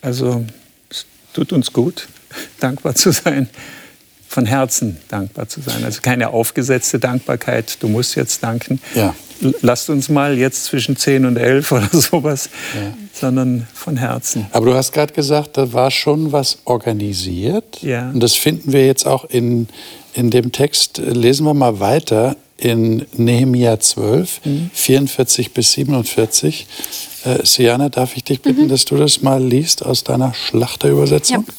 Also 0.02 0.46
es 0.90 1.06
tut 1.34 1.52
uns 1.52 1.74
gut, 1.74 2.08
dankbar 2.60 2.96
zu 2.96 3.12
sein 3.12 3.50
von 4.36 4.46
Herzen 4.46 4.98
dankbar 5.08 5.48
zu 5.48 5.62
sein. 5.62 5.86
Also 5.86 6.01
keine 6.01 6.32
aufgesetzte 6.32 7.00
Dankbarkeit, 7.00 7.77
du 7.80 7.88
musst 7.88 8.15
jetzt 8.15 8.44
danken. 8.44 8.82
Ja. 8.94 9.15
Lasst 9.62 9.89
uns 9.89 10.10
mal 10.10 10.38
jetzt 10.38 10.65
zwischen 10.65 10.98
10 10.98 11.25
und 11.25 11.38
11 11.38 11.72
oder 11.72 11.89
sowas, 11.94 12.50
ja. 12.74 12.94
sondern 13.13 13.65
von 13.74 13.96
Herzen. 13.96 14.48
Aber 14.51 14.65
du 14.65 14.74
hast 14.74 14.92
gerade 14.92 15.13
gesagt, 15.13 15.56
da 15.56 15.72
war 15.72 15.89
schon 15.89 16.34
was 16.34 16.58
organisiert. 16.65 17.82
Ja. 17.82 18.10
Und 18.10 18.20
das 18.20 18.34
finden 18.34 18.74
wir 18.74 18.86
jetzt 18.86 19.08
auch 19.08 19.24
in, 19.24 19.70
in 20.13 20.32
dem 20.32 20.52
Text. 20.52 20.98
Lesen 20.98 21.45
wir 21.45 21.54
mal 21.54 21.80
weiter 21.80 22.36
in 22.58 23.06
Nehemia 23.13 23.80
12, 23.80 24.41
mhm. 24.43 24.69
44 24.74 25.54
bis 25.54 25.71
47. 25.71 26.67
Äh, 27.24 27.45
Siana, 27.45 27.88
darf 27.88 28.17
ich 28.17 28.26
dich 28.26 28.41
bitten, 28.41 28.63
mhm. 28.63 28.67
dass 28.67 28.84
du 28.84 28.98
das 28.98 29.21
mal 29.21 29.41
liest 29.41 29.86
aus 29.86 30.04
deiner 30.04 30.34
Schlachterübersetzung? 30.34 31.45
Ja. 31.48 31.54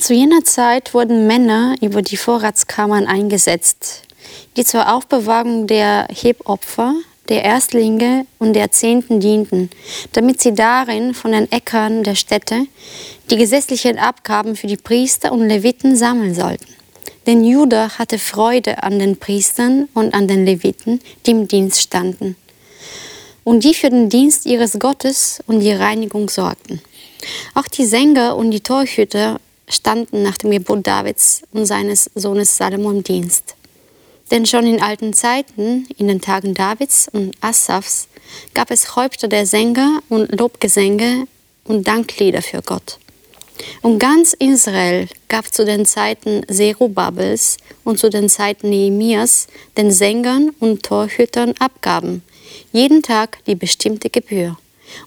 Zu 0.00 0.14
jener 0.14 0.44
Zeit 0.44 0.94
wurden 0.94 1.26
Männer 1.26 1.74
über 1.80 2.02
die 2.02 2.16
Vorratskammern 2.16 3.06
eingesetzt, 3.06 4.02
die 4.56 4.64
zur 4.64 4.94
Aufbewahrung 4.94 5.66
der 5.66 6.06
Hebopfer, 6.10 6.94
der 7.28 7.44
Erstlinge 7.44 8.24
und 8.38 8.54
der 8.54 8.70
Zehnten 8.70 9.18
dienten, 9.20 9.70
damit 10.12 10.40
sie 10.40 10.54
darin 10.54 11.14
von 11.14 11.32
den 11.32 11.50
Äckern 11.50 12.04
der 12.04 12.14
Städte 12.14 12.66
die 13.28 13.36
gesetzlichen 13.36 13.98
Abgaben 13.98 14.56
für 14.56 14.68
die 14.68 14.76
Priester 14.76 15.32
und 15.32 15.46
Leviten 15.46 15.96
sammeln 15.96 16.34
sollten. 16.34 16.72
Denn 17.26 17.44
Judah 17.44 17.98
hatte 17.98 18.18
Freude 18.18 18.82
an 18.82 18.98
den 18.98 19.18
Priestern 19.18 19.88
und 19.94 20.14
an 20.14 20.28
den 20.28 20.46
Leviten, 20.46 21.00
die 21.26 21.32
im 21.32 21.48
Dienst 21.48 21.82
standen 21.82 22.36
und 23.42 23.64
die 23.64 23.74
für 23.74 23.90
den 23.90 24.08
Dienst 24.08 24.46
ihres 24.46 24.78
Gottes 24.78 25.42
und 25.46 25.60
die 25.60 25.72
Reinigung 25.72 26.28
sorgten. 26.28 26.80
Auch 27.54 27.66
die 27.66 27.84
Sänger 27.84 28.36
und 28.36 28.52
die 28.52 28.60
Torhüter 28.60 29.40
standen 29.68 30.22
nach 30.22 30.38
dem 30.38 30.50
Gebot 30.50 30.86
Davids 30.86 31.42
und 31.52 31.66
seines 31.66 32.10
Sohnes 32.14 32.56
Salomo 32.56 32.90
im 32.90 33.02
Dienst. 33.02 33.54
Denn 34.30 34.46
schon 34.46 34.66
in 34.66 34.82
alten 34.82 35.12
Zeiten, 35.12 35.86
in 35.96 36.08
den 36.08 36.20
Tagen 36.20 36.54
Davids 36.54 37.08
und 37.12 37.34
Asafs, 37.40 38.08
gab 38.54 38.70
es 38.70 38.94
Häupter 38.96 39.28
der 39.28 39.46
Sänger 39.46 40.00
und 40.08 40.38
Lobgesänge 40.38 41.26
und 41.64 41.88
Danklieder 41.88 42.42
für 42.42 42.62
Gott. 42.62 42.98
Und 43.82 43.98
ganz 43.98 44.34
Israel 44.34 45.08
gab 45.28 45.52
zu 45.52 45.64
den 45.64 45.84
Zeiten 45.84 46.42
Zerubabels 46.48 47.56
und 47.84 47.98
zu 47.98 48.08
den 48.10 48.28
Zeiten 48.28 48.70
Nehemias 48.70 49.48
den 49.76 49.90
Sängern 49.90 50.50
und 50.60 50.82
Torhütern 50.84 51.54
Abgaben, 51.58 52.22
jeden 52.72 53.02
Tag 53.02 53.44
die 53.46 53.54
bestimmte 53.54 54.10
Gebühr. 54.10 54.56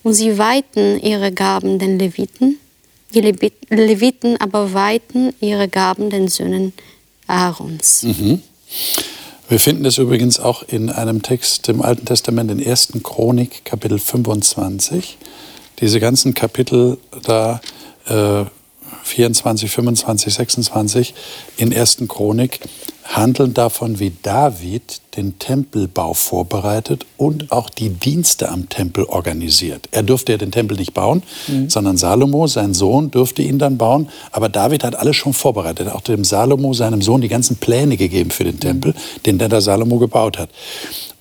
Und 0.03 0.13
sie 0.13 0.37
weihten 0.37 0.99
ihre 0.99 1.31
Gaben 1.31 1.79
den 1.79 1.97
Leviten 1.97 2.59
die 3.13 3.21
Leviten 3.21 4.37
aber 4.37 4.73
weihten 4.73 5.33
ihre 5.39 5.67
Gaben 5.67 6.09
den 6.09 6.27
Söhnen 6.27 6.73
Aarons. 7.27 8.03
Mhm. 8.03 8.41
Wir 9.49 9.59
finden 9.59 9.83
es 9.85 9.97
übrigens 9.97 10.39
auch 10.39 10.63
in 10.63 10.89
einem 10.89 11.21
Text 11.21 11.67
im 11.67 11.81
Alten 11.81 12.05
Testament, 12.05 12.51
in 12.51 12.65
1. 12.65 13.03
Chronik, 13.03 13.65
Kapitel 13.65 13.99
25. 13.99 15.17
Diese 15.81 15.99
ganzen 15.99 16.33
Kapitel 16.33 16.97
da, 17.23 17.59
äh, 18.07 18.45
24, 19.11 19.69
25, 19.69 20.33
26 20.33 21.13
in 21.57 21.73
1. 21.73 21.97
Chronik, 22.07 22.59
handeln 23.03 23.53
davon, 23.53 23.99
wie 23.99 24.13
David 24.21 25.01
den 25.17 25.37
Tempelbau 25.37 26.13
vorbereitet 26.13 27.05
und 27.17 27.51
auch 27.51 27.69
die 27.69 27.89
Dienste 27.89 28.49
am 28.49 28.69
Tempel 28.69 29.03
organisiert. 29.03 29.89
Er 29.91 30.03
durfte 30.03 30.31
ja 30.31 30.37
den 30.37 30.51
Tempel 30.51 30.77
nicht 30.77 30.93
bauen, 30.93 31.23
mhm. 31.47 31.69
sondern 31.69 31.97
Salomo, 31.97 32.47
sein 32.47 32.73
Sohn, 32.73 33.11
durfte 33.11 33.41
ihn 33.41 33.59
dann 33.59 33.77
bauen. 33.77 34.07
Aber 34.31 34.47
David 34.47 34.83
hat 34.83 34.95
alles 34.95 35.17
schon 35.17 35.33
vorbereitet, 35.33 35.89
auch 35.89 36.01
dem 36.01 36.23
Salomo, 36.23 36.73
seinem 36.73 37.01
Sohn, 37.01 37.21
die 37.21 37.27
ganzen 37.27 37.57
Pläne 37.57 37.97
gegeben 37.97 38.31
für 38.31 38.45
den 38.45 38.59
Tempel, 38.59 38.93
den 39.25 39.37
der 39.37 39.49
da 39.49 39.59
Salomo 39.59 39.97
gebaut 39.97 40.37
hat. 40.37 40.49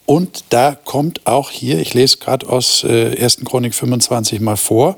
Und 0.07 0.44
da 0.50 0.76
kommt 0.85 1.26
auch 1.26 1.50
hier, 1.50 1.79
ich 1.81 1.94
lese 1.94 2.18
gerade 2.18 2.48
aus 2.48 2.85
äh, 2.85 3.16
1. 3.20 3.38
Chronik 3.44 3.74
25 3.74 4.40
mal 4.40 4.57
vor, 4.57 4.96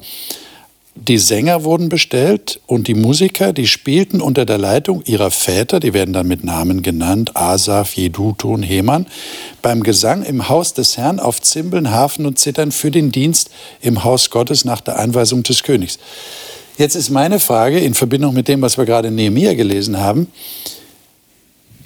die 0.94 1.18
Sänger 1.18 1.64
wurden 1.64 1.88
bestellt 1.88 2.60
und 2.66 2.86
die 2.86 2.94
Musiker, 2.94 3.52
die 3.52 3.66
spielten 3.66 4.20
unter 4.20 4.44
der 4.44 4.58
Leitung 4.58 5.02
ihrer 5.06 5.30
Väter, 5.30 5.80
die 5.80 5.94
werden 5.94 6.12
dann 6.12 6.28
mit 6.28 6.44
Namen 6.44 6.82
genannt, 6.82 7.34
Asaf, 7.34 7.94
Jedutun, 7.94 8.62
Heman, 8.62 9.06
beim 9.62 9.82
Gesang 9.82 10.22
im 10.22 10.48
Haus 10.48 10.74
des 10.74 10.98
Herrn 10.98 11.18
auf 11.18 11.40
Zimbeln, 11.40 11.90
Hafen 11.90 12.26
und 12.26 12.38
Zittern 12.38 12.72
für 12.72 12.90
den 12.90 13.10
Dienst 13.10 13.50
im 13.80 14.04
Haus 14.04 14.30
Gottes 14.30 14.64
nach 14.64 14.80
der 14.82 14.98
Einweisung 14.98 15.42
des 15.42 15.62
Königs. 15.62 15.98
Jetzt 16.76 16.94
ist 16.94 17.10
meine 17.10 17.40
Frage 17.40 17.80
in 17.80 17.94
Verbindung 17.94 18.34
mit 18.34 18.48
dem, 18.48 18.60
was 18.60 18.76
wir 18.76 18.84
gerade 18.84 19.08
in 19.08 19.14
Nehemiah 19.14 19.54
gelesen 19.54 19.98
haben, 19.98 20.28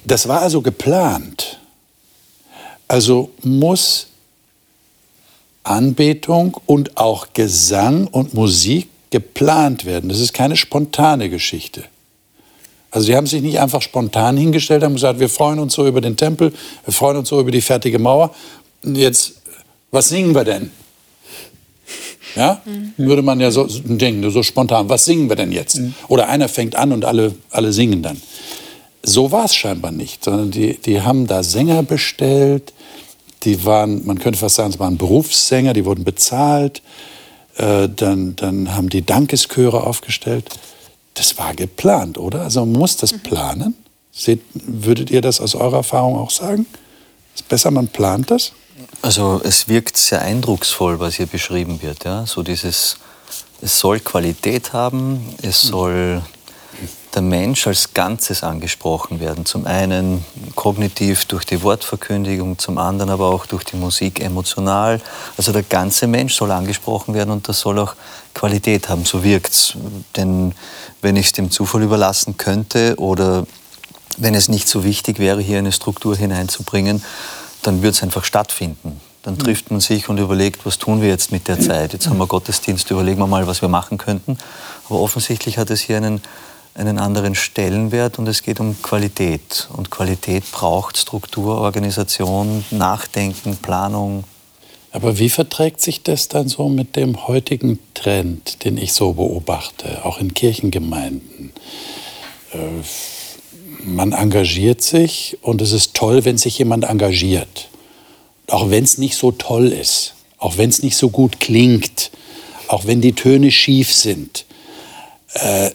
das 0.05 0.27
war 0.27 0.41
also 0.41 0.61
geplant. 0.61 1.59
Also 2.87 3.31
muss 3.43 4.07
Anbetung 5.63 6.57
und 6.65 6.97
auch 6.97 7.27
Gesang 7.33 8.07
und 8.07 8.33
Musik 8.33 8.87
geplant 9.09 9.85
werden. 9.85 10.09
Das 10.09 10.19
ist 10.19 10.33
keine 10.33 10.55
spontane 10.55 11.29
Geschichte. 11.29 11.83
Also 12.91 13.07
sie 13.07 13.15
haben 13.15 13.27
sich 13.27 13.41
nicht 13.41 13.59
einfach 13.59 13.81
spontan 13.81 14.37
hingestellt, 14.37 14.83
haben 14.83 14.95
gesagt, 14.95 15.19
wir 15.19 15.29
freuen 15.29 15.59
uns 15.59 15.73
so 15.73 15.87
über 15.87 16.01
den 16.01 16.15
Tempel, 16.15 16.53
wir 16.85 16.93
freuen 16.93 17.17
uns 17.17 17.29
so 17.29 17.39
über 17.39 17.51
die 17.51 17.61
fertige 17.61 17.99
Mauer. 17.99 18.33
Jetzt, 18.83 19.33
was 19.91 20.09
singen 20.09 20.33
wir 20.33 20.43
denn? 20.43 20.71
Ja? 22.35 22.61
Mhm. 22.65 22.93
Würde 22.97 23.21
man 23.21 23.39
ja 23.39 23.51
so 23.51 23.67
denken, 23.67 24.29
so 24.31 24.43
spontan, 24.43 24.89
was 24.89 25.05
singen 25.05 25.29
wir 25.29 25.35
denn 25.35 25.51
jetzt? 25.51 25.79
Mhm. 25.79 25.95
Oder 26.07 26.29
einer 26.29 26.47
fängt 26.47 26.75
an 26.75 26.91
und 26.91 27.03
alle, 27.03 27.35
alle 27.49 27.73
singen 27.73 28.01
dann. 28.01 28.21
So 29.03 29.31
war 29.31 29.45
es 29.45 29.55
scheinbar 29.55 29.91
nicht, 29.91 30.23
sondern 30.23 30.51
die, 30.51 30.77
die 30.77 31.01
haben 31.01 31.27
da 31.27 31.43
Sänger 31.43 31.83
bestellt, 31.83 32.73
die 33.43 33.63
waren, 33.65 34.05
man 34.05 34.19
könnte 34.19 34.39
fast 34.39 34.55
sagen, 34.55 34.71
es 34.71 34.79
waren 34.79 34.97
Berufssänger, 34.97 35.73
die 35.73 35.85
wurden 35.85 36.03
bezahlt 36.03 36.81
Äh, 37.57 37.89
dann, 37.89 38.35
dann 38.35 38.75
haben 38.75 38.89
die 38.89 39.05
Dankeschöre 39.05 39.83
aufgestellt. 39.83 40.49
Das 41.15 41.37
war 41.37 41.55
geplant, 41.55 42.17
oder? 42.17 42.41
Also 42.41 42.59
man 42.61 42.73
muss 42.73 42.97
das 42.97 43.13
planen. 43.13 43.75
Seht, 44.11 44.41
würdet 44.53 45.09
ihr 45.09 45.21
das 45.21 45.41
aus 45.41 45.55
eurer 45.55 45.77
Erfahrung 45.77 46.17
auch 46.17 46.29
sagen? 46.29 46.65
Ist 47.35 47.47
besser, 47.47 47.71
man 47.71 47.87
plant 47.87 48.31
das? 48.31 48.51
Also 49.01 49.41
es 49.43 49.67
wirkt 49.67 49.97
sehr 49.97 50.21
eindrucksvoll, 50.21 50.99
was 50.99 51.15
hier 51.15 51.25
beschrieben 51.25 51.81
wird. 51.81 52.03
Ja? 52.03 52.25
So 52.25 52.43
dieses, 52.43 52.97
es 53.61 53.79
soll 53.79 53.99
Qualität 53.99 54.73
haben, 54.73 55.21
es 55.41 55.65
mhm. 55.65 55.69
soll 55.69 56.21
der 57.17 57.23
Mensch 57.23 57.65
als 57.65 57.95
Ganzes 57.95 58.43
angesprochen 58.43 59.19
werden. 59.19 59.43
Zum 59.43 59.65
einen 59.65 60.23
kognitiv 60.53 61.25
durch 61.25 61.45
die 61.45 61.63
Wortverkündigung, 61.63 62.59
zum 62.59 62.77
anderen 62.77 63.09
aber 63.09 63.29
auch 63.29 63.47
durch 63.47 63.63
die 63.63 63.75
Musik 63.75 64.19
emotional. 64.19 65.01
Also 65.35 65.51
der 65.51 65.63
ganze 65.63 66.05
Mensch 66.05 66.35
soll 66.35 66.51
angesprochen 66.51 67.15
werden 67.15 67.31
und 67.31 67.49
das 67.49 67.59
soll 67.59 67.79
auch 67.79 67.95
Qualität 68.35 68.87
haben, 68.87 69.03
so 69.03 69.23
wirkt's. 69.23 69.73
Denn 70.15 70.53
wenn 71.01 71.15
ich 71.15 71.25
es 71.25 71.31
dem 71.31 71.49
Zufall 71.49 71.81
überlassen 71.81 72.37
könnte 72.37 72.93
oder 72.97 73.47
wenn 74.17 74.35
es 74.35 74.47
nicht 74.47 74.67
so 74.67 74.83
wichtig 74.83 75.17
wäre, 75.17 75.41
hier 75.41 75.57
eine 75.57 75.71
Struktur 75.71 76.15
hineinzubringen, 76.15 77.03
dann 77.63 77.77
würde 77.81 77.95
es 77.95 78.03
einfach 78.03 78.25
stattfinden. 78.25 79.01
Dann 79.23 79.33
mhm. 79.33 79.39
trifft 79.39 79.71
man 79.71 79.79
sich 79.79 80.07
und 80.07 80.19
überlegt, 80.19 80.67
was 80.67 80.77
tun 80.77 81.01
wir 81.01 81.09
jetzt 81.09 81.31
mit 81.31 81.47
der 81.47 81.59
Zeit. 81.59 81.93
Jetzt 81.93 82.07
haben 82.07 82.19
wir 82.19 82.27
Gottesdienst, 82.27 82.91
überlegen 82.91 83.17
wir 83.17 83.25
mal, 83.27 83.47
was 83.47 83.63
wir 83.63 83.69
machen 83.69 83.97
könnten. 83.97 84.37
Aber 84.87 84.99
offensichtlich 84.99 85.57
hat 85.57 85.71
es 85.71 85.81
hier 85.81 85.97
einen 85.97 86.21
einen 86.77 86.99
anderen 86.99 87.33
Stellenwert 87.33 88.19
und 88.19 88.27
es 88.27 88.43
geht 88.43 88.59
um 88.59 88.79
Qualität. 88.81 89.67
Und 89.75 89.89
Qualität 89.89 90.43
braucht 90.51 90.97
Struktur, 90.97 91.57
Organisation, 91.57 92.63
Nachdenken, 92.69 93.57
Planung. 93.57 94.23
Aber 94.91 95.17
wie 95.17 95.29
verträgt 95.29 95.81
sich 95.81 96.03
das 96.03 96.27
dann 96.27 96.47
so 96.47 96.69
mit 96.69 96.95
dem 96.95 97.27
heutigen 97.27 97.79
Trend, 97.93 98.63
den 98.63 98.77
ich 98.77 98.93
so 98.93 99.13
beobachte, 99.13 100.05
auch 100.05 100.19
in 100.19 100.33
Kirchengemeinden? 100.33 101.51
Äh, 102.53 102.57
man 103.83 104.11
engagiert 104.11 104.81
sich 104.81 105.37
und 105.41 105.61
es 105.61 105.71
ist 105.71 105.95
toll, 105.95 106.25
wenn 106.25 106.37
sich 106.37 106.59
jemand 106.59 106.85
engagiert. 106.85 107.69
Auch 108.49 108.69
wenn 108.69 108.83
es 108.83 108.97
nicht 108.97 109.15
so 109.15 109.31
toll 109.31 109.67
ist, 109.67 110.13
auch 110.37 110.57
wenn 110.57 110.69
es 110.69 110.83
nicht 110.83 110.95
so 110.95 111.09
gut 111.09 111.39
klingt, 111.39 112.11
auch 112.67 112.85
wenn 112.85 113.01
die 113.01 113.13
Töne 113.13 113.51
schief 113.51 113.91
sind 113.91 114.46
äh, 115.33 115.71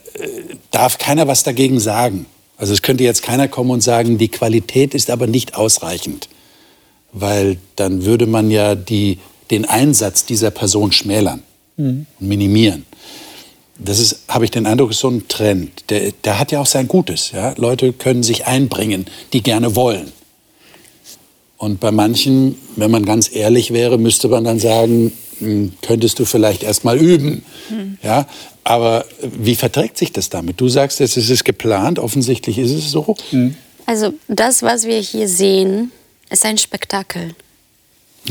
darf 0.71 0.99
keiner 0.99 1.27
was 1.27 1.43
dagegen 1.43 1.81
sagen. 1.81 2.27
Also 2.57 2.73
es 2.73 2.83
könnte 2.83 3.05
jetzt 3.05 3.23
keiner 3.23 3.49
kommen 3.49 3.71
und 3.71 3.83
sagen, 3.83 4.19
die 4.19 4.29
Qualität 4.29 4.95
ist 4.95 5.11
aber 5.11 5.27
nicht 5.27 5.57
ausreichend, 5.57 6.29
weil 7.13 7.59
dann 7.77 8.05
würde 8.05 8.27
man 8.27 8.51
ja 8.51 8.75
die, 8.75 9.19
den 9.51 9.65
Einsatz 9.65 10.25
dieser 10.25 10.51
Person 10.51 10.93
schmälern 10.93 11.43
mhm. 11.77 12.07
und 12.21 12.29
minimieren. 12.29 12.87
Das 13.79 13.99
ist, 13.99 14.21
habe 14.29 14.45
ich 14.45 14.51
den 14.51 14.67
Eindruck, 14.67 14.91
ist 14.91 15.01
so 15.01 15.09
ein 15.09 15.27
Trend. 15.29 15.91
Der, 15.91 16.13
der 16.25 16.39
hat 16.39 16.53
ja 16.53 16.61
auch 16.61 16.67
sein 16.67 16.89
Gutes. 16.89 17.33
Ja? 17.33 17.55
Leute 17.57 17.93
können 17.93 18.23
sich 18.23 18.47
einbringen, 18.47 19.07
die 19.33 19.43
gerne 19.43 19.75
wollen. 19.75 20.13
Und 21.57 21.81
bei 21.81 21.91
manchen, 21.91 22.57
wenn 22.77 22.91
man 22.91 23.05
ganz 23.05 23.35
ehrlich 23.35 23.73
wäre, 23.73 23.99
müsste 23.99 24.29
man 24.29 24.45
dann 24.45 24.59
sagen, 24.59 25.13
hm, 25.39 25.73
könntest 25.81 26.19
du 26.19 26.25
vielleicht 26.25 26.63
erst 26.63 26.85
mal 26.85 26.99
üben. 26.99 27.45
Mhm. 27.71 27.99
Ja, 28.03 28.27
aber 28.65 29.05
wie 29.21 29.57
verträgt 29.57 29.99
sich 29.99 30.13
das 30.13 30.29
damit? 30.29 30.61
Du 30.61 30.69
sagst, 30.69 31.01
es 31.01 31.17
ist 31.17 31.45
geplant, 31.45 31.99
offensichtlich 31.99 32.59
ist 32.59 32.73
es 32.73 32.91
so. 32.91 33.17
Mhm. 33.31 33.57
Also 33.87 34.15
das, 34.29 34.63
was 34.63 34.85
wir 34.85 34.99
hier 35.01 35.29
sehen, 35.29 35.91
ist 36.31 36.45
ein 36.45 36.59
Spektakel. 36.59 37.35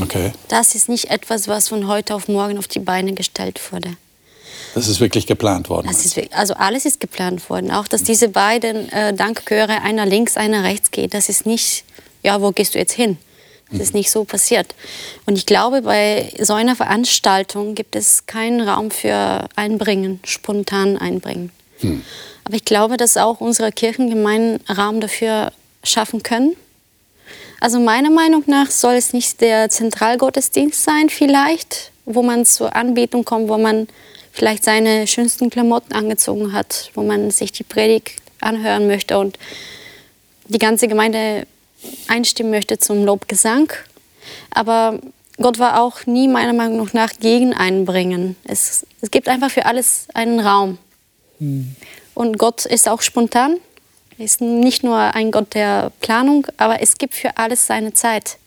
Okay. 0.02 0.32
Das 0.48 0.74
ist 0.76 0.88
nicht 0.88 1.10
etwas, 1.10 1.48
was 1.48 1.67
von 1.67 1.88
heute 1.88 2.15
auf 2.15 2.28
morgen 2.28 2.58
auf 2.58 2.67
die 2.67 2.80
Beine 2.80 3.13
gestellt 3.13 3.60
wurde. 3.72 3.98
Das 4.74 4.88
ist 4.88 5.02
wirklich 5.02 5.28
geplant 5.28 5.70
worden. 5.70 5.89
Ist, 5.89 6.17
also 6.34 6.54
alles 6.54 6.86
ist 6.86 7.02
geplant 7.02 7.50
worden. 7.50 7.72
Auch, 7.72 7.88
dass 7.88 8.04
diese 8.04 8.30
beiden 8.30 8.89
äh, 8.91 9.13
Dankchöre, 9.13 9.82
einer 9.82 10.06
links, 10.06 10.38
einer 10.38 10.63
rechts 10.63 10.91
geht, 10.91 11.13
das 11.13 11.28
ist 11.28 11.46
nicht, 11.46 11.84
ja, 12.24 12.41
wo 12.41 12.52
gehst 12.52 12.76
du 12.76 12.80
jetzt 12.80 12.94
hin? 12.94 13.17
Das 13.71 13.81
ist 13.81 13.93
nicht 13.93 14.12
so 14.12 14.25
passiert. 14.25 14.75
Und 15.25 15.38
ich 15.38 15.45
glaube, 15.45 15.81
bei 15.81 16.34
so 16.39 16.53
einer 16.53 16.75
Veranstaltung 16.75 17.73
gibt 17.73 17.95
es 17.95 18.25
keinen 18.25 18.62
Raum 18.62 18.91
für 18.91 19.47
Einbringen, 19.55 20.19
spontan 20.25 20.97
Einbringen. 20.97 21.51
Hm. 21.79 22.03
Aber 22.43 22.55
ich 22.55 22.65
glaube, 22.65 22.97
dass 22.97 23.17
auch 23.17 23.39
unsere 23.39 23.71
Kirchengemeinden 23.71 24.60
Raum 24.75 24.99
dafür 24.99 25.51
schaffen 25.84 26.21
können. 26.21 26.55
Also 27.60 27.79
meiner 27.79 28.10
Meinung 28.10 28.43
nach 28.47 28.71
soll 28.71 28.95
es 28.95 29.13
nicht 29.13 29.39
der 29.39 29.69
Zentralgottesdienst 29.69 30.84
sein, 30.84 31.10
vielleicht, 31.10 31.91
wo 32.05 32.23
man 32.23 32.45
zur 32.45 32.75
Anbetung 32.75 33.23
kommt, 33.23 33.49
wo 33.49 33.57
man 33.57 33.88
vielleicht 34.31 34.63
seine 34.63 35.07
schönsten 35.07 35.49
Klamotten 35.49 35.93
angezogen 35.93 36.53
hat, 36.53 36.89
wo 36.95 37.03
man 37.03 37.31
sich 37.31 37.51
die 37.51 37.63
Predigt 37.63 38.21
anhören 38.39 38.88
möchte 38.88 39.19
und 39.19 39.38
die 40.47 40.57
ganze 40.57 40.88
Gemeinde 40.88 41.45
einstimmen 42.08 42.52
möchte 42.52 42.78
zum 42.78 43.04
Lobgesang. 43.06 43.72
Aber 44.52 45.00
Gott 45.38 45.60
war 45.60 45.82
auch 45.82 46.06
nie 46.06 46.28
meiner 46.28 46.54
Meinung 46.54 46.89
nach 46.94 47.13
gegen 47.20 47.54
Einbringen. 47.54 48.36
Es, 48.44 48.86
es 49.02 49.12
gibt 49.12 49.28
einfach 49.28 49.50
für 49.50 49.65
alles 49.65 50.08
einen 50.13 50.39
Raum. 50.39 50.78
Mhm. 51.39 51.76
Und 52.13 52.38
Gott 52.38 52.65
ist 52.65 52.88
auch 52.88 53.02
spontan. 53.02 53.58
Er 54.17 54.26
ist 54.26 54.41
nicht 54.41 54.84
nur 54.84 54.98
ein 54.98 55.32
Gott 55.32 55.54
der 55.56 55.91
Planung, 56.02 56.46
aber 56.58 56.82
es 56.82 56.98
gibt 56.98 57.15
für 57.15 57.38
alles 57.38 57.65
seine 57.65 57.94
Zeit. 57.94 58.38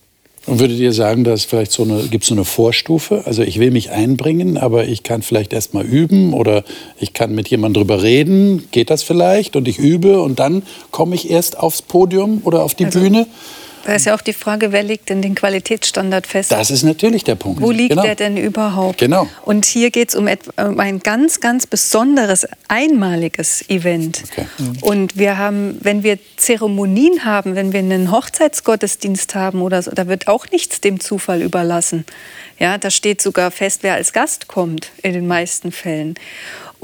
Und 0.46 0.60
würdet 0.60 0.78
ihr 0.78 0.92
sagen, 0.92 1.24
dass 1.24 1.44
vielleicht 1.44 1.72
so 1.72 1.84
eine, 1.84 2.02
gibt 2.02 2.24
es 2.24 2.28
so 2.28 2.34
eine 2.34 2.44
Vorstufe? 2.44 3.22
Also 3.24 3.42
ich 3.42 3.58
will 3.58 3.70
mich 3.70 3.90
einbringen, 3.90 4.58
aber 4.58 4.86
ich 4.86 5.02
kann 5.02 5.22
vielleicht 5.22 5.54
erst 5.54 5.72
mal 5.72 5.84
üben 5.84 6.34
oder 6.34 6.64
ich 6.98 7.14
kann 7.14 7.34
mit 7.34 7.48
jemandem 7.48 7.82
drüber 7.82 8.02
reden. 8.02 8.68
Geht 8.70 8.90
das 8.90 9.02
vielleicht? 9.02 9.56
Und 9.56 9.68
ich 9.68 9.78
übe 9.78 10.20
und 10.20 10.38
dann 10.38 10.62
komme 10.90 11.14
ich 11.14 11.30
erst 11.30 11.58
aufs 11.58 11.80
Podium 11.80 12.42
oder 12.44 12.62
auf 12.62 12.74
die 12.74 12.84
also, 12.86 13.00
Bühne? 13.00 13.26
Da 13.84 13.94
ist 13.94 14.06
ja 14.06 14.14
auch 14.14 14.22
die 14.22 14.32
Frage, 14.32 14.72
wer 14.72 14.82
legt 14.82 15.10
denn 15.10 15.20
den 15.20 15.34
Qualitätsstandard 15.34 16.26
fest? 16.26 16.50
Das 16.50 16.70
ist 16.70 16.82
natürlich 16.82 17.22
der 17.24 17.34
Punkt. 17.34 17.60
Wo 17.60 17.70
liegt 17.70 17.90
genau. 17.90 18.02
der 18.02 18.14
denn 18.14 18.36
überhaupt? 18.36 18.98
Genau. 18.98 19.28
Und 19.42 19.66
hier 19.66 19.90
geht 19.90 20.08
es 20.08 20.14
um, 20.14 20.26
um, 20.26 20.80
ein 20.80 21.00
ganz, 21.00 21.40
ganz 21.40 21.66
besonderes, 21.66 22.46
einmaliges 22.68 23.68
Event. 23.68 24.22
Okay. 24.30 24.46
Mhm. 24.58 24.78
Und 24.80 25.18
wir 25.18 25.36
haben, 25.36 25.78
wenn 25.82 26.02
wir 26.02 26.18
Zeremonien 26.36 27.24
haben, 27.24 27.54
wenn 27.54 27.72
wir 27.72 27.80
einen 27.80 28.10
Hochzeitsgottesdienst 28.10 29.34
haben 29.34 29.60
oder 29.60 29.82
so, 29.82 29.90
da 29.90 30.08
wird 30.08 30.28
auch 30.28 30.50
nichts 30.50 30.80
dem 30.80 30.98
Zufall 30.98 31.42
überlassen. 31.42 32.06
Ja, 32.58 32.78
da 32.78 32.90
steht 32.90 33.20
sogar 33.20 33.50
fest, 33.50 33.80
wer 33.82 33.94
als 33.94 34.12
Gast 34.12 34.48
kommt, 34.48 34.92
in 35.02 35.12
den 35.12 35.26
meisten 35.26 35.72
Fällen. 35.72 36.14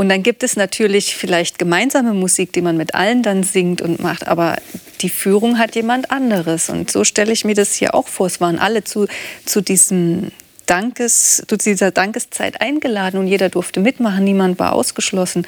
Und 0.00 0.08
dann 0.08 0.22
gibt 0.22 0.42
es 0.42 0.56
natürlich 0.56 1.14
vielleicht 1.14 1.58
gemeinsame 1.58 2.14
Musik, 2.14 2.54
die 2.54 2.62
man 2.62 2.78
mit 2.78 2.94
allen 2.94 3.22
dann 3.22 3.42
singt 3.42 3.82
und 3.82 4.00
macht, 4.00 4.26
aber 4.26 4.56
die 5.02 5.10
Führung 5.10 5.58
hat 5.58 5.74
jemand 5.74 6.10
anderes. 6.10 6.70
Und 6.70 6.90
so 6.90 7.04
stelle 7.04 7.32
ich 7.32 7.44
mir 7.44 7.54
das 7.54 7.74
hier 7.74 7.94
auch 7.94 8.08
vor. 8.08 8.26
Es 8.26 8.40
waren 8.40 8.58
alle 8.58 8.82
zu, 8.82 9.08
zu 9.44 9.60
diesem 9.60 10.32
Dankes, 10.64 11.42
zu 11.46 11.58
dieser 11.58 11.90
Dankeszeit 11.90 12.62
eingeladen 12.62 13.20
und 13.20 13.26
jeder 13.26 13.50
durfte 13.50 13.80
mitmachen, 13.80 14.24
niemand 14.24 14.58
war 14.58 14.72
ausgeschlossen. 14.72 15.46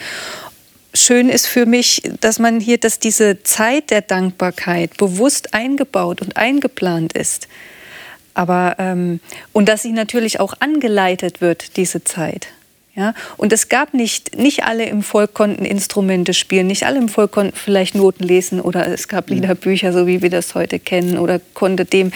Schön 0.92 1.30
ist 1.30 1.46
für 1.46 1.64
mich, 1.64 2.02
dass 2.20 2.38
man 2.38 2.60
hier, 2.60 2.76
dass 2.76 2.98
diese 2.98 3.42
Zeit 3.44 3.88
der 3.88 4.02
Dankbarkeit 4.02 4.98
bewusst 4.98 5.54
eingebaut 5.54 6.20
und 6.20 6.36
eingeplant 6.36 7.14
ist. 7.14 7.48
Aber, 8.34 8.76
ähm, 8.78 9.20
und 9.54 9.70
dass 9.70 9.80
sie 9.80 9.92
natürlich 9.92 10.40
auch 10.40 10.52
angeleitet 10.60 11.40
wird, 11.40 11.78
diese 11.78 12.04
Zeit. 12.04 12.48
Ja? 12.94 13.14
Und 13.36 13.52
es 13.52 13.68
gab 13.68 13.94
nicht, 13.94 14.36
nicht 14.36 14.64
alle 14.64 14.84
im 14.84 15.02
Volk 15.02 15.34
konnten 15.34 15.64
Instrumente 15.64 16.34
spielen, 16.34 16.66
nicht 16.66 16.84
alle 16.84 16.98
im 16.98 17.08
Volk 17.08 17.32
konnten 17.32 17.56
vielleicht 17.56 17.94
Noten 17.94 18.24
lesen 18.24 18.60
oder 18.60 18.86
es 18.88 19.08
gab 19.08 19.30
mhm. 19.30 19.36
Liederbücher, 19.36 19.92
so 19.92 20.06
wie 20.06 20.22
wir 20.22 20.30
das 20.30 20.54
heute 20.54 20.78
kennen, 20.78 21.18
oder 21.18 21.40
konnte 21.54 21.84
dem 21.84 22.12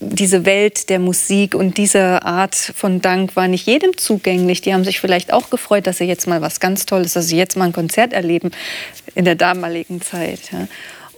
diese 0.00 0.44
Welt 0.44 0.90
der 0.90 1.00
Musik 1.00 1.54
und 1.54 1.76
diese 1.76 2.22
Art 2.24 2.54
von 2.54 3.00
Dank 3.00 3.34
war 3.34 3.48
nicht 3.48 3.66
jedem 3.66 3.96
zugänglich. 3.96 4.60
Die 4.60 4.72
haben 4.72 4.84
sich 4.84 5.00
vielleicht 5.00 5.32
auch 5.32 5.50
gefreut, 5.50 5.86
dass 5.86 5.98
sie 5.98 6.04
jetzt 6.04 6.28
mal 6.28 6.40
was 6.40 6.60
ganz 6.60 6.86
Tolles, 6.86 7.14
dass 7.14 7.26
sie 7.28 7.36
jetzt 7.36 7.56
mal 7.56 7.64
ein 7.64 7.72
Konzert 7.72 8.12
erleben 8.12 8.52
in 9.16 9.24
der 9.24 9.34
damaligen 9.34 10.00
Zeit. 10.00 10.52
Ja. 10.52 10.68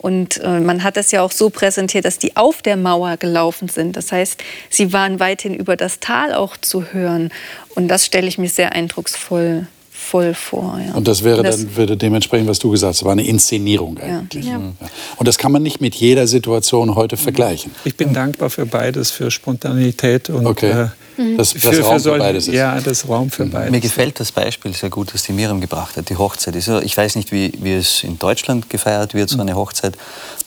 Und 0.01 0.39
äh, 0.39 0.61
man 0.61 0.83
hat 0.83 0.97
es 0.97 1.11
ja 1.11 1.23
auch 1.23 1.31
so 1.31 1.51
präsentiert, 1.51 2.05
dass 2.07 2.19
die 2.19 2.37
auf 2.37 2.63
der 2.63 2.77
Mauer 2.77 3.19
gelaufen 3.19 3.69
sind. 3.69 3.97
Das 3.97 4.13
heißt, 4.13 4.43
sie 4.71 4.93
waren 4.93 5.21
weithin 5.21 5.55
über 5.55 5.77
das 5.77 6.01
Tal 6.01 6.33
auch 6.33 6.57
zu 6.57 6.93
hören. 6.93 7.31
Und 7.75 7.89
das 7.89 8.07
stelle 8.07 8.27
ich 8.27 8.39
mir 8.39 8.49
sehr 8.49 8.73
eindrucksvoll 8.73 9.67
voll 10.01 10.35
vor. 10.35 10.81
Ja. 10.85 10.95
Und 10.95 11.07
das 11.07 11.23
wäre 11.23 11.43
das, 11.43 11.59
dann 11.59 11.77
würde 11.77 11.97
dementsprechend, 11.97 12.49
was 12.49 12.59
du 12.59 12.71
gesagt 12.71 12.95
hast, 12.95 13.05
war 13.05 13.13
eine 13.13 13.25
Inszenierung 13.25 13.99
eigentlich. 13.99 14.47
Ja. 14.47 14.53
Ja. 14.53 14.73
Und 15.17 15.29
das 15.29 15.39
kann 15.39 15.53
man 15.53 15.63
nicht 15.63 15.81
mit 15.81 15.95
jeder 15.95 16.27
Situation 16.27 16.95
heute 16.95 17.17
vergleichen. 17.17 17.73
Ich 17.85 17.97
bin 17.97 18.13
dankbar 18.13 18.51
für 18.51 18.67
beides, 18.67 19.11
für 19.11 19.31
Spontanität 19.31 20.31
und 20.31 20.47
okay. 20.47 20.75
Mhm. 20.75 20.93
Dass 21.37 21.53
das 21.53 21.63
für, 21.63 21.83
Raum 21.83 22.01
für, 22.01 22.13
für 22.13 22.19
beides 22.19 22.49
ist. 22.49 22.55
Ja, 22.55 22.81
das 22.81 23.09
Raum 23.09 23.31
für 23.31 23.45
mhm. 23.45 23.51
beides. 23.51 23.71
Mir 23.71 23.81
gefällt 23.81 24.21
das 24.21 24.33
Beispiel 24.33 24.75
sehr 24.75 24.91
gut, 24.91 25.13
das 25.13 25.23
die 25.25 25.33
Miriam 25.33 25.61
gebracht 25.61 25.97
hat, 25.97 26.09
die 26.09 26.17
Hochzeit. 26.17 26.57
Ich 26.57 26.97
weiß 26.97 27.17
nicht, 27.17 27.33
wie, 27.33 27.53
wie 27.61 27.75
es 27.75 28.05
in 28.05 28.19
Deutschland 28.19 28.71
gefeiert 28.71 29.15
wird, 29.15 29.29
so 29.29 29.37
mhm. 29.37 29.43
eine 29.43 29.57
Hochzeit. 29.57 29.97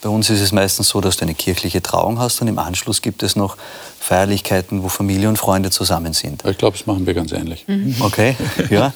Bei 0.02 0.10
uns 0.10 0.30
ist 0.30 0.42
es 0.42 0.52
meistens 0.52 0.90
so, 0.90 1.02
dass 1.02 1.18
du 1.18 1.24
eine 1.24 1.36
kirchliche 1.36 1.82
Trauung 1.82 2.20
hast 2.20 2.42
und 2.42 2.48
im 2.48 2.60
Anschluss 2.60 3.02
gibt 3.02 3.24
es 3.24 3.36
noch 3.36 3.58
Feierlichkeiten, 4.00 4.84
wo 4.84 4.90
Familie 4.90 5.30
und 5.30 5.38
Freunde 5.38 5.70
zusammen 5.70 6.12
sind. 6.12 6.44
Ich 6.46 6.58
glaube, 6.58 6.78
das 6.78 6.86
machen 6.86 7.06
wir 7.06 7.14
ganz 7.14 7.32
ähnlich. 7.32 7.66
Mhm. 7.68 7.96
Okay, 8.02 8.36
ja. 8.70 8.94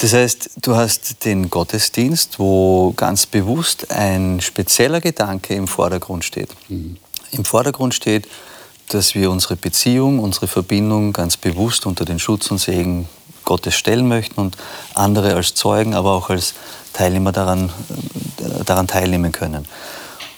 Das 0.00 0.12
heißt, 0.12 0.50
du 0.62 0.74
hast 0.74 1.24
den 1.24 1.48
Gottesdienst, 1.48 2.38
wo 2.40 2.92
ganz 2.96 3.26
bewusst 3.26 3.90
ein 3.92 4.40
spezieller 4.40 5.00
Gedanke 5.00 5.54
im 5.54 5.68
Vordergrund 5.68 6.24
steht. 6.24 6.48
Mhm. 6.68 6.96
Im 7.30 7.44
Vordergrund 7.44 7.94
steht, 7.94 8.26
dass 8.94 9.14
wir 9.14 9.30
unsere 9.30 9.56
Beziehung, 9.56 10.18
unsere 10.18 10.48
Verbindung 10.48 11.12
ganz 11.12 11.36
bewusst 11.36 11.86
unter 11.86 12.04
den 12.04 12.18
Schutz 12.18 12.50
und 12.50 12.58
Segen 12.58 13.08
Gottes 13.44 13.74
stellen 13.74 14.08
möchten 14.08 14.40
und 14.40 14.56
andere 14.94 15.34
als 15.34 15.54
Zeugen, 15.54 15.94
aber 15.94 16.12
auch 16.12 16.30
als 16.30 16.54
Teilnehmer 16.92 17.32
daran, 17.32 17.70
äh, 18.38 18.64
daran 18.64 18.86
teilnehmen 18.86 19.32
können. 19.32 19.66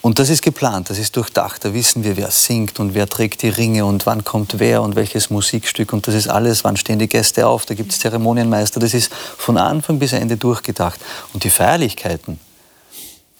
Und 0.01 0.19
das 0.19 0.29
ist 0.29 0.43
geplant, 0.43 0.91
das 0.91 0.99
ist 0.99 1.17
durchdacht. 1.17 1.65
Da 1.65 1.73
wissen 1.73 2.05
wir, 2.05 2.19
wer 2.19 2.31
singt 2.31 2.79
und 2.79 2.93
wer 2.93 3.09
trägt 3.09 3.41
die 3.41 3.49
Ringe 3.49 3.87
und 3.87 4.05
wann 4.05 4.23
kommt 4.23 4.59
wer 4.59 4.83
und 4.83 4.97
welches 4.97 5.31
Musikstück. 5.31 5.95
Und 5.95 6.07
das 6.07 6.15
ist 6.15 6.29
alles, 6.29 6.63
wann 6.63 6.77
stehen 6.77 6.99
die 6.99 7.09
Gäste 7.09 7.47
auf, 7.47 7.65
da 7.65 7.73
gibt 7.73 7.91
es 7.91 8.01
Zeremonienmeister. 8.01 8.81
Das 8.81 8.93
ist 8.93 9.11
von 9.15 9.57
Anfang 9.57 9.99
bis 9.99 10.13
Ende 10.13 10.37
durchgedacht. 10.37 11.01
Und 11.33 11.45
die 11.45 11.51
Feierlichkeiten, 11.51 12.39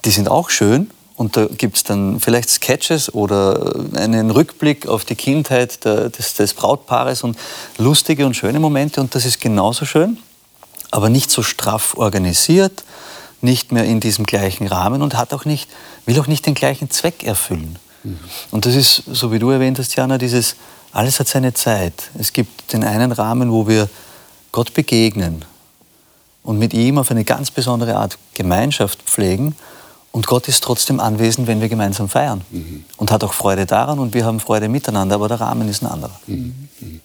die 0.07 0.11
sind 0.11 0.31
auch 0.31 0.49
schön, 0.49 0.91
und 1.17 1.37
da 1.37 1.47
gibt 1.47 1.77
es 1.77 1.85
dann 1.85 2.19
vielleicht 2.19 2.51
Sketches 2.51 3.15
oder 3.15 3.75
einen 3.95 4.31
Rückblick 4.31 4.89
auf 4.89 5.05
die 5.05 5.15
Kindheit 5.15 5.85
der, 5.85 6.11
des, 6.11 6.35
des, 6.35 6.55
Brautpaares 6.55 7.23
und 7.23 7.39
lustige 7.79 8.27
und 8.27 8.35
schöne 8.35 8.59
Momente. 8.59 9.01
Und 9.01 9.15
das 9.15 9.25
ist 9.25 9.41
genauso 9.41 9.85
schön, 9.85 10.19
aber 10.91 11.09
nicht 11.09 11.31
so 11.31 11.43
straff 11.43 11.97
organisiert, 11.97 12.83
nicht 13.41 13.71
mehr 13.71 13.85
in 13.85 14.01
diesem 14.01 14.27
gleichen 14.27 14.67
Rahmen 14.67 15.03
und 15.03 15.17
hat 15.17 15.33
auch 15.33 15.45
nicht, 15.45 15.71
will 16.05 16.19
auch 16.19 16.27
nicht 16.27 16.47
den 16.47 16.55
gleichen 16.55 16.91
Zweck 16.91 17.23
erfüllen. 17.23 17.79
Mhm. 18.03 18.19
Und 18.51 18.67
das 18.67 18.75
ist, 18.75 19.05
so 19.07 19.31
wie 19.31 19.39
du 19.39 19.51
erwähnt 19.51 19.79
hast, 19.79 19.95
Jana, 19.95 20.19
dieses, 20.19 20.57
alles 20.93 21.21
hat 21.21 21.29
seine 21.29 21.55
Zeit. 21.55 22.11
Es 22.19 22.33
gibt 22.33 22.73
den 22.73 22.83
einen 22.83 23.13
Rahmen, 23.13 23.53
wo 23.53 23.69
wir 23.69 23.89
Gott 24.51 24.75
begegnen 24.75 25.45
und 26.43 26.59
mit 26.59 26.75
ihm 26.75 26.99
auf 26.99 27.11
eine 27.11 27.25
ganz 27.25 27.51
besondere 27.51 27.97
Art 27.97 28.19
Gemeinschaft 28.35 29.03
pflegen. 29.03 29.55
Und 30.15 30.29
Gott 30.29 30.47
ist 30.47 30.63
trotzdem 30.63 31.01
anwesend, 31.01 31.49
wenn 31.49 31.61
wir 31.61 31.69
gemeinsam 31.69 32.09
feiern. 32.09 32.43
Mhm. 32.53 32.85
Und 32.99 33.11
hat 33.11 33.25
auch 33.25 33.33
Freude 33.33 33.67
daran 33.67 33.99
und 33.99 34.15
wir 34.15 34.25
haben 34.25 34.39
Freude 34.39 34.69
miteinander, 34.69 35.17
aber 35.17 35.27
der 35.27 35.41
Rahmen 35.41 35.69
ist 35.69 35.83
ein 35.83 35.87
anderer. 35.87 36.21
Mhm. 36.29 36.55
mhm. 36.81 37.01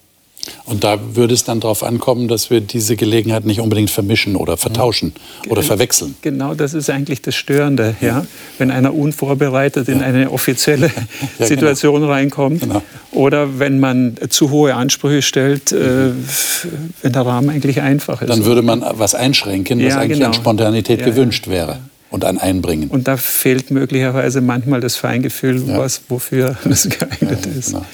Und 0.66 0.84
da 0.84 0.98
würde 1.16 1.34
es 1.34 1.44
dann 1.44 1.60
darauf 1.60 1.84
ankommen, 1.84 2.28
dass 2.28 2.50
wir 2.50 2.62
diese 2.62 2.96
Gelegenheit 2.96 3.46
nicht 3.46 3.60
unbedingt 3.60 3.90
vermischen 3.90 4.36
oder 4.36 4.58
vertauschen 4.58 5.14
mhm. 5.44 5.52
oder 5.52 5.64
verwechseln. 5.64 6.16
Genau, 6.22 6.54
das 6.54 6.76
ist 6.76 6.90
eigentlich 6.90 7.22
das 7.22 7.36
Störende. 7.36 7.96
Ja? 8.00 8.26
Wenn 8.60 8.70
einer 8.70 8.94
unvorbereitet 8.94 9.90
in 9.90 10.02
eine 10.02 10.32
offizielle 10.32 10.88
ja, 10.88 10.94
genau. 11.38 11.48
Situation 11.48 11.96
genau. 12.02 12.12
reinkommt 12.12 12.62
genau. 12.62 12.84
oder 13.12 13.58
wenn 13.60 13.80
man 13.80 14.18
zu 14.30 14.52
hohe 14.52 14.76
Ansprüche 14.76 15.24
stellt, 15.24 15.72
äh, 15.72 16.12
wenn 17.02 17.14
der 17.14 17.26
Rahmen 17.26 17.50
eigentlich 17.50 17.82
einfach 17.82 18.22
ist. 18.22 18.30
Dann 18.30 18.46
würde 18.46 18.62
man 18.62 18.86
was 18.88 19.16
einschränken, 19.16 19.80
was 19.80 19.94
ja, 19.94 20.00
eigentlich 20.00 20.20
genau. 20.20 20.28
an 20.28 20.34
Spontanität 20.36 21.04
gewünscht 21.04 21.48
wäre 21.48 21.80
und 22.12 22.26
ein 22.26 22.40
Einbringen. 22.40 22.90
Und 22.90 23.08
da 23.08 23.18
fehlt 23.18 23.72
möglicherweise 23.72 24.42
manchmal 24.42 24.82
das 24.82 24.96
Feingefühl, 24.96 25.68
ja. 25.68 25.78
was, 25.78 26.02
wofür 26.10 26.58
das 26.64 26.90
geeignet 26.90 27.46
ja, 27.46 27.52
ist. 27.52 27.74
Genau. 27.74 27.86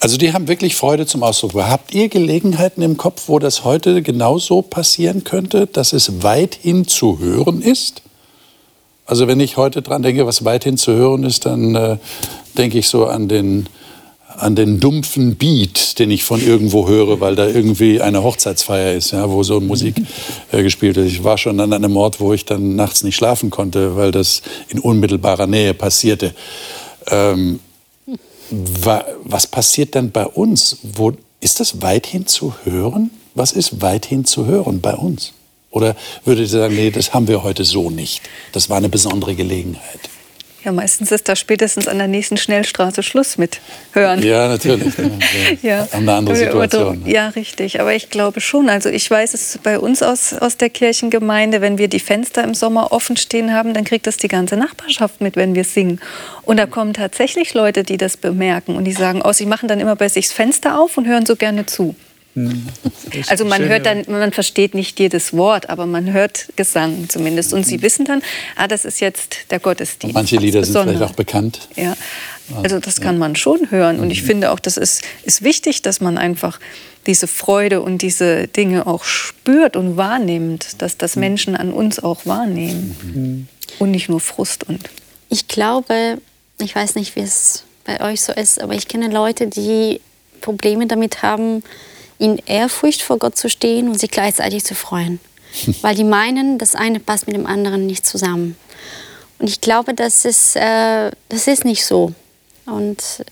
Also 0.00 0.16
die 0.16 0.32
haben 0.32 0.46
wirklich 0.46 0.76
Freude 0.76 1.06
zum 1.06 1.22
Ausdruck. 1.22 1.54
Habt 1.54 1.92
ihr 1.94 2.08
Gelegenheiten 2.08 2.82
im 2.82 2.96
Kopf, 2.96 3.24
wo 3.26 3.38
das 3.38 3.64
heute 3.64 4.02
genauso 4.02 4.62
passieren 4.62 5.24
könnte, 5.24 5.66
dass 5.66 5.92
es 5.92 6.22
weithin 6.22 6.86
zu 6.86 7.18
hören 7.18 7.60
ist? 7.60 8.02
Also 9.06 9.26
wenn 9.26 9.40
ich 9.40 9.56
heute 9.56 9.82
dran 9.82 10.02
denke, 10.02 10.26
was 10.26 10.44
weithin 10.44 10.78
zu 10.78 10.92
hören 10.92 11.24
ist, 11.24 11.46
dann 11.46 11.74
äh, 11.74 11.98
denke 12.56 12.78
ich 12.78 12.88
so 12.88 13.06
an 13.06 13.28
den 13.28 13.66
an 14.36 14.56
den 14.56 14.80
dumpfen 14.80 15.36
Beat, 15.36 15.98
den 15.98 16.10
ich 16.10 16.24
von 16.24 16.44
irgendwo 16.44 16.88
höre, 16.88 17.20
weil 17.20 17.36
da 17.36 17.46
irgendwie 17.46 18.00
eine 18.00 18.22
Hochzeitsfeier 18.22 18.94
ist, 18.94 19.12
ja, 19.12 19.30
wo 19.30 19.42
so 19.42 19.60
Musik 19.60 19.96
äh, 20.52 20.62
gespielt 20.62 20.96
wird. 20.96 21.08
Ich 21.08 21.24
war 21.24 21.38
schon 21.38 21.60
an 21.60 21.72
einem 21.72 21.96
Ort, 21.96 22.20
wo 22.20 22.32
ich 22.32 22.44
dann 22.44 22.76
nachts 22.76 23.02
nicht 23.02 23.16
schlafen 23.16 23.50
konnte, 23.50 23.96
weil 23.96 24.10
das 24.10 24.42
in 24.68 24.78
unmittelbarer 24.78 25.46
Nähe 25.46 25.74
passierte. 25.74 26.34
Ähm, 27.06 27.60
wa, 28.50 29.04
was 29.22 29.46
passiert 29.46 29.94
dann 29.94 30.10
bei 30.10 30.26
uns? 30.26 30.78
Wo, 30.82 31.12
ist 31.40 31.60
das 31.60 31.82
weithin 31.82 32.26
zu 32.26 32.54
hören? 32.64 33.10
Was 33.34 33.52
ist 33.52 33.82
weithin 33.82 34.24
zu 34.24 34.46
hören 34.46 34.80
bei 34.80 34.94
uns? 34.94 35.32
Oder 35.70 35.96
würdet 36.24 36.44
ihr 36.44 36.48
sagen, 36.48 36.76
nee, 36.76 36.90
das 36.90 37.14
haben 37.14 37.26
wir 37.26 37.42
heute 37.42 37.64
so 37.64 37.90
nicht? 37.90 38.22
Das 38.52 38.70
war 38.70 38.76
eine 38.76 38.88
besondere 38.88 39.34
Gelegenheit. 39.34 40.08
Ja, 40.64 40.72
meistens 40.72 41.12
ist 41.12 41.28
da 41.28 41.36
spätestens 41.36 41.88
an 41.88 41.98
der 41.98 42.08
nächsten 42.08 42.38
Schnellstraße 42.38 43.02
Schluss 43.02 43.36
mit 43.36 43.60
hören. 43.92 44.22
Ja, 44.22 44.48
natürlich. 44.48 44.94
ja. 45.62 45.86
Eine 45.92 46.14
andere 46.14 46.36
Situation. 46.36 47.02
Ja, 47.04 47.28
richtig. 47.28 47.80
Aber 47.80 47.94
ich 47.94 48.08
glaube 48.08 48.40
schon. 48.40 48.70
Also 48.70 48.88
ich 48.88 49.10
weiß 49.10 49.34
es 49.34 49.58
bei 49.62 49.78
uns 49.78 50.02
aus, 50.02 50.32
aus 50.32 50.56
der 50.56 50.70
Kirchengemeinde, 50.70 51.60
wenn 51.60 51.76
wir 51.76 51.88
die 51.88 52.00
Fenster 52.00 52.42
im 52.42 52.54
Sommer 52.54 52.92
offen 52.92 53.18
stehen 53.18 53.52
haben, 53.52 53.74
dann 53.74 53.84
kriegt 53.84 54.06
das 54.06 54.16
die 54.16 54.28
ganze 54.28 54.56
Nachbarschaft 54.56 55.20
mit, 55.20 55.36
wenn 55.36 55.54
wir 55.54 55.64
singen. 55.64 56.00
Und 56.42 56.56
da 56.56 56.64
kommen 56.64 56.94
tatsächlich 56.94 57.52
Leute, 57.52 57.82
die 57.82 57.98
das 57.98 58.16
bemerken 58.16 58.76
und 58.76 58.84
die 58.84 58.92
sagen, 58.92 59.20
oh, 59.22 59.32
sie 59.32 59.46
machen 59.46 59.68
dann 59.68 59.80
immer 59.80 59.96
bei 59.96 60.08
sich 60.08 60.28
das 60.28 60.34
Fenster 60.34 60.80
auf 60.80 60.96
und 60.96 61.06
hören 61.06 61.26
so 61.26 61.36
gerne 61.36 61.66
zu. 61.66 61.94
Also 63.28 63.44
man 63.44 63.62
hört 63.62 63.86
dann, 63.86 64.04
man 64.08 64.32
versteht 64.32 64.74
nicht 64.74 64.98
jedes 64.98 65.32
Wort, 65.34 65.68
aber 65.68 65.86
man 65.86 66.12
hört 66.12 66.48
Gesang 66.56 67.08
zumindest. 67.08 67.52
Und 67.52 67.64
sie 67.64 67.80
wissen 67.80 68.04
dann, 68.04 68.22
ah, 68.56 68.66
das 68.66 68.84
ist 68.84 69.00
jetzt 69.00 69.50
der 69.50 69.60
Gottesdienst. 69.60 70.04
Und 70.04 70.14
manche 70.14 70.36
Lieder 70.36 70.64
sind 70.64 70.82
vielleicht 70.82 71.02
auch 71.02 71.14
bekannt. 71.14 71.68
Ja, 71.76 71.96
also 72.62 72.80
das 72.80 73.00
kann 73.00 73.18
man 73.18 73.36
schon 73.36 73.70
hören. 73.70 74.00
Und 74.00 74.10
ich 74.10 74.22
mhm. 74.22 74.26
finde 74.26 74.50
auch, 74.52 74.58
das 74.58 74.76
ist, 74.76 75.02
ist 75.22 75.42
wichtig, 75.42 75.82
dass 75.82 76.00
man 76.00 76.18
einfach 76.18 76.58
diese 77.06 77.26
Freude 77.26 77.82
und 77.82 78.02
diese 78.02 78.48
Dinge 78.48 78.86
auch 78.86 79.04
spürt 79.04 79.76
und 79.76 79.96
wahrnimmt, 79.96 80.82
dass 80.82 80.98
das 80.98 81.14
mhm. 81.14 81.20
Menschen 81.20 81.56
an 81.56 81.72
uns 81.72 82.02
auch 82.02 82.26
wahrnehmen. 82.26 82.96
Mhm. 83.02 83.48
Und 83.78 83.90
nicht 83.92 84.08
nur 84.08 84.20
Frust 84.20 84.64
und. 84.64 84.90
Ich 85.30 85.48
glaube, 85.48 86.18
ich 86.58 86.74
weiß 86.74 86.96
nicht, 86.96 87.16
wie 87.16 87.20
es 87.20 87.64
bei 87.84 88.00
euch 88.00 88.20
so 88.20 88.32
ist, 88.32 88.60
aber 88.60 88.74
ich 88.74 88.88
kenne 88.88 89.08
Leute, 89.08 89.46
die 89.46 90.00
Probleme 90.40 90.86
damit 90.86 91.22
haben, 91.22 91.62
in 92.18 92.38
Ehrfurcht 92.46 93.02
vor 93.02 93.18
Gott 93.18 93.36
zu 93.36 93.48
stehen 93.48 93.88
und 93.88 93.98
sich 93.98 94.10
gleichzeitig 94.10 94.64
zu 94.64 94.74
freuen. 94.74 95.20
Weil 95.82 95.94
die 95.94 96.04
meinen, 96.04 96.58
das 96.58 96.74
eine 96.74 97.00
passt 97.00 97.26
mit 97.26 97.36
dem 97.36 97.46
anderen 97.46 97.86
nicht 97.86 98.06
zusammen. 98.06 98.56
Und 99.38 99.48
ich 99.48 99.60
glaube, 99.60 99.94
das 99.94 100.24
ist, 100.24 100.56
äh, 100.56 101.10
das 101.28 101.46
ist 101.46 101.64
nicht 101.64 101.84
so. 101.84 102.12
Und 102.66 103.24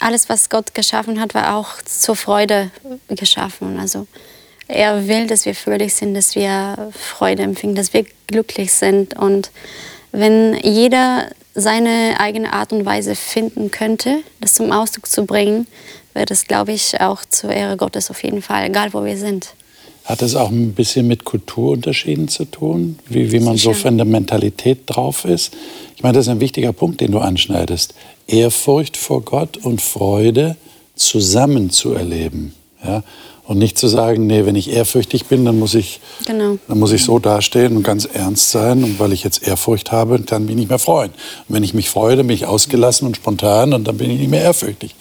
alles, 0.00 0.28
was 0.28 0.50
Gott 0.50 0.74
geschaffen 0.74 1.20
hat, 1.20 1.34
war 1.34 1.54
auch 1.54 1.80
zur 1.82 2.16
Freude 2.16 2.70
geschaffen. 3.08 3.78
Also 3.78 4.06
er 4.66 5.06
will, 5.06 5.26
dass 5.26 5.44
wir 5.44 5.54
fröhlich 5.54 5.94
sind, 5.94 6.14
dass 6.14 6.34
wir 6.34 6.90
Freude 6.92 7.42
empfinden, 7.42 7.76
dass 7.76 7.92
wir 7.92 8.04
glücklich 8.26 8.72
sind. 8.72 9.14
Und 9.16 9.50
wenn 10.10 10.54
jeder 10.56 11.28
seine 11.54 12.16
eigene 12.18 12.52
Art 12.52 12.72
und 12.72 12.84
Weise 12.84 13.14
finden 13.14 13.70
könnte, 13.70 14.20
das 14.40 14.54
zum 14.54 14.72
Ausdruck 14.72 15.06
zu 15.06 15.26
bringen, 15.26 15.66
wäre 16.14 16.26
das, 16.26 16.46
glaube 16.46 16.72
ich, 16.72 17.00
auch 17.00 17.24
zur 17.24 17.50
Ehre 17.50 17.76
Gottes 17.76 18.10
auf 18.10 18.22
jeden 18.22 18.42
Fall, 18.42 18.66
egal 18.66 18.92
wo 18.92 19.04
wir 19.04 19.16
sind. 19.16 19.54
Hat 20.04 20.20
es 20.20 20.34
auch 20.34 20.50
ein 20.50 20.72
bisschen 20.74 21.06
mit 21.06 21.24
Kulturunterschieden 21.24 22.26
zu 22.26 22.44
tun, 22.44 22.98
wie, 23.08 23.30
wie 23.30 23.38
man 23.38 23.56
Sicher. 23.56 23.72
so 23.72 23.80
von 23.80 23.96
der 23.96 24.06
Mentalität 24.06 24.80
drauf 24.86 25.24
ist? 25.24 25.54
Ich 25.96 26.02
meine, 26.02 26.14
das 26.14 26.26
ist 26.26 26.30
ein 26.30 26.40
wichtiger 26.40 26.72
Punkt, 26.72 27.00
den 27.00 27.12
du 27.12 27.18
anschneidest. 27.18 27.94
Ehrfurcht 28.26 28.96
vor 28.96 29.22
Gott 29.22 29.58
und 29.58 29.80
Freude 29.80 30.56
zusammen 30.96 31.70
zu 31.70 31.92
erleben. 31.92 32.52
Ja? 32.84 33.04
Und 33.44 33.58
nicht 33.58 33.78
zu 33.78 33.86
sagen, 33.86 34.26
nee, 34.26 34.44
wenn 34.44 34.56
ich 34.56 34.70
ehrfürchtig 34.70 35.26
bin, 35.26 35.44
dann 35.44 35.58
muss 35.58 35.74
ich, 35.74 36.00
genau. 36.26 36.58
dann 36.66 36.78
muss 36.80 36.90
ich 36.90 37.04
so 37.04 37.20
dastehen 37.20 37.76
und 37.76 37.84
ganz 37.84 38.04
ernst 38.04 38.50
sein. 38.50 38.82
Und 38.82 38.98
weil 38.98 39.12
ich 39.12 39.22
jetzt 39.22 39.46
Ehrfurcht 39.46 39.92
habe, 39.92 40.18
kann 40.20 40.46
mich 40.46 40.56
nicht 40.56 40.68
mehr 40.68 40.80
freuen. 40.80 41.10
Und 41.48 41.54
wenn 41.54 41.62
ich 41.62 41.74
mich 41.74 41.90
freue, 41.90 42.16
dann 42.16 42.26
bin 42.26 42.34
ich 42.34 42.46
ausgelassen 42.46 43.06
und 43.06 43.16
spontan 43.16 43.72
und 43.72 43.84
dann 43.86 43.98
bin 43.98 44.10
ich 44.10 44.18
nicht 44.18 44.30
mehr 44.30 44.42
ehrfürchtig 44.42 44.96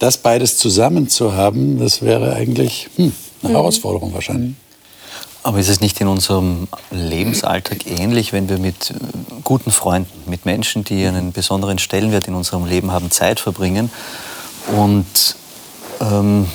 das 0.00 0.16
beides 0.16 0.56
zusammen 0.56 1.08
zu 1.08 1.34
haben, 1.34 1.78
das 1.78 2.02
wäre 2.02 2.34
eigentlich 2.34 2.88
hm, 2.96 3.12
eine 3.42 3.52
mhm. 3.52 3.56
Herausforderung 3.56 4.12
wahrscheinlich. 4.12 4.54
Aber 5.42 5.58
ist 5.58 5.68
es 5.68 5.80
nicht 5.80 6.00
in 6.00 6.08
unserem 6.08 6.68
Lebensalltag 6.90 7.86
ähnlich, 7.86 8.32
wenn 8.32 8.48
wir 8.48 8.58
mit 8.58 8.90
äh, 8.90 8.94
guten 9.44 9.70
Freunden, 9.70 10.28
mit 10.28 10.44
Menschen, 10.44 10.84
die 10.84 11.06
einen 11.06 11.32
besonderen 11.32 11.78
Stellenwert 11.78 12.28
in 12.28 12.34
unserem 12.34 12.66
Leben 12.66 12.90
haben, 12.90 13.10
Zeit 13.10 13.40
verbringen 13.40 13.90
und 14.76 15.36
ähm, 16.00 16.46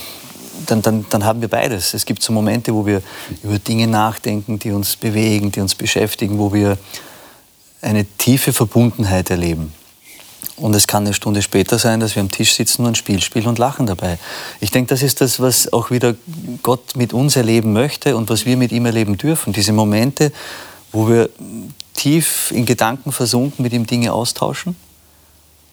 dann, 0.65 0.81
dann, 0.81 1.05
dann 1.09 1.25
haben 1.25 1.41
wir 1.41 1.47
beides. 1.47 1.93
Es 1.93 2.05
gibt 2.05 2.23
so 2.23 2.33
Momente, 2.33 2.73
wo 2.73 2.85
wir 2.85 3.01
über 3.43 3.59
Dinge 3.59 3.87
nachdenken, 3.87 4.57
die 4.57 4.71
uns 4.71 4.95
bewegen, 4.95 5.51
die 5.51 5.61
uns 5.61 5.75
beschäftigen, 5.75 6.39
wo 6.39 6.53
wir 6.53 6.77
eine 7.81 8.05
tiefe 8.05 8.53
Verbundenheit 8.53 9.29
erleben. 9.29 9.73
Und 10.57 10.75
es 10.75 10.87
kann 10.87 11.03
eine 11.03 11.13
Stunde 11.13 11.41
später 11.41 11.77
sein, 11.77 11.99
dass 11.99 12.15
wir 12.15 12.21
am 12.21 12.31
Tisch 12.31 12.53
sitzen 12.53 12.83
und 12.83 12.89
ein 12.89 12.95
Spiel 12.95 13.21
spielen 13.21 13.47
und 13.47 13.59
lachen 13.59 13.85
dabei. 13.85 14.17
Ich 14.59 14.71
denke, 14.71 14.89
das 14.89 15.01
ist 15.01 15.21
das, 15.21 15.39
was 15.39 15.71
auch 15.73 15.91
wieder 15.91 16.15
Gott 16.63 16.95
mit 16.95 17.13
uns 17.13 17.35
erleben 17.35 17.73
möchte 17.73 18.15
und 18.15 18.29
was 18.29 18.45
wir 18.45 18.57
mit 18.57 18.71
ihm 18.71 18.85
erleben 18.85 19.17
dürfen. 19.17 19.53
Diese 19.53 19.73
Momente, 19.73 20.31
wo 20.91 21.09
wir 21.09 21.29
tief 21.93 22.51
in 22.51 22.65
Gedanken 22.65 23.11
versunken 23.11 23.63
mit 23.63 23.73
ihm 23.73 23.85
Dinge 23.85 24.13
austauschen. 24.13 24.75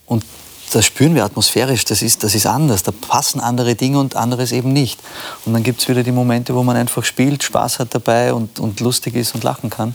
Und 0.06 0.24
das 0.72 0.86
spüren 0.86 1.14
wir 1.14 1.24
atmosphärisch, 1.24 1.84
das 1.84 2.00
ist, 2.00 2.24
das 2.24 2.34
ist 2.34 2.46
anders. 2.46 2.82
Da 2.82 2.92
passen 2.92 3.40
andere 3.40 3.74
Dinge 3.74 3.98
und 3.98 4.16
anderes 4.16 4.52
eben 4.52 4.72
nicht. 4.72 5.00
Und 5.44 5.52
dann 5.52 5.62
gibt 5.62 5.80
es 5.80 5.88
wieder 5.88 6.02
die 6.02 6.12
Momente, 6.12 6.54
wo 6.54 6.62
man 6.62 6.76
einfach 6.76 7.04
spielt, 7.04 7.42
Spaß 7.42 7.78
hat 7.78 7.94
dabei 7.94 8.32
und, 8.32 8.58
und 8.58 8.80
lustig 8.80 9.14
ist 9.14 9.34
und 9.34 9.44
lachen 9.44 9.68
kann. 9.68 9.94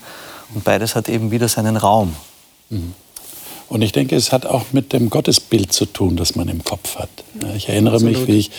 Und 0.53 0.63
beides 0.63 0.95
hat 0.95 1.09
eben 1.09 1.31
wieder 1.31 1.47
seinen 1.47 1.77
Raum. 1.77 2.15
Mhm. 2.69 2.93
Und 3.69 3.81
ich 3.81 3.91
denke, 3.91 4.15
es 4.15 4.31
hat 4.31 4.45
auch 4.45 4.65
mit 4.71 4.93
dem 4.93 5.09
Gottesbild 5.09 5.73
zu 5.73 5.85
tun, 5.85 6.15
das 6.15 6.35
man 6.35 6.47
im 6.47 6.63
Kopf 6.63 6.95
hat. 6.95 7.09
Ich 7.55 7.67
erinnere 7.67 7.95
Absolut. 7.95 8.19
mich, 8.19 8.27
wie 8.27 8.37
ich, 8.37 8.51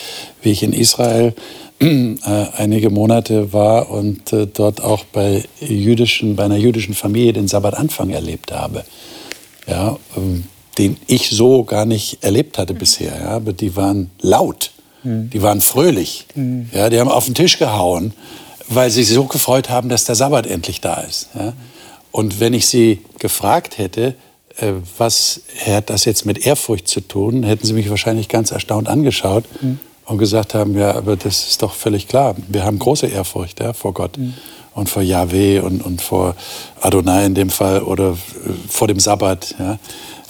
wie 0.42 0.50
ich 0.50 0.62
in 0.62 0.72
Israel 0.72 1.34
äh, 1.80 2.16
einige 2.56 2.90
Monate 2.90 3.52
war 3.52 3.90
und 3.90 4.32
äh, 4.32 4.46
dort 4.46 4.82
auch 4.82 5.04
bei, 5.04 5.44
jüdischen, 5.60 6.36
bei 6.36 6.44
einer 6.44 6.56
jüdischen 6.56 6.94
Familie 6.94 7.32
den 7.32 7.48
Sabbatanfang 7.48 8.10
erlebt 8.10 8.52
habe. 8.52 8.84
Ja, 9.66 9.96
ähm, 10.16 10.44
den 10.76 10.96
ich 11.06 11.30
so 11.30 11.64
gar 11.64 11.84
nicht 11.84 12.22
erlebt 12.22 12.58
hatte 12.58 12.74
bisher. 12.74 13.12
Ja, 13.20 13.30
aber 13.30 13.52
die 13.52 13.76
waren 13.76 14.10
laut, 14.20 14.70
mhm. 15.02 15.30
die 15.30 15.42
waren 15.42 15.60
fröhlich. 15.60 16.26
Mhm. 16.34 16.68
Ja, 16.72 16.88
die 16.90 17.00
haben 17.00 17.08
auf 17.08 17.26
den 17.26 17.34
Tisch 17.34 17.58
gehauen, 17.58 18.12
weil 18.68 18.90
sie 18.90 19.04
sich 19.04 19.14
so 19.14 19.24
gefreut 19.24 19.70
haben, 19.70 19.88
dass 19.88 20.04
der 20.04 20.14
Sabbat 20.14 20.46
endlich 20.46 20.80
da 20.80 21.00
ist. 21.00 21.28
Ja. 21.34 21.52
Und 22.12 22.40
wenn 22.40 22.54
ich 22.54 22.66
sie 22.66 23.00
gefragt 23.18 23.78
hätte, 23.78 24.14
was 24.96 25.40
hat 25.66 25.90
das 25.90 26.04
jetzt 26.04 26.26
mit 26.26 26.46
Ehrfurcht 26.46 26.88
zu 26.88 27.00
tun, 27.00 27.42
hätten 27.42 27.66
sie 27.66 27.72
mich 27.72 27.90
wahrscheinlich 27.90 28.28
ganz 28.28 28.50
erstaunt 28.50 28.88
angeschaut 28.88 29.44
mhm. 29.60 29.78
und 30.06 30.18
gesagt 30.18 30.54
haben, 30.54 30.76
ja, 30.76 30.94
aber 30.94 31.16
das 31.16 31.48
ist 31.48 31.62
doch 31.62 31.74
völlig 31.74 32.08
klar. 32.08 32.34
Wir 32.48 32.64
haben 32.64 32.78
große 32.78 33.06
Ehrfurcht 33.06 33.60
ja, 33.60 33.72
vor 33.72 33.94
Gott 33.94 34.18
mhm. 34.18 34.34
und 34.74 34.88
vor 34.88 35.02
Yahweh 35.02 35.60
und, 35.60 35.84
und 35.84 36.02
vor 36.02 36.34
Adonai 36.80 37.26
in 37.26 37.34
dem 37.34 37.50
Fall 37.50 37.82
oder 37.82 38.10
äh, 38.10 38.16
vor 38.68 38.88
dem 38.88 39.00
Sabbat. 39.00 39.54
Ja. 39.58 39.78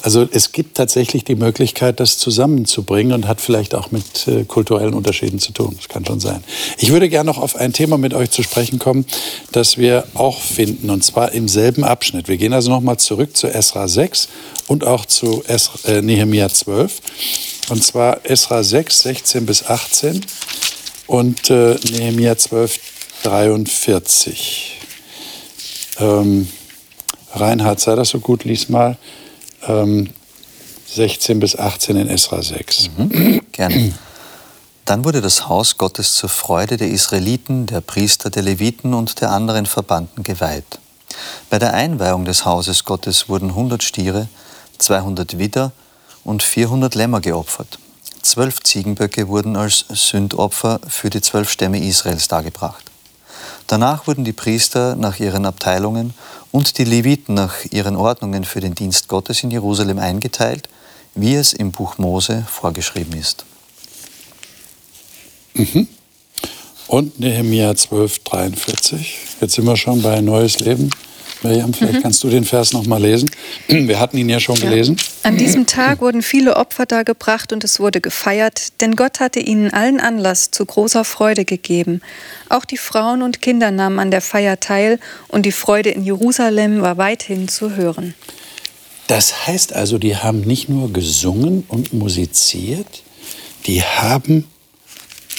Also 0.02 0.28
es 0.30 0.52
gibt 0.52 0.76
tatsächlich 0.76 1.24
die 1.24 1.34
Möglichkeit, 1.34 1.98
das 1.98 2.18
zusammenzubringen 2.18 3.12
und 3.12 3.26
hat 3.26 3.40
vielleicht 3.40 3.74
auch 3.74 3.90
mit 3.90 4.28
äh, 4.28 4.44
kulturellen 4.44 4.94
Unterschieden 4.94 5.40
zu 5.40 5.52
tun. 5.52 5.74
Das 5.76 5.88
kann 5.88 6.06
schon 6.06 6.20
sein. 6.20 6.44
Ich 6.78 6.92
würde 6.92 7.08
gerne 7.08 7.28
noch 7.28 7.38
auf 7.38 7.56
ein 7.56 7.72
Thema 7.72 7.98
mit 7.98 8.14
euch 8.14 8.30
zu 8.30 8.42
sprechen 8.42 8.78
kommen, 8.78 9.06
das 9.50 9.76
wir 9.76 10.04
auch 10.14 10.40
finden, 10.40 10.90
und 10.90 11.02
zwar 11.02 11.32
im 11.32 11.48
selben 11.48 11.82
Abschnitt. 11.82 12.28
Wir 12.28 12.36
gehen 12.36 12.52
also 12.52 12.70
nochmal 12.70 12.98
zurück 12.98 13.36
zu 13.36 13.48
Esra 13.48 13.88
6 13.88 14.28
und 14.68 14.84
auch 14.84 15.04
zu 15.04 15.42
Esra, 15.46 15.88
äh, 15.88 16.02
Nehemia 16.02 16.48
12. 16.48 17.00
Und 17.70 17.82
zwar 17.82 18.24
Esra 18.24 18.62
6, 18.62 19.00
16 19.00 19.46
bis 19.46 19.66
18 19.66 20.24
und 21.06 21.50
äh, 21.50 21.76
Nehemia 21.90 22.38
12, 22.38 22.78
43. 23.24 24.78
Ähm, 25.98 26.48
Reinhard, 27.34 27.80
sei 27.80 27.96
das 27.96 28.10
so 28.10 28.20
gut, 28.20 28.44
lies 28.44 28.68
mal 28.68 28.96
ähm, 29.66 30.10
16 30.86 31.40
bis 31.40 31.56
18 31.56 31.96
in 31.96 32.08
Esra 32.08 32.42
6. 32.42 32.90
Mhm. 32.96 33.40
Gerne. 33.52 33.94
Dann 34.84 35.04
wurde 35.04 35.20
das 35.20 35.48
Haus 35.48 35.76
Gottes 35.76 36.14
zur 36.14 36.30
Freude 36.30 36.78
der 36.78 36.88
Israeliten, 36.88 37.66
der 37.66 37.82
Priester, 37.82 38.30
der 38.30 38.42
Leviten 38.42 38.94
und 38.94 39.20
der 39.20 39.30
anderen 39.30 39.66
Verbannten 39.66 40.22
geweiht. 40.22 40.78
Bei 41.50 41.58
der 41.58 41.74
Einweihung 41.74 42.24
des 42.24 42.46
Hauses 42.46 42.84
Gottes 42.84 43.28
wurden 43.28 43.50
100 43.50 43.82
Stiere, 43.82 44.28
200 44.78 45.38
Widder 45.38 45.72
und 46.24 46.42
400 46.42 46.94
Lämmer 46.94 47.20
geopfert. 47.20 47.78
Zwölf 48.22 48.60
Ziegenböcke 48.60 49.28
wurden 49.28 49.56
als 49.56 49.84
Sündopfer 49.88 50.80
für 50.88 51.10
die 51.10 51.20
zwölf 51.20 51.50
Stämme 51.50 51.78
Israels 51.82 52.28
dargebracht. 52.28 52.84
Danach 53.68 54.06
wurden 54.06 54.24
die 54.24 54.32
Priester 54.32 54.96
nach 54.96 55.20
ihren 55.20 55.44
Abteilungen 55.44 56.14
und 56.50 56.78
die 56.78 56.84
Leviten 56.84 57.34
nach 57.34 57.64
ihren 57.70 57.96
Ordnungen 57.96 58.44
für 58.44 58.60
den 58.60 58.74
Dienst 58.74 59.08
Gottes 59.08 59.42
in 59.42 59.50
Jerusalem 59.50 59.98
eingeteilt, 59.98 60.70
wie 61.14 61.34
es 61.34 61.52
im 61.52 61.70
Buch 61.70 61.98
Mose 61.98 62.46
vorgeschrieben 62.50 63.12
ist. 63.12 63.44
Mhm. 65.52 65.86
Und 66.86 67.20
Nehemiah 67.20 67.76
12, 67.76 68.20
43. 68.20 69.18
Jetzt 69.42 69.54
sind 69.54 69.66
wir 69.66 69.76
schon 69.76 70.00
bei 70.00 70.22
Neues 70.22 70.60
Leben. 70.60 70.90
Miriam, 71.42 71.72
vielleicht 71.72 71.98
mhm. 71.98 72.02
kannst 72.02 72.22
du 72.24 72.28
den 72.28 72.44
Vers 72.44 72.72
noch 72.72 72.86
mal 72.86 73.00
lesen. 73.00 73.30
Wir 73.68 74.00
hatten 74.00 74.18
ihn 74.18 74.28
ja 74.28 74.40
schon 74.40 74.56
ja. 74.56 74.68
gelesen. 74.68 74.96
An 75.22 75.36
diesem 75.36 75.66
Tag 75.66 76.00
wurden 76.00 76.22
viele 76.22 76.56
Opfer 76.56 76.86
dargebracht 76.86 77.52
und 77.52 77.64
es 77.64 77.78
wurde 77.78 78.00
gefeiert, 78.00 78.80
denn 78.80 78.96
Gott 78.96 79.20
hatte 79.20 79.40
ihnen 79.40 79.72
allen 79.72 80.00
Anlass 80.00 80.50
zu 80.50 80.66
großer 80.66 81.04
Freude 81.04 81.44
gegeben. 81.44 82.00
Auch 82.48 82.64
die 82.64 82.76
Frauen 82.76 83.22
und 83.22 83.40
Kinder 83.40 83.70
nahmen 83.70 83.98
an 83.98 84.10
der 84.10 84.20
Feier 84.20 84.58
teil 84.58 84.98
und 85.28 85.46
die 85.46 85.52
Freude 85.52 85.90
in 85.90 86.02
Jerusalem 86.02 86.82
war 86.82 86.96
weithin 86.98 87.48
zu 87.48 87.76
hören. 87.76 88.14
Das 89.06 89.46
heißt 89.46 89.72
also, 89.72 89.98
die 89.98 90.16
haben 90.16 90.42
nicht 90.42 90.68
nur 90.68 90.92
gesungen 90.92 91.64
und 91.68 91.92
musiziert, 91.92 93.02
die 93.66 93.82
haben 93.82 94.44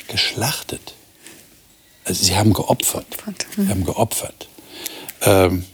geschlachtet. 0.07 0.95
Also 2.03 2.25
sie 2.25 2.35
haben 2.35 2.53
geopfert. 2.53 3.05
Sie 3.55 3.67
haben 3.67 3.85
geopfert. 3.85 4.49
Ähm, 5.21 5.65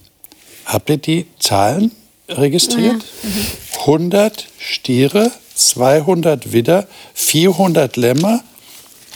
Habt 0.66 0.90
ihr 0.90 0.96
die 0.98 1.26
Zahlen 1.38 1.92
registriert? 2.28 3.04
Ja. 3.22 3.28
Mhm. 3.30 3.46
100 3.86 4.48
Stiere, 4.58 5.30
200 5.54 6.52
Widder, 6.52 6.88
400 7.14 7.96
Lämmer 7.96 8.42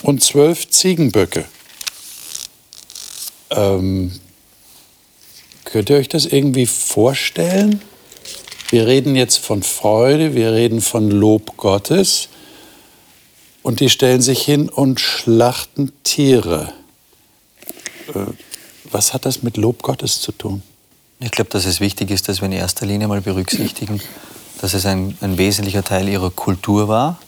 und 0.02 0.22
12 0.22 0.70
Ziegenböcke. 0.70 1.44
Ähm, 3.50 4.12
könnt 5.64 5.90
ihr 5.90 5.96
euch 5.96 6.08
das 6.08 6.24
irgendwie 6.24 6.66
vorstellen? 6.66 7.82
Wir 8.70 8.86
reden 8.86 9.16
jetzt 9.16 9.38
von 9.38 9.64
Freude, 9.64 10.36
wir 10.36 10.52
reden 10.52 10.80
von 10.80 11.10
Lob 11.10 11.56
Gottes 11.56 12.28
und 13.62 13.80
die 13.80 13.90
stellen 13.90 14.22
sich 14.22 14.42
hin 14.42 14.68
und 14.68 15.00
schlachten 15.00 15.92
Tiere. 16.04 16.72
Äh, 18.14 18.26
was 18.84 19.12
hat 19.12 19.26
das 19.26 19.42
mit 19.42 19.56
Lob 19.56 19.82
Gottes 19.82 20.20
zu 20.20 20.30
tun? 20.30 20.62
Ich 21.22 21.30
glaube, 21.30 21.50
dass 21.50 21.66
es 21.66 21.80
wichtig 21.80 22.11
ist, 22.11 22.30
dass 22.30 22.40
wir 22.40 22.46
in 22.46 22.52
erster 22.52 22.87
Linie 22.87 23.06
mal 23.06 23.20
berücksichtigen, 23.20 24.00
dass 24.62 24.72
es 24.72 24.87
ein, 24.87 25.18
ein 25.20 25.37
wesentlicher 25.37 25.85
Teil 25.85 26.09
ihrer 26.09 26.30
Kultur 26.30 26.88
war 26.88 27.18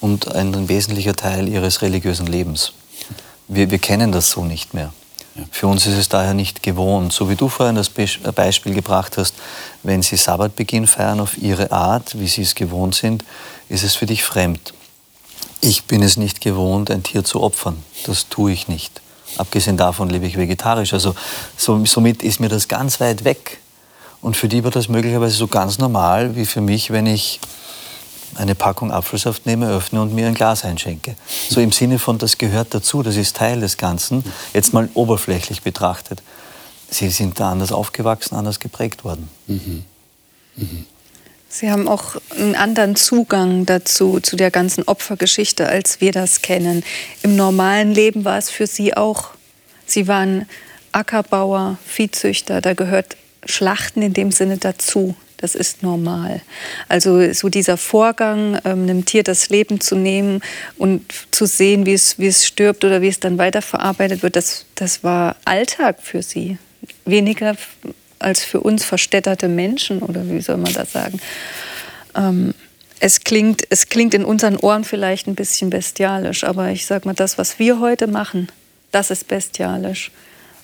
und 0.00 0.34
ein, 0.34 0.70
wesentlicher 0.70 1.14
Teil 1.14 1.46
ihres 1.46 1.82
religiösen 1.82 2.26
Lebens. 2.26 2.72
Wir, 3.46 3.70
wir 3.70 3.78
kennen 3.78 4.12
das 4.12 4.30
so 4.30 4.46
nicht 4.46 4.72
mehr. 4.72 4.94
Für 5.50 5.66
uns 5.66 5.84
ist 5.84 5.98
es 5.98 6.08
daher 6.08 6.32
nicht 6.32 6.62
gewohnt. 6.62 7.12
So 7.12 7.28
wie 7.28 7.36
du 7.36 7.50
vorhin 7.50 7.74
das 7.74 7.90
Beispiel 7.90 8.72
gebracht 8.72 9.18
hast, 9.18 9.34
wenn 9.82 10.00
sie 10.00 10.16
Sabbatbeginn 10.16 10.86
feiern 10.86 11.20
auf 11.20 11.36
ihre 11.36 11.70
Art, 11.70 12.18
wie 12.18 12.28
sie 12.28 12.42
es 12.42 12.54
gewohnt 12.54 12.94
sind, 12.94 13.24
ist 13.68 13.84
es 13.84 13.94
für 13.94 14.06
dich 14.06 14.24
fremd. 14.24 14.72
Ich 15.60 15.84
bin 15.84 16.02
es 16.02 16.16
nicht 16.16 16.40
gewohnt, 16.40 16.90
ein 16.90 17.02
Tier 17.02 17.24
zu 17.24 17.42
opfern. 17.42 17.82
Das 18.06 18.28
tue 18.30 18.52
ich 18.52 18.68
nicht. 18.68 19.02
Abgesehen 19.36 19.76
davon 19.76 20.10
lebe 20.10 20.26
ich 20.26 20.36
vegetarisch. 20.36 20.92
Also 20.92 21.14
so, 21.56 21.84
somit 21.84 22.22
ist 22.22 22.40
mir 22.40 22.48
das 22.48 22.68
ganz 22.68 23.00
weit 23.00 23.24
weg. 23.24 23.58
Und 24.20 24.36
für 24.36 24.48
die 24.48 24.64
war 24.64 24.70
das 24.70 24.88
möglicherweise 24.88 25.36
so 25.36 25.48
ganz 25.48 25.78
normal 25.78 26.36
wie 26.36 26.46
für 26.46 26.60
mich, 26.60 26.90
wenn 26.90 27.06
ich 27.06 27.40
eine 28.36 28.54
Packung 28.54 28.90
Apfelsaft 28.90 29.46
nehme, 29.46 29.68
öffne 29.68 30.00
und 30.00 30.14
mir 30.14 30.26
ein 30.26 30.34
Glas 30.34 30.64
einschenke. 30.64 31.14
So 31.48 31.60
im 31.60 31.72
Sinne 31.72 31.98
von, 31.98 32.18
das 32.18 32.38
gehört 32.38 32.74
dazu, 32.74 33.02
das 33.02 33.16
ist 33.16 33.36
Teil 33.36 33.60
des 33.60 33.76
Ganzen, 33.76 34.24
jetzt 34.52 34.72
mal 34.72 34.88
oberflächlich 34.94 35.62
betrachtet. 35.62 36.22
Sie 36.90 37.10
sind 37.10 37.38
da 37.40 37.50
anders 37.52 37.72
aufgewachsen, 37.72 38.34
anders 38.34 38.60
geprägt 38.60 39.04
worden. 39.04 39.28
Mhm. 39.46 39.84
Mhm. 40.56 40.86
Sie 41.54 41.70
haben 41.70 41.86
auch 41.86 42.16
einen 42.36 42.56
anderen 42.56 42.96
Zugang 42.96 43.64
dazu, 43.64 44.18
zu 44.18 44.34
der 44.34 44.50
ganzen 44.50 44.82
Opfergeschichte, 44.88 45.68
als 45.68 46.00
wir 46.00 46.10
das 46.10 46.42
kennen. 46.42 46.82
Im 47.22 47.36
normalen 47.36 47.94
Leben 47.94 48.24
war 48.24 48.38
es 48.38 48.50
für 48.50 48.66
Sie 48.66 48.96
auch. 48.96 49.30
Sie 49.86 50.08
waren 50.08 50.48
Ackerbauer, 50.90 51.78
Viehzüchter, 51.86 52.60
da 52.60 52.74
gehört 52.74 53.16
Schlachten 53.46 54.02
in 54.02 54.12
dem 54.12 54.32
Sinne 54.32 54.58
dazu. 54.58 55.14
Das 55.36 55.54
ist 55.54 55.84
normal. 55.84 56.42
Also 56.88 57.32
so 57.32 57.48
dieser 57.48 57.76
Vorgang, 57.76 58.58
ähm, 58.64 58.82
einem 58.82 59.04
Tier 59.04 59.22
das 59.22 59.48
Leben 59.48 59.80
zu 59.80 59.94
nehmen 59.94 60.40
und 60.76 61.04
zu 61.30 61.46
sehen, 61.46 61.86
wie 61.86 61.92
es, 61.92 62.18
wie 62.18 62.26
es 62.26 62.44
stirbt 62.44 62.84
oder 62.84 63.00
wie 63.00 63.08
es 63.08 63.20
dann 63.20 63.38
weiterverarbeitet 63.38 64.24
wird, 64.24 64.34
das, 64.34 64.66
das 64.74 65.04
war 65.04 65.36
Alltag 65.44 65.98
für 66.02 66.20
sie. 66.20 66.58
Weniger 67.04 67.56
als 68.18 68.44
für 68.44 68.60
uns 68.60 68.84
verstädterte 68.84 69.48
Menschen 69.48 70.00
oder 70.00 70.28
wie 70.28 70.40
soll 70.40 70.56
man 70.56 70.72
das 70.72 70.92
sagen. 70.92 71.20
Ähm, 72.14 72.54
es 73.00 73.20
klingt, 73.20 73.62
es 73.70 73.88
klingt 73.88 74.14
in 74.14 74.24
unseren 74.24 74.56
Ohren 74.56 74.84
vielleicht 74.84 75.26
ein 75.26 75.34
bisschen 75.34 75.70
bestialisch, 75.70 76.44
aber 76.44 76.70
ich 76.70 76.86
sage 76.86 77.06
mal, 77.06 77.14
das, 77.14 77.38
was 77.38 77.58
wir 77.58 77.80
heute 77.80 78.06
machen, 78.06 78.48
das 78.92 79.10
ist 79.10 79.28
bestialisch. 79.28 80.10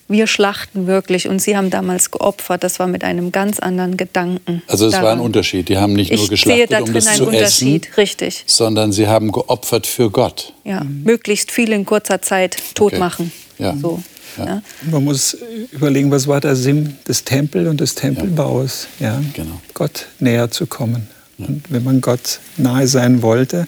wir 0.08 0.26
schlachten 0.26 0.88
wirklich 0.88 1.28
und 1.28 1.40
sie 1.40 1.56
haben 1.56 1.70
damals 1.70 2.10
geopfert. 2.10 2.64
Das 2.64 2.80
war 2.80 2.88
mit 2.88 3.04
einem 3.04 3.30
ganz 3.30 3.60
anderen 3.60 3.96
Gedanken. 3.96 4.60
Also 4.66 4.86
es 4.86 4.94
war 4.94 5.12
ein 5.12 5.20
Unterschied. 5.20 5.68
Die 5.68 5.76
haben 5.78 5.92
nicht 5.92 6.12
nur 6.12 6.28
geschlachtet, 6.28 6.80
um 6.80 6.92
das 6.92 7.06
einen 7.06 7.16
zu 7.16 7.26
Unterschied. 7.26 7.84
essen, 7.84 7.94
Richtig. 7.96 8.42
sondern 8.46 8.90
sie 8.90 9.06
haben 9.06 9.30
geopfert 9.30 9.86
für 9.86 10.10
Gott. 10.10 10.52
Ja, 10.64 10.82
mhm. 10.82 11.04
möglichst 11.04 11.52
viel 11.52 11.72
in 11.72 11.84
kurzer 11.84 12.20
Zeit 12.22 12.56
tot 12.74 12.92
okay. 12.92 12.98
machen. 12.98 13.32
Ja. 13.58 13.76
So. 13.76 14.02
Ja. 14.36 14.44
Ja. 14.46 14.62
Man 14.90 15.04
muss 15.04 15.36
überlegen, 15.72 16.10
was 16.10 16.26
war 16.26 16.40
der 16.40 16.56
Sinn 16.56 16.96
des 17.06 17.24
Tempels 17.24 17.68
und 17.68 17.80
des 17.80 17.94
Tempelbaus, 17.94 18.86
ja. 18.98 19.20
Genau. 19.34 19.60
Gott 19.74 20.06
näher 20.18 20.50
zu 20.50 20.66
kommen. 20.66 21.08
Und 21.38 21.62
wenn 21.70 21.84
man 21.84 22.00
Gott 22.00 22.40
nahe 22.58 22.86
sein 22.86 23.22
wollte, 23.22 23.66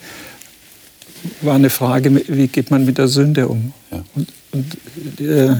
war 1.40 1.54
eine 1.54 1.70
Frage, 1.70 2.22
wie 2.28 2.48
geht 2.48 2.70
man 2.70 2.84
mit 2.84 2.98
der 2.98 3.08
Sünde 3.08 3.48
um? 3.48 3.72
Und, 4.14 4.28
und 4.52 5.20
äh, 5.20 5.56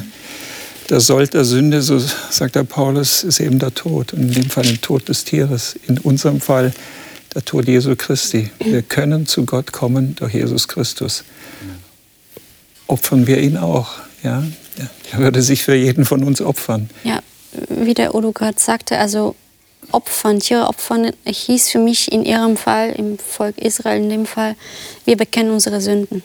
der 0.91 1.01
Sold 1.01 1.35
der 1.35 1.45
Sünde, 1.45 1.81
so 1.81 1.99
sagt 1.99 2.55
der 2.55 2.65
Paulus, 2.65 3.25
ist 3.25 3.41
eben 3.41 3.59
der 3.59 3.73
Tod. 3.73 4.13
Und 4.13 4.23
in 4.23 4.33
dem 4.33 4.51
Fall 4.51 4.65
der 4.65 4.81
Tod 4.81 5.09
des 5.09 5.25
Tieres. 5.25 5.77
In 5.87 5.99
unserem 5.99 6.41
Fall 6.41 6.73
der 7.35 7.45
Tod 7.45 7.67
Jesu 7.67 7.95
Christi. 7.97 8.51
Wir 8.59 8.83
können 8.83 9.27
zu 9.27 9.47
Gott 9.47 9.73
kommen 9.73 10.15
durch 10.17 10.35
Jesus 10.35 10.69
Christus. 10.69 11.25
Opfern 12.87 13.27
wir 13.27 13.41
ihn 13.41 13.57
auch. 13.57 13.93
Ja? 14.23 14.45
Er 15.13 15.19
würde 15.19 15.43
sich 15.43 15.63
für 15.63 15.75
jeden 15.75 16.05
von 16.05 16.25
uns 16.25 16.41
opfern. 16.41 16.89
Ja, 17.05 17.21
wie 17.69 17.95
der 17.95 18.15
Udo 18.15 18.33
gerade 18.33 18.59
sagte, 18.59 18.99
also 18.99 19.35
opfern, 19.91 20.41
Tiere 20.41 20.69
opfern, 20.69 21.13
hieß 21.27 21.71
für 21.71 21.79
mich 21.79 22.11
in 22.11 22.25
ihrem 22.25 22.57
Fall, 22.57 22.91
im 22.91 23.19
Volk 23.19 23.59
Israel 23.59 24.03
in 24.03 24.09
dem 24.09 24.27
Fall, 24.27 24.57
wir 25.05 25.17
bekennen 25.17 25.51
unsere 25.51 25.81
Sünden. 25.81 26.23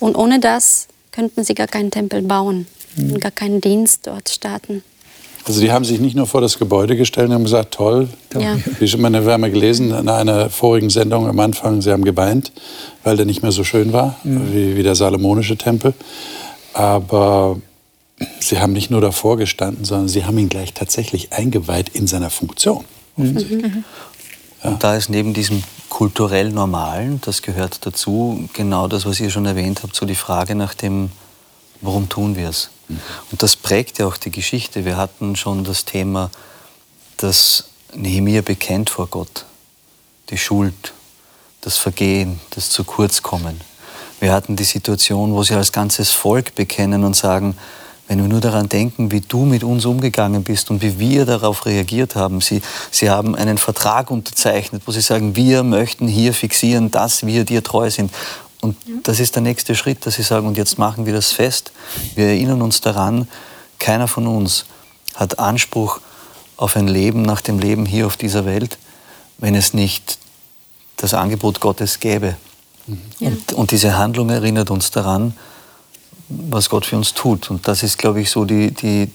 Und 0.00 0.16
ohne 0.16 0.40
das 0.40 0.88
könnten 1.12 1.44
sie 1.44 1.54
gar 1.54 1.66
keinen 1.66 1.90
Tempel 1.90 2.22
bauen 2.22 2.66
und 2.96 3.20
gar 3.20 3.30
keinen 3.30 3.60
Dienst 3.60 4.06
dort 4.06 4.28
starten. 4.28 4.82
Also 5.46 5.60
die 5.60 5.70
haben 5.70 5.84
sich 5.84 6.00
nicht 6.00 6.16
nur 6.16 6.26
vor 6.26 6.40
das 6.40 6.58
Gebäude 6.58 6.96
gestellt 6.96 7.28
und 7.28 7.34
haben 7.34 7.44
gesagt, 7.44 7.72
toll. 7.74 8.08
Ja. 8.34 8.58
Wie 8.80 8.88
schon 8.88 9.00
mal, 9.00 9.12
wir 9.12 9.32
haben 9.32 9.42
gelesen 9.44 9.96
in 9.96 10.08
einer 10.08 10.50
vorigen 10.50 10.90
Sendung 10.90 11.28
am 11.28 11.38
Anfang, 11.38 11.80
sie 11.82 11.92
haben 11.92 12.04
geweint, 12.04 12.50
weil 13.04 13.16
der 13.16 13.26
nicht 13.26 13.42
mehr 13.42 13.52
so 13.52 13.62
schön 13.62 13.92
war 13.92 14.18
mhm. 14.24 14.52
wie, 14.52 14.76
wie 14.76 14.82
der 14.82 14.96
salomonische 14.96 15.56
Tempel. 15.56 15.94
Aber 16.76 17.58
sie 18.38 18.60
haben 18.60 18.74
nicht 18.74 18.90
nur 18.90 19.00
davor 19.00 19.38
gestanden, 19.38 19.86
sondern 19.86 20.08
sie 20.08 20.26
haben 20.26 20.36
ihn 20.36 20.50
gleich 20.50 20.74
tatsächlich 20.74 21.32
eingeweiht 21.32 21.88
in 21.88 22.06
seiner 22.06 22.28
Funktion. 22.28 22.84
Mhm. 23.16 23.84
Ja. 24.62 24.70
Und 24.70 24.84
da 24.84 24.94
ist 24.94 25.08
neben 25.08 25.32
diesem 25.32 25.62
kulturell 25.88 26.50
Normalen, 26.50 27.22
das 27.24 27.40
gehört 27.40 27.86
dazu, 27.86 28.46
genau 28.52 28.88
das, 28.88 29.06
was 29.06 29.20
ihr 29.20 29.30
schon 29.30 29.46
erwähnt 29.46 29.82
habt, 29.82 29.96
so 29.96 30.04
die 30.04 30.14
Frage 30.14 30.54
nach 30.54 30.74
dem, 30.74 31.10
warum 31.80 32.10
tun 32.10 32.36
wir 32.36 32.50
es? 32.50 32.68
Und 33.30 33.42
das 33.42 33.56
prägt 33.56 33.98
ja 33.98 34.06
auch 34.06 34.18
die 34.18 34.30
Geschichte. 34.30 34.84
Wir 34.84 34.98
hatten 34.98 35.34
schon 35.34 35.64
das 35.64 35.86
Thema, 35.86 36.30
dass 37.16 37.64
Nehemiah 37.94 38.42
bekennt 38.42 38.90
vor 38.90 39.06
Gott 39.06 39.46
die 40.28 40.38
Schuld, 40.38 40.92
das 41.62 41.78
Vergehen, 41.78 42.38
das 42.50 42.68
zu 42.68 42.84
kurz 42.84 43.22
kommen. 43.22 43.60
Wir 44.20 44.32
hatten 44.32 44.56
die 44.56 44.64
Situation, 44.64 45.34
wo 45.34 45.42
sie 45.42 45.54
als 45.54 45.72
ganzes 45.72 46.10
Volk 46.10 46.54
bekennen 46.54 47.04
und 47.04 47.14
sagen, 47.14 47.56
wenn 48.08 48.20
wir 48.22 48.28
nur 48.28 48.40
daran 48.40 48.68
denken, 48.68 49.10
wie 49.10 49.20
du 49.20 49.44
mit 49.44 49.64
uns 49.64 49.84
umgegangen 49.84 50.44
bist 50.44 50.70
und 50.70 50.80
wie 50.80 50.98
wir 50.98 51.26
darauf 51.26 51.66
reagiert 51.66 52.14
haben. 52.14 52.40
Sie, 52.40 52.62
sie 52.90 53.10
haben 53.10 53.34
einen 53.34 53.58
Vertrag 53.58 54.10
unterzeichnet, 54.10 54.82
wo 54.86 54.92
sie 54.92 55.00
sagen, 55.00 55.34
wir 55.34 55.62
möchten 55.64 56.06
hier 56.06 56.32
fixieren, 56.32 56.90
dass 56.90 57.26
wir 57.26 57.44
dir 57.44 57.64
treu 57.64 57.90
sind. 57.90 58.12
Und 58.60 58.76
das 59.02 59.20
ist 59.20 59.34
der 59.34 59.42
nächste 59.42 59.74
Schritt, 59.74 60.06
dass 60.06 60.14
sie 60.14 60.22
sagen, 60.22 60.46
und 60.46 60.56
jetzt 60.56 60.78
machen 60.78 61.04
wir 61.04 61.12
das 61.12 61.32
fest. 61.32 61.72
Wir 62.14 62.26
erinnern 62.26 62.62
uns 62.62 62.80
daran, 62.80 63.28
keiner 63.78 64.08
von 64.08 64.26
uns 64.26 64.66
hat 65.14 65.38
Anspruch 65.38 66.00
auf 66.56 66.76
ein 66.76 66.88
Leben 66.88 67.22
nach 67.22 67.40
dem 67.40 67.58
Leben 67.58 67.86
hier 67.86 68.06
auf 68.06 68.16
dieser 68.16 68.46
Welt, 68.46 68.78
wenn 69.38 69.54
es 69.54 69.74
nicht 69.74 70.18
das 70.96 71.12
Angebot 71.12 71.60
Gottes 71.60 72.00
gäbe. 72.00 72.36
Ja. 72.86 73.28
Und, 73.28 73.52
und, 73.52 73.70
diese 73.70 73.96
Handlung 73.96 74.30
erinnert 74.30 74.70
uns 74.70 74.90
daran, 74.90 75.34
was 76.28 76.68
Gott 76.68 76.86
für 76.86 76.96
uns 76.96 77.14
tut. 77.14 77.50
Und 77.50 77.66
das 77.68 77.82
ist, 77.82 77.98
glaube 77.98 78.20
ich, 78.20 78.30
so 78.30 78.44
die, 78.44 78.72
die, 78.72 79.10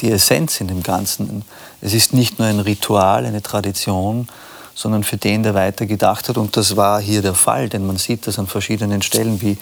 die 0.00 0.10
Essenz 0.10 0.60
in 0.60 0.68
dem 0.68 0.82
Ganzen. 0.82 1.42
Es 1.80 1.94
ist 1.94 2.12
nicht 2.12 2.38
nur 2.38 2.48
ein 2.48 2.60
Ritual, 2.60 3.24
eine 3.24 3.42
Tradition, 3.42 4.28
sondern 4.74 5.04
für 5.04 5.16
den, 5.16 5.42
der 5.42 5.54
weiter 5.54 5.86
gedacht 5.86 6.28
hat. 6.28 6.38
Und 6.38 6.56
das 6.56 6.76
war 6.76 7.00
hier 7.00 7.22
der 7.22 7.34
Fall, 7.34 7.68
denn 7.68 7.86
man 7.86 7.96
sieht 7.96 8.26
das 8.26 8.38
an 8.38 8.46
verschiedenen 8.46 9.02
Stellen, 9.02 9.40
wie, 9.42 9.58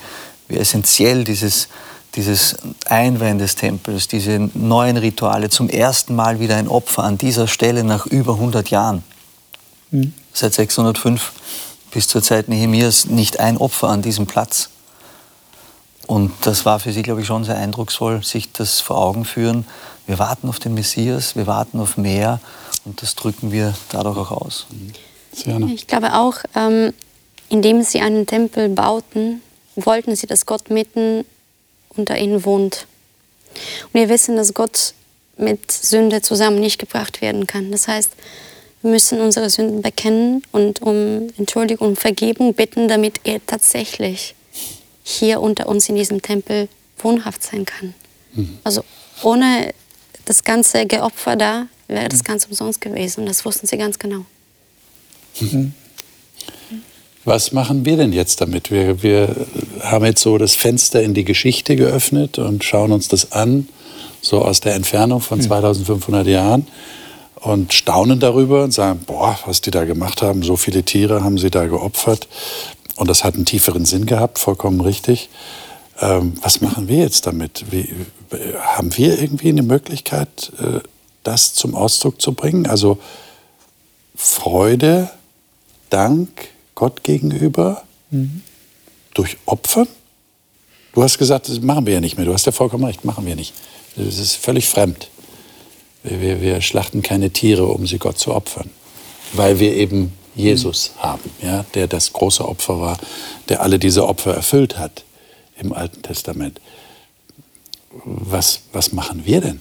wie 0.47 0.57
essentiell 0.57 1.23
dieses, 1.23 1.67
dieses 2.15 2.57
Einweihen 2.85 3.37
des 3.37 3.55
Tempels, 3.55 4.07
diese 4.07 4.49
neuen 4.53 4.97
Rituale, 4.97 5.49
zum 5.49 5.69
ersten 5.69 6.15
Mal 6.15 6.39
wieder 6.39 6.55
ein 6.55 6.67
Opfer 6.67 7.03
an 7.03 7.17
dieser 7.17 7.47
Stelle 7.47 7.83
nach 7.83 8.05
über 8.05 8.33
100 8.33 8.69
Jahren. 8.69 9.03
Mhm. 9.91 10.13
Seit 10.33 10.53
605 10.53 11.33
bis 11.91 12.07
zur 12.07 12.21
Zeit 12.21 12.47
Nehemias 12.49 13.05
nicht 13.05 13.39
ein 13.39 13.57
Opfer 13.57 13.89
an 13.89 14.01
diesem 14.01 14.27
Platz. 14.27 14.69
Und 16.07 16.31
das 16.41 16.65
war 16.65 16.79
für 16.79 16.91
sie, 16.91 17.03
glaube 17.03 17.21
ich, 17.21 17.27
schon 17.27 17.43
sehr 17.43 17.57
eindrucksvoll, 17.57 18.23
sich 18.23 18.51
das 18.51 18.81
vor 18.81 18.97
Augen 18.97 19.25
führen. 19.25 19.65
Wir 20.07 20.17
warten 20.17 20.49
auf 20.49 20.57
den 20.57 20.73
Messias, 20.73 21.35
wir 21.35 21.45
warten 21.45 21.79
auf 21.79 21.97
mehr 21.97 22.39
und 22.85 23.01
das 23.01 23.13
drücken 23.13 23.51
wir 23.51 23.75
dadurch 23.91 24.17
auch 24.17 24.31
aus. 24.31 24.65
Ich 25.31 25.85
glaube 25.85 26.15
auch, 26.15 26.37
ähm, 26.55 26.93
indem 27.49 27.83
sie 27.83 27.99
einen 27.99 28.25
Tempel 28.25 28.69
bauten, 28.69 29.41
wollten 29.75 30.15
sie, 30.15 30.25
dass 30.25 30.47
Gott 30.47 30.71
mitten 30.71 31.25
unter 31.89 32.17
ihnen 32.17 32.43
wohnt. 32.43 32.87
Und 33.85 33.93
wir 33.93 34.09
wissen, 34.09 34.35
dass 34.35 34.53
Gott 34.53 34.93
mit 35.37 35.71
Sünde 35.71 36.21
zusammen 36.21 36.59
nicht 36.59 36.79
gebracht 36.79 37.21
werden 37.21 37.47
kann. 37.47 37.71
Das 37.71 37.87
heißt, 37.87 38.11
wir 38.81 38.91
müssen 38.91 39.19
unsere 39.19 39.49
Sünden 39.49 39.81
bekennen 39.81 40.43
und 40.51 40.81
um 40.81 41.27
Entschuldigung 41.37 41.89
und 41.89 41.99
Vergebung 41.99 42.53
bitten, 42.53 42.87
damit 42.87 43.19
er 43.23 43.45
tatsächlich 43.45 44.35
hier 45.03 45.41
unter 45.41 45.67
uns 45.67 45.89
in 45.89 45.95
diesem 45.95 46.21
Tempel 46.21 46.69
wohnhaft 46.97 47.43
sein 47.43 47.65
kann. 47.65 47.93
Mhm. 48.33 48.59
Also 48.63 48.83
ohne 49.23 49.73
das 50.25 50.43
ganze 50.43 50.85
Geopfer 50.85 51.35
da 51.35 51.67
wäre 51.87 52.07
das 52.07 52.19
mhm. 52.19 52.25
ganz 52.25 52.45
umsonst 52.45 52.79
gewesen. 52.81 53.21
Und 53.21 53.29
das 53.29 53.43
wussten 53.43 53.67
sie 53.67 53.77
ganz 53.77 53.99
genau. 53.99 54.25
Mhm. 55.39 55.73
Was 57.25 57.51
machen 57.51 57.85
wir 57.85 57.97
denn 57.97 58.13
jetzt 58.13 58.39
damit? 58.39 58.71
Wir, 58.71 59.03
wir 59.03 59.35
haben 59.81 60.05
jetzt 60.05 60.21
so 60.21 60.37
das 60.37 60.55
Fenster 60.55 61.03
in 61.03 61.13
die 61.13 61.25
Geschichte 61.25 61.75
geöffnet 61.75 62.39
und 62.39 62.63
schauen 62.63 62.91
uns 62.91 63.07
das 63.07 63.33
an, 63.33 63.67
so 64.21 64.41
aus 64.41 64.61
der 64.61 64.75
Entfernung 64.75 65.19
von 65.19 65.41
2500 65.41 66.25
mhm. 66.25 66.31
Jahren 66.31 66.67
und 67.41 67.73
staunen 67.73 68.19
darüber 68.19 68.63
und 68.63 68.71
sagen, 68.71 69.01
boah, 69.05 69.37
was 69.45 69.61
die 69.61 69.71
da 69.71 69.85
gemacht 69.85 70.21
haben, 70.21 70.43
so 70.43 70.57
viele 70.57 70.83
Tiere 70.83 71.23
haben 71.23 71.37
sie 71.37 71.49
da 71.49 71.67
geopfert 71.67 72.27
und 72.95 73.09
das 73.09 73.23
hat 73.23 73.35
einen 73.35 73.45
tieferen 73.45 73.85
Sinn 73.85 74.05
gehabt, 74.05 74.39
vollkommen 74.39 74.81
richtig. 74.81 75.29
Ähm, 76.01 76.33
was 76.41 76.61
machen 76.61 76.87
wir 76.87 76.97
jetzt 76.97 77.27
damit? 77.27 77.65
Wie, 77.71 77.93
haben 78.59 78.95
wir 78.97 79.19
irgendwie 79.19 79.49
eine 79.49 79.63
Möglichkeit, 79.63 80.51
äh, 80.59 80.79
das 81.23 81.53
zum 81.53 81.75
Ausdruck 81.75 82.21
zu 82.21 82.33
bringen? 82.33 82.67
Also 82.67 82.99
Freude 84.15 85.09
Dank 85.89 86.49
Gott 86.75 87.03
gegenüber 87.03 87.83
mhm. 88.11 88.43
durch 89.13 89.37
Opfern? 89.45 89.87
Du 90.93 91.03
hast 91.03 91.17
gesagt, 91.17 91.47
das 91.49 91.61
machen 91.61 91.85
wir 91.85 91.93
ja 91.93 91.99
nicht 92.01 92.17
mehr. 92.17 92.25
Du 92.25 92.33
hast 92.33 92.45
ja 92.45 92.51
vollkommen 92.51 92.83
recht, 92.83 93.05
machen 93.05 93.25
wir 93.25 93.35
nicht. 93.35 93.53
Das 93.95 94.17
ist 94.17 94.35
völlig 94.35 94.67
fremd. 94.67 95.08
Wir, 96.03 96.21
wir, 96.21 96.41
wir 96.41 96.61
schlachten 96.61 97.01
keine 97.01 97.31
Tiere, 97.31 97.65
um 97.65 97.85
sie 97.85 97.97
Gott 97.97 98.17
zu 98.17 98.33
opfern, 98.33 98.69
weil 99.33 99.59
wir 99.59 99.73
eben 99.75 100.13
Jesus 100.35 100.91
mhm. 100.95 101.03
haben, 101.03 101.31
ja, 101.41 101.65
der 101.73 101.87
das 101.87 102.13
große 102.13 102.47
Opfer 102.47 102.79
war, 102.79 102.97
der 103.49 103.61
alle 103.61 103.79
diese 103.79 104.07
Opfer 104.07 104.33
erfüllt 104.33 104.77
hat 104.77 105.03
im 105.59 105.73
Alten 105.73 106.01
Testament. 106.01 106.61
Was, 108.03 108.61
was 108.71 108.93
machen 108.93 109.25
wir 109.25 109.41
denn? 109.41 109.59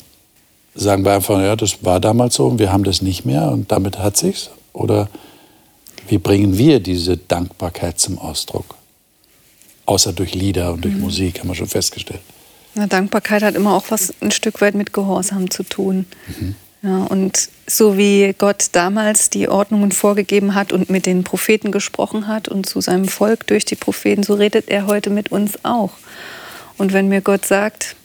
Sagen 0.75 1.05
wir 1.05 1.13
einfach, 1.13 1.41
ja, 1.41 1.57
das 1.57 1.83
war 1.83 1.99
damals 1.99 2.37
so 2.37 2.47
und 2.47 2.59
wir 2.59 2.71
haben 2.71 2.85
das 2.85 3.03
nicht 3.03 3.25
mehr 3.25 3.51
und 3.51 3.73
damit 3.73 3.99
hat 3.99 4.17
sich's? 4.17 4.51
Oder 4.73 5.09
wie 6.07 6.19
bringen 6.19 6.57
wir 6.57 6.79
diese 6.79 7.17
Dankbarkeit 7.17 7.99
zum 7.99 8.19
Ausdruck? 8.19 8.77
Außer 9.87 10.13
durch 10.13 10.35
Lieder 10.35 10.73
und 10.73 10.85
durch 10.85 10.95
mhm. 10.95 11.01
Musik, 11.01 11.41
haben 11.41 11.49
wir 11.49 11.55
schon 11.55 11.67
festgestellt. 11.67 12.21
Na, 12.79 12.87
Dankbarkeit 12.87 13.43
hat 13.43 13.57
immer 13.57 13.75
auch 13.75 13.87
was 13.89 14.15
ein 14.21 14.31
Stück 14.31 14.61
weit 14.61 14.77
mit 14.77 14.93
Gehorsam 14.93 15.51
zu 15.51 15.65
tun. 15.65 16.07
Mhm. 16.29 16.55
Ja, 16.81 17.03
und 17.05 17.49
so 17.67 17.99
wie 17.99 18.33
Gott 18.39 18.67
damals 18.71 19.31
die 19.31 19.49
Ordnungen 19.49 19.91
vorgegeben 19.91 20.55
hat 20.55 20.73
und 20.73 20.89
mit 20.89 21.07
den 21.07 21.25
Propheten 21.25 21.73
gesprochen 21.73 22.29
hat 22.29 22.47
und 22.47 22.67
zu 22.67 22.81
seinem 22.81 23.09
Volk 23.09 23.49
durch 23.49 23.65
die 23.65 23.75
Propheten, 23.75 24.23
so 24.23 24.35
redet 24.35 24.69
er 24.69 24.87
heute 24.87 25.11
mit 25.11 25.33
uns 25.33 25.65
auch. 25.65 25.91
Und 26.77 26.93
wenn 26.93 27.09
mir 27.09 27.21
Gott 27.21 27.47
sagt, 27.47 27.97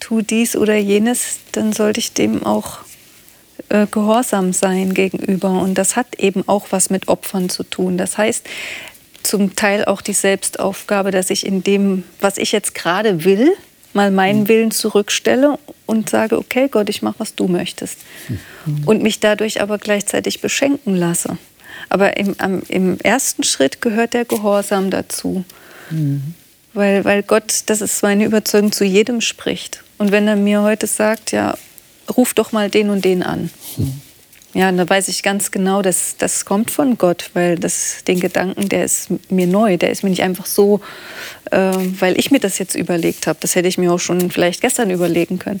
tu 0.00 0.22
dies 0.22 0.56
oder 0.56 0.74
jenes, 0.74 1.36
dann 1.52 1.74
sollte 1.74 2.00
ich 2.00 2.14
dem 2.14 2.46
auch 2.46 2.78
äh, 3.68 3.86
gehorsam 3.90 4.54
sein 4.54 4.94
gegenüber. 4.94 5.50
Und 5.50 5.74
das 5.74 5.96
hat 5.96 6.18
eben 6.18 6.48
auch 6.48 6.68
was 6.70 6.88
mit 6.88 7.08
Opfern 7.08 7.50
zu 7.50 7.62
tun. 7.62 7.98
Das 7.98 8.16
heißt, 8.16 8.46
zum 9.22 9.54
Teil 9.54 9.84
auch 9.84 10.00
die 10.00 10.14
Selbstaufgabe, 10.14 11.10
dass 11.10 11.28
ich 11.28 11.44
in 11.44 11.62
dem, 11.62 12.04
was 12.20 12.38
ich 12.38 12.52
jetzt 12.52 12.74
gerade 12.74 13.26
will, 13.26 13.54
mal 13.94 14.10
meinen 14.10 14.48
Willen 14.48 14.70
zurückstelle 14.70 15.58
und 15.86 16.10
sage, 16.10 16.38
okay 16.38 16.68
Gott, 16.68 16.88
ich 16.88 17.02
mache, 17.02 17.16
was 17.18 17.34
du 17.34 17.48
möchtest. 17.48 17.98
Mhm. 18.28 18.82
Und 18.86 19.02
mich 19.02 19.20
dadurch 19.20 19.60
aber 19.60 19.78
gleichzeitig 19.78 20.40
beschenken 20.40 20.96
lasse. 20.96 21.38
Aber 21.88 22.16
im, 22.16 22.34
im 22.68 22.98
ersten 23.00 23.42
Schritt 23.42 23.80
gehört 23.80 24.14
der 24.14 24.24
Gehorsam 24.24 24.90
dazu. 24.90 25.44
Mhm. 25.90 26.34
Weil, 26.72 27.04
weil 27.04 27.22
Gott, 27.22 27.62
das 27.66 27.80
ist 27.80 28.02
meine 28.02 28.24
Überzeugung, 28.24 28.72
zu 28.72 28.84
jedem 28.84 29.20
spricht. 29.20 29.84
Und 29.98 30.10
wenn 30.10 30.26
er 30.26 30.36
mir 30.36 30.62
heute 30.62 30.86
sagt, 30.86 31.30
ja, 31.30 31.56
ruf 32.16 32.34
doch 32.34 32.52
mal 32.52 32.68
den 32.68 32.90
und 32.90 33.04
den 33.04 33.22
an. 33.22 33.50
Mhm. 33.76 34.00
Ja, 34.54 34.70
da 34.70 34.88
weiß 34.88 35.08
ich 35.08 35.24
ganz 35.24 35.50
genau, 35.50 35.82
dass 35.82 36.16
das 36.16 36.44
kommt 36.44 36.70
von 36.70 36.96
Gott, 36.96 37.30
weil 37.34 37.58
das, 37.58 38.04
den 38.06 38.20
Gedanken, 38.20 38.68
der 38.68 38.84
ist 38.84 39.08
mir 39.28 39.48
neu, 39.48 39.76
der 39.76 39.90
ist 39.90 40.04
mir 40.04 40.10
nicht 40.10 40.22
einfach 40.22 40.46
so, 40.46 40.80
äh, 41.50 41.72
weil 41.98 42.18
ich 42.18 42.30
mir 42.30 42.38
das 42.38 42.58
jetzt 42.58 42.76
überlegt 42.76 43.26
habe. 43.26 43.38
Das 43.42 43.56
hätte 43.56 43.66
ich 43.66 43.78
mir 43.78 43.92
auch 43.92 43.98
schon 43.98 44.30
vielleicht 44.30 44.60
gestern 44.60 44.90
überlegen 44.90 45.40
können. 45.40 45.60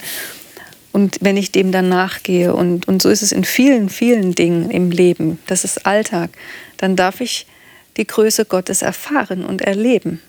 Und 0.92 1.18
wenn 1.22 1.36
ich 1.36 1.50
dem 1.50 1.72
dann 1.72 1.88
nachgehe, 1.88 2.54
und, 2.54 2.86
und 2.86 3.02
so 3.02 3.08
ist 3.08 3.22
es 3.22 3.32
in 3.32 3.42
vielen, 3.42 3.88
vielen 3.88 4.36
Dingen 4.36 4.70
im 4.70 4.92
Leben, 4.92 5.40
das 5.48 5.64
ist 5.64 5.86
Alltag, 5.86 6.30
dann 6.76 6.94
darf 6.94 7.20
ich 7.20 7.48
die 7.96 8.06
Größe 8.06 8.44
Gottes 8.44 8.80
erfahren 8.80 9.44
und 9.44 9.60
erleben. 9.60 10.20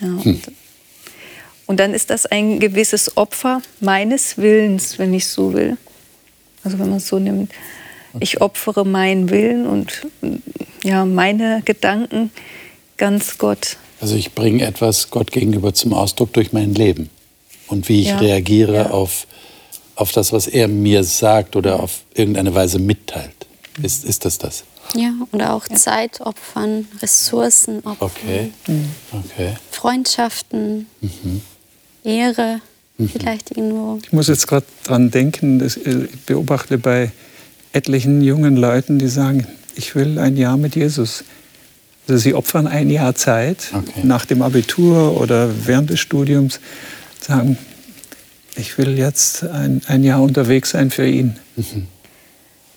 Ja, 0.00 0.08
hm. 0.08 0.18
und, 0.24 0.52
und 1.66 1.78
dann 1.78 1.94
ist 1.94 2.10
das 2.10 2.26
ein 2.26 2.58
gewisses 2.58 3.16
Opfer 3.16 3.62
meines 3.78 4.38
Willens, 4.38 4.98
wenn 4.98 5.14
ich 5.14 5.28
so 5.28 5.52
will. 5.52 5.76
Also 6.64 6.78
wenn 6.78 6.88
man 6.88 6.98
es 6.98 7.08
so 7.08 7.18
nimmt, 7.18 7.52
ich 8.20 8.40
opfere 8.40 8.84
meinen 8.84 9.30
Willen 9.30 9.66
und 9.66 10.06
ja, 10.82 11.04
meine 11.04 11.62
Gedanken 11.64 12.30
ganz 12.96 13.38
Gott. 13.38 13.76
Also 14.00 14.16
ich 14.16 14.34
bringe 14.34 14.64
etwas 14.64 15.10
Gott 15.10 15.32
gegenüber 15.32 15.74
zum 15.74 15.92
Ausdruck 15.92 16.32
durch 16.32 16.52
mein 16.52 16.74
Leben 16.74 17.10
und 17.68 17.88
wie 17.88 18.02
ich 18.02 18.08
ja, 18.08 18.18
reagiere 18.18 18.74
ja. 18.74 18.90
Auf, 18.90 19.26
auf 19.96 20.12
das, 20.12 20.32
was 20.32 20.46
er 20.46 20.68
mir 20.68 21.04
sagt 21.04 21.56
oder 21.56 21.80
auf 21.80 22.02
irgendeine 22.14 22.54
Weise 22.54 22.78
mitteilt. 22.78 23.46
Ist, 23.82 24.04
ist 24.04 24.24
das 24.24 24.38
das? 24.38 24.64
Ja, 24.94 25.12
oder 25.32 25.54
auch 25.54 25.66
ja. 25.68 25.76
Zeit 25.76 26.20
opfern, 26.20 26.86
Ressourcen 27.00 27.78
opfern. 27.78 27.96
Okay. 28.00 28.52
Mhm. 28.66 28.90
okay. 29.12 29.56
Freundschaften, 29.70 30.86
mhm. 31.00 31.42
Ehre. 32.04 32.60
Mhm. 32.98 33.08
vielleicht 33.08 33.50
irgendwo. 33.50 33.98
Ich 34.02 34.12
muss 34.12 34.28
jetzt 34.28 34.46
gerade 34.46 34.66
dran 34.84 35.10
denken, 35.10 35.58
dass 35.58 35.76
ich 35.76 36.10
beobachte 36.26 36.78
bei 36.78 37.10
etlichen 37.72 38.22
jungen 38.22 38.56
Leuten, 38.56 38.98
die 38.98 39.08
sagen, 39.08 39.46
ich 39.74 39.94
will 39.96 40.18
ein 40.18 40.36
Jahr 40.36 40.56
mit 40.56 40.76
Jesus. 40.76 41.24
Also 42.06 42.18
sie 42.18 42.34
opfern 42.34 42.66
ein 42.66 42.90
Jahr 42.90 43.14
Zeit 43.14 43.70
okay. 43.72 44.00
nach 44.04 44.26
dem 44.26 44.42
Abitur 44.42 45.20
oder 45.20 45.50
während 45.66 45.90
des 45.90 46.00
Studiums, 46.00 46.60
sagen, 47.20 47.58
ich 48.56 48.78
will 48.78 48.96
jetzt 48.96 49.42
ein, 49.42 49.82
ein 49.88 50.04
Jahr 50.04 50.22
unterwegs 50.22 50.70
sein 50.70 50.90
für 50.90 51.06
ihn. 51.06 51.36
Mhm. 51.56 51.86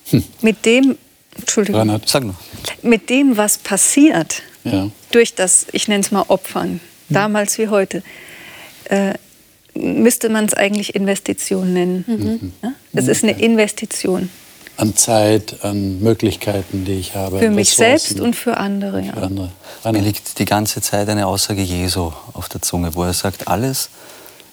Hm. 0.09 0.23
Mit 0.41 0.65
dem, 0.65 0.97
Entschuldigung, 1.37 1.81
Reinhard, 1.81 2.07
sag 2.07 2.23
noch. 2.23 2.35
mit 2.81 3.09
dem, 3.09 3.37
was 3.37 3.57
passiert, 3.57 4.41
ja. 4.63 4.89
durch 5.11 5.35
das, 5.35 5.67
ich 5.73 5.87
nenne 5.87 6.01
es 6.01 6.11
mal 6.11 6.23
Opfern, 6.29 6.69
hm. 6.69 6.79
damals 7.09 7.57
wie 7.57 7.67
heute, 7.67 8.01
äh, 8.85 9.13
müsste 9.77 10.29
man 10.29 10.45
es 10.45 10.53
eigentlich 10.53 10.95
Investition 10.95 11.73
nennen. 11.73 12.05
Mhm. 12.07 12.53
Ja? 12.63 12.73
Es 12.93 13.07
ist 13.07 13.23
eine 13.23 13.39
Investition. 13.39 14.29
An 14.77 14.95
Zeit, 14.95 15.63
an 15.63 15.99
Möglichkeiten, 16.01 16.85
die 16.85 16.93
ich 16.93 17.15
habe. 17.15 17.39
Für 17.39 17.49
mich 17.49 17.71
selbst 17.71 18.19
und 18.19 18.35
für 18.35 18.57
andere. 18.57 19.01
Ja. 19.01 19.13
Für 19.13 19.23
andere. 19.23 19.51
Mir 19.91 20.01
liegt 20.01 20.37
die 20.37 20.45
ganze 20.45 20.81
Zeit 20.81 21.09
eine 21.09 21.25
Aussage 21.25 21.61
Jesu 21.61 22.11
auf 22.33 22.47
der 22.49 22.61
Zunge, 22.61 22.93
wo 22.93 23.03
er 23.03 23.13
sagt, 23.13 23.47
alles, 23.47 23.89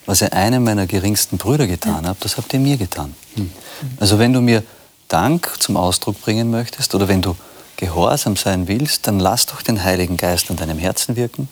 was 0.07 0.22
ihr 0.22 0.33
einem 0.33 0.64
meiner 0.64 0.87
geringsten 0.87 1.37
Brüder 1.37 1.66
getan 1.66 2.07
habt, 2.07 2.25
das 2.25 2.39
habt 2.39 2.53
ihr 2.55 2.61
mir 2.61 2.77
getan. 2.79 3.14
Mhm. 3.37 3.51
Also 3.99 4.18
wenn 4.18 4.33
du 4.33 4.41
mir 4.41 4.62
Dank 5.09 5.53
zum 5.59 5.77
Ausdruck 5.77 6.20
bringen 6.22 6.51
möchtest 6.51 6.95
oder 6.95 7.07
wenn 7.09 7.20
du 7.20 7.37
gehorsam 7.77 8.37
sein 8.37 8.66
willst, 8.66 9.07
dann 9.07 9.18
lass 9.18 9.47
doch 9.47 9.61
den 9.61 9.85
Heiligen 9.85 10.16
Geist 10.16 10.51
an 10.51 10.57
deinem 10.57 10.79
Herzen 10.79 11.16
wirken 11.16 11.49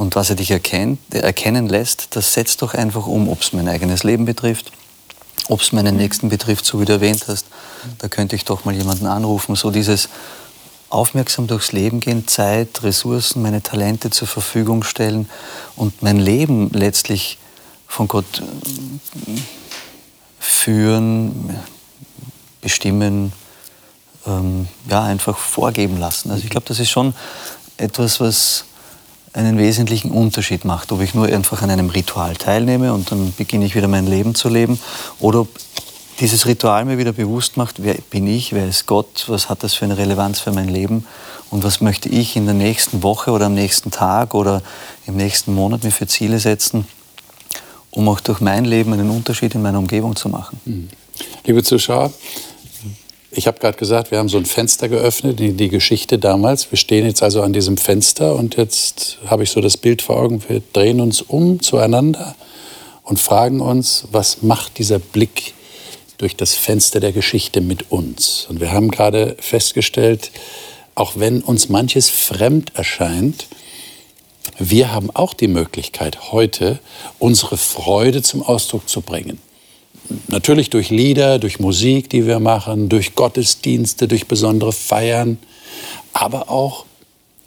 und 0.00 0.16
was 0.16 0.30
er 0.30 0.36
dich 0.36 0.50
erkennt, 0.50 0.98
erkennen 1.12 1.68
lässt, 1.68 2.16
das 2.16 2.32
setzt 2.32 2.62
doch 2.62 2.72
einfach 2.72 3.06
um, 3.06 3.28
ob 3.28 3.42
es 3.42 3.52
mein 3.52 3.68
eigenes 3.68 4.02
Leben 4.02 4.24
betrifft, 4.24 4.72
ob 5.48 5.60
es 5.60 5.72
meinen 5.72 5.96
Nächsten 5.96 6.30
betrifft, 6.30 6.64
so 6.64 6.80
wie 6.80 6.86
du 6.86 6.94
erwähnt 6.94 7.26
hast. 7.28 7.44
Da 7.98 8.08
könnte 8.08 8.34
ich 8.34 8.46
doch 8.46 8.64
mal 8.64 8.74
jemanden 8.74 9.04
anrufen. 9.04 9.56
So 9.56 9.70
dieses 9.70 10.08
aufmerksam 10.88 11.48
durchs 11.48 11.72
Leben 11.72 12.00
gehen, 12.00 12.26
Zeit, 12.26 12.82
Ressourcen, 12.82 13.42
meine 13.42 13.62
Talente 13.62 14.08
zur 14.08 14.26
Verfügung 14.26 14.84
stellen 14.84 15.28
und 15.76 16.02
mein 16.02 16.18
Leben 16.18 16.70
letztlich 16.70 17.36
von 17.86 18.08
Gott 18.08 18.40
äh, 18.40 19.40
führen, 20.38 21.58
bestimmen, 22.62 23.34
ähm, 24.26 24.66
ja, 24.88 25.02
einfach 25.02 25.36
vorgeben 25.36 25.98
lassen. 25.98 26.30
Also 26.30 26.42
ich 26.42 26.48
glaube, 26.48 26.66
das 26.68 26.80
ist 26.80 26.88
schon 26.88 27.12
etwas, 27.76 28.18
was 28.18 28.64
einen 29.32 29.58
wesentlichen 29.58 30.10
Unterschied 30.10 30.64
macht. 30.64 30.92
Ob 30.92 31.00
ich 31.00 31.14
nur 31.14 31.26
einfach 31.26 31.62
an 31.62 31.70
einem 31.70 31.90
Ritual 31.90 32.34
teilnehme 32.36 32.92
und 32.92 33.10
dann 33.10 33.32
beginne 33.36 33.64
ich 33.64 33.74
wieder 33.74 33.88
mein 33.88 34.06
Leben 34.06 34.34
zu 34.34 34.48
leben 34.48 34.78
oder 35.20 35.42
ob 35.42 35.48
dieses 36.20 36.46
Ritual 36.46 36.84
mir 36.84 36.98
wieder 36.98 37.12
bewusst 37.12 37.56
macht, 37.56 37.82
wer 37.82 37.94
bin 37.94 38.26
ich, 38.26 38.52
wer 38.52 38.68
ist 38.68 38.86
Gott, 38.86 39.24
was 39.28 39.48
hat 39.48 39.62
das 39.62 39.74
für 39.74 39.86
eine 39.86 39.96
Relevanz 39.96 40.40
für 40.40 40.52
mein 40.52 40.68
Leben 40.68 41.06
und 41.50 41.64
was 41.64 41.80
möchte 41.80 42.08
ich 42.08 42.36
in 42.36 42.44
der 42.44 42.54
nächsten 42.54 43.02
Woche 43.02 43.30
oder 43.30 43.46
am 43.46 43.54
nächsten 43.54 43.90
Tag 43.90 44.34
oder 44.34 44.62
im 45.06 45.16
nächsten 45.16 45.54
Monat 45.54 45.82
mir 45.82 45.90
für 45.90 46.06
Ziele 46.06 46.38
setzen, 46.38 46.86
um 47.90 48.08
auch 48.08 48.20
durch 48.20 48.40
mein 48.40 48.64
Leben 48.64 48.92
einen 48.92 49.10
Unterschied 49.10 49.54
in 49.54 49.62
meiner 49.62 49.78
Umgebung 49.78 50.14
zu 50.14 50.28
machen. 50.28 50.60
Mhm. 50.64 50.88
Liebe 51.44 51.62
Zuschauer, 51.62 52.12
ich 53.32 53.46
habe 53.46 53.60
gerade 53.60 53.78
gesagt, 53.78 54.10
wir 54.10 54.18
haben 54.18 54.28
so 54.28 54.38
ein 54.38 54.46
Fenster 54.46 54.88
geöffnet, 54.88 55.38
die, 55.38 55.52
die 55.52 55.68
Geschichte 55.68 56.18
damals. 56.18 56.70
Wir 56.70 56.78
stehen 56.78 57.06
jetzt 57.06 57.22
also 57.22 57.42
an 57.42 57.52
diesem 57.52 57.76
Fenster 57.76 58.34
und 58.34 58.56
jetzt 58.56 59.18
habe 59.26 59.44
ich 59.44 59.50
so 59.50 59.60
das 59.60 59.76
Bild 59.76 60.02
vor 60.02 60.16
Augen. 60.16 60.42
Wir 60.48 60.62
drehen 60.72 61.00
uns 61.00 61.22
um 61.22 61.60
zueinander 61.60 62.34
und 63.04 63.20
fragen 63.20 63.60
uns, 63.60 64.08
was 64.10 64.42
macht 64.42 64.78
dieser 64.78 64.98
Blick 64.98 65.54
durch 66.18 66.36
das 66.36 66.54
Fenster 66.54 66.98
der 66.98 67.12
Geschichte 67.12 67.60
mit 67.60 67.92
uns? 67.92 68.46
Und 68.48 68.60
wir 68.60 68.72
haben 68.72 68.90
gerade 68.90 69.36
festgestellt, 69.38 70.32
auch 70.96 71.12
wenn 71.14 71.40
uns 71.40 71.68
manches 71.68 72.10
fremd 72.10 72.72
erscheint, 72.74 73.46
wir 74.58 74.92
haben 74.92 75.10
auch 75.14 75.34
die 75.34 75.48
Möglichkeit, 75.48 76.32
heute 76.32 76.80
unsere 77.18 77.56
Freude 77.56 78.22
zum 78.22 78.42
Ausdruck 78.42 78.88
zu 78.88 79.00
bringen 79.00 79.38
natürlich 80.28 80.70
durch 80.70 80.90
Lieder, 80.90 81.38
durch 81.38 81.60
Musik, 81.60 82.10
die 82.10 82.26
wir 82.26 82.40
machen, 82.40 82.88
durch 82.88 83.14
Gottesdienste, 83.14 84.08
durch 84.08 84.26
besondere 84.26 84.72
Feiern, 84.72 85.38
aber 86.12 86.50
auch, 86.50 86.84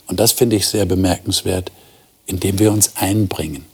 und 0.08 0.20
das 0.20 0.32
finde 0.32 0.56
ich 0.56 0.68
sehr 0.68 0.86
bemerkenswert, 0.86 1.72
indem 2.26 2.60
wir 2.60 2.72
uns 2.72 2.96
einbringen, 2.96 3.66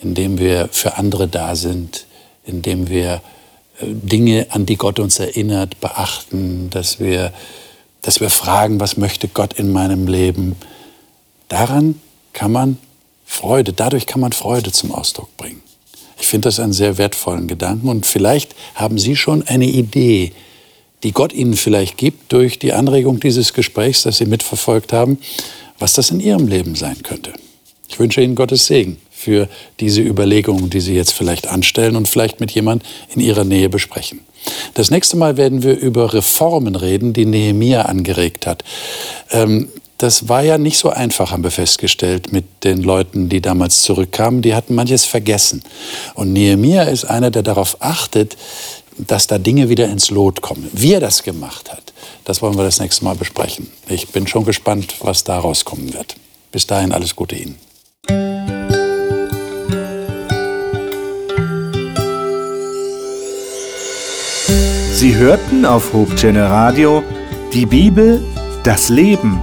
indem 0.00 0.38
wir 0.38 0.68
für 0.70 0.96
andere 0.98 1.28
da 1.28 1.56
sind, 1.56 2.06
indem 2.44 2.88
wir 2.88 3.22
äh, 3.80 3.86
Dinge, 3.86 4.46
an 4.50 4.66
die 4.66 4.76
Gott 4.76 4.98
uns 4.98 5.18
erinnert, 5.18 5.80
beachten, 5.80 6.70
dass 6.70 7.00
wir, 7.00 7.32
dass 8.02 8.20
wir 8.20 8.30
fragen, 8.30 8.80
was 8.80 8.96
möchte 8.96 9.28
Gott 9.28 9.54
in 9.54 9.72
meinem 9.72 10.06
Leben. 10.06 10.56
Daran 11.48 12.00
kann 12.32 12.52
man 12.52 12.78
Freude, 13.24 13.72
dadurch 13.72 14.06
kann 14.06 14.20
man 14.20 14.32
Freude 14.32 14.72
zum 14.72 14.92
Ausdruck 14.92 15.34
bringen. 15.36 15.62
Ich 16.18 16.26
finde 16.26 16.48
das 16.48 16.60
einen 16.60 16.72
sehr 16.72 16.98
wertvollen 16.98 17.46
Gedanken 17.46 17.88
und 17.88 18.06
vielleicht 18.06 18.54
haben 18.74 18.98
Sie 18.98 19.16
schon 19.16 19.46
eine 19.46 19.66
Idee, 19.66 20.32
die 21.02 21.12
Gott 21.12 21.32
Ihnen 21.32 21.54
vielleicht 21.54 21.98
gibt 21.98 22.32
durch 22.32 22.58
die 22.58 22.72
Anregung 22.72 23.20
dieses 23.20 23.52
Gesprächs, 23.52 24.02
das 24.02 24.18
Sie 24.18 24.26
mitverfolgt 24.26 24.92
haben, 24.92 25.18
was 25.78 25.92
das 25.92 26.10
in 26.10 26.20
Ihrem 26.20 26.48
Leben 26.48 26.74
sein 26.74 27.02
könnte. 27.02 27.32
Ich 27.88 27.98
wünsche 27.98 28.22
Ihnen 28.22 28.34
Gottes 28.34 28.66
Segen 28.66 28.98
für 29.10 29.48
diese 29.80 30.00
Überlegungen, 30.02 30.70
die 30.70 30.80
Sie 30.80 30.94
jetzt 30.94 31.12
vielleicht 31.12 31.46
anstellen 31.46 31.96
und 31.96 32.08
vielleicht 32.08 32.40
mit 32.40 32.50
jemand 32.50 32.82
in 33.14 33.20
Ihrer 33.20 33.44
Nähe 33.44 33.68
besprechen. 33.68 34.20
Das 34.74 34.90
nächste 34.90 35.16
Mal 35.16 35.36
werden 35.36 35.62
wir 35.62 35.78
über 35.78 36.14
Reformen 36.14 36.76
reden, 36.76 37.12
die 37.12 37.26
Nehemia 37.26 37.82
angeregt 37.82 38.46
hat. 38.46 38.64
Ähm, 39.30 39.68
das 39.98 40.28
war 40.28 40.42
ja 40.42 40.58
nicht 40.58 40.78
so 40.78 40.90
einfach, 40.90 41.30
haben 41.30 41.42
wir 41.42 41.50
festgestellt, 41.50 42.32
mit 42.32 42.64
den 42.64 42.82
Leuten, 42.82 43.28
die 43.28 43.40
damals 43.40 43.82
zurückkamen. 43.82 44.42
Die 44.42 44.54
hatten 44.54 44.74
manches 44.74 45.04
vergessen. 45.04 45.62
Und 46.14 46.32
Nehemiah 46.32 46.82
ist 46.82 47.04
einer, 47.04 47.30
der 47.30 47.42
darauf 47.42 47.78
achtet, 47.80 48.36
dass 48.98 49.26
da 49.26 49.38
Dinge 49.38 49.68
wieder 49.68 49.88
ins 49.88 50.10
Lot 50.10 50.42
kommen. 50.42 50.68
Wie 50.72 50.92
er 50.92 51.00
das 51.00 51.22
gemacht 51.22 51.72
hat, 51.72 51.92
das 52.24 52.42
wollen 52.42 52.56
wir 52.56 52.64
das 52.64 52.80
nächste 52.80 53.04
Mal 53.04 53.14
besprechen. 53.14 53.70
Ich 53.88 54.08
bin 54.08 54.26
schon 54.26 54.44
gespannt, 54.44 54.96
was 55.00 55.24
da 55.24 55.38
rauskommen 55.38 55.92
wird. 55.94 56.16
Bis 56.52 56.66
dahin 56.66 56.92
alles 56.92 57.16
Gute 57.16 57.36
Ihnen. 57.36 57.56
Sie 64.92 65.14
hörten 65.14 65.66
auf 65.66 65.92
Hope 65.92 66.14
Radio 66.34 67.02
die 67.52 67.66
Bibel, 67.66 68.22
das 68.64 68.88
Leben 68.88 69.42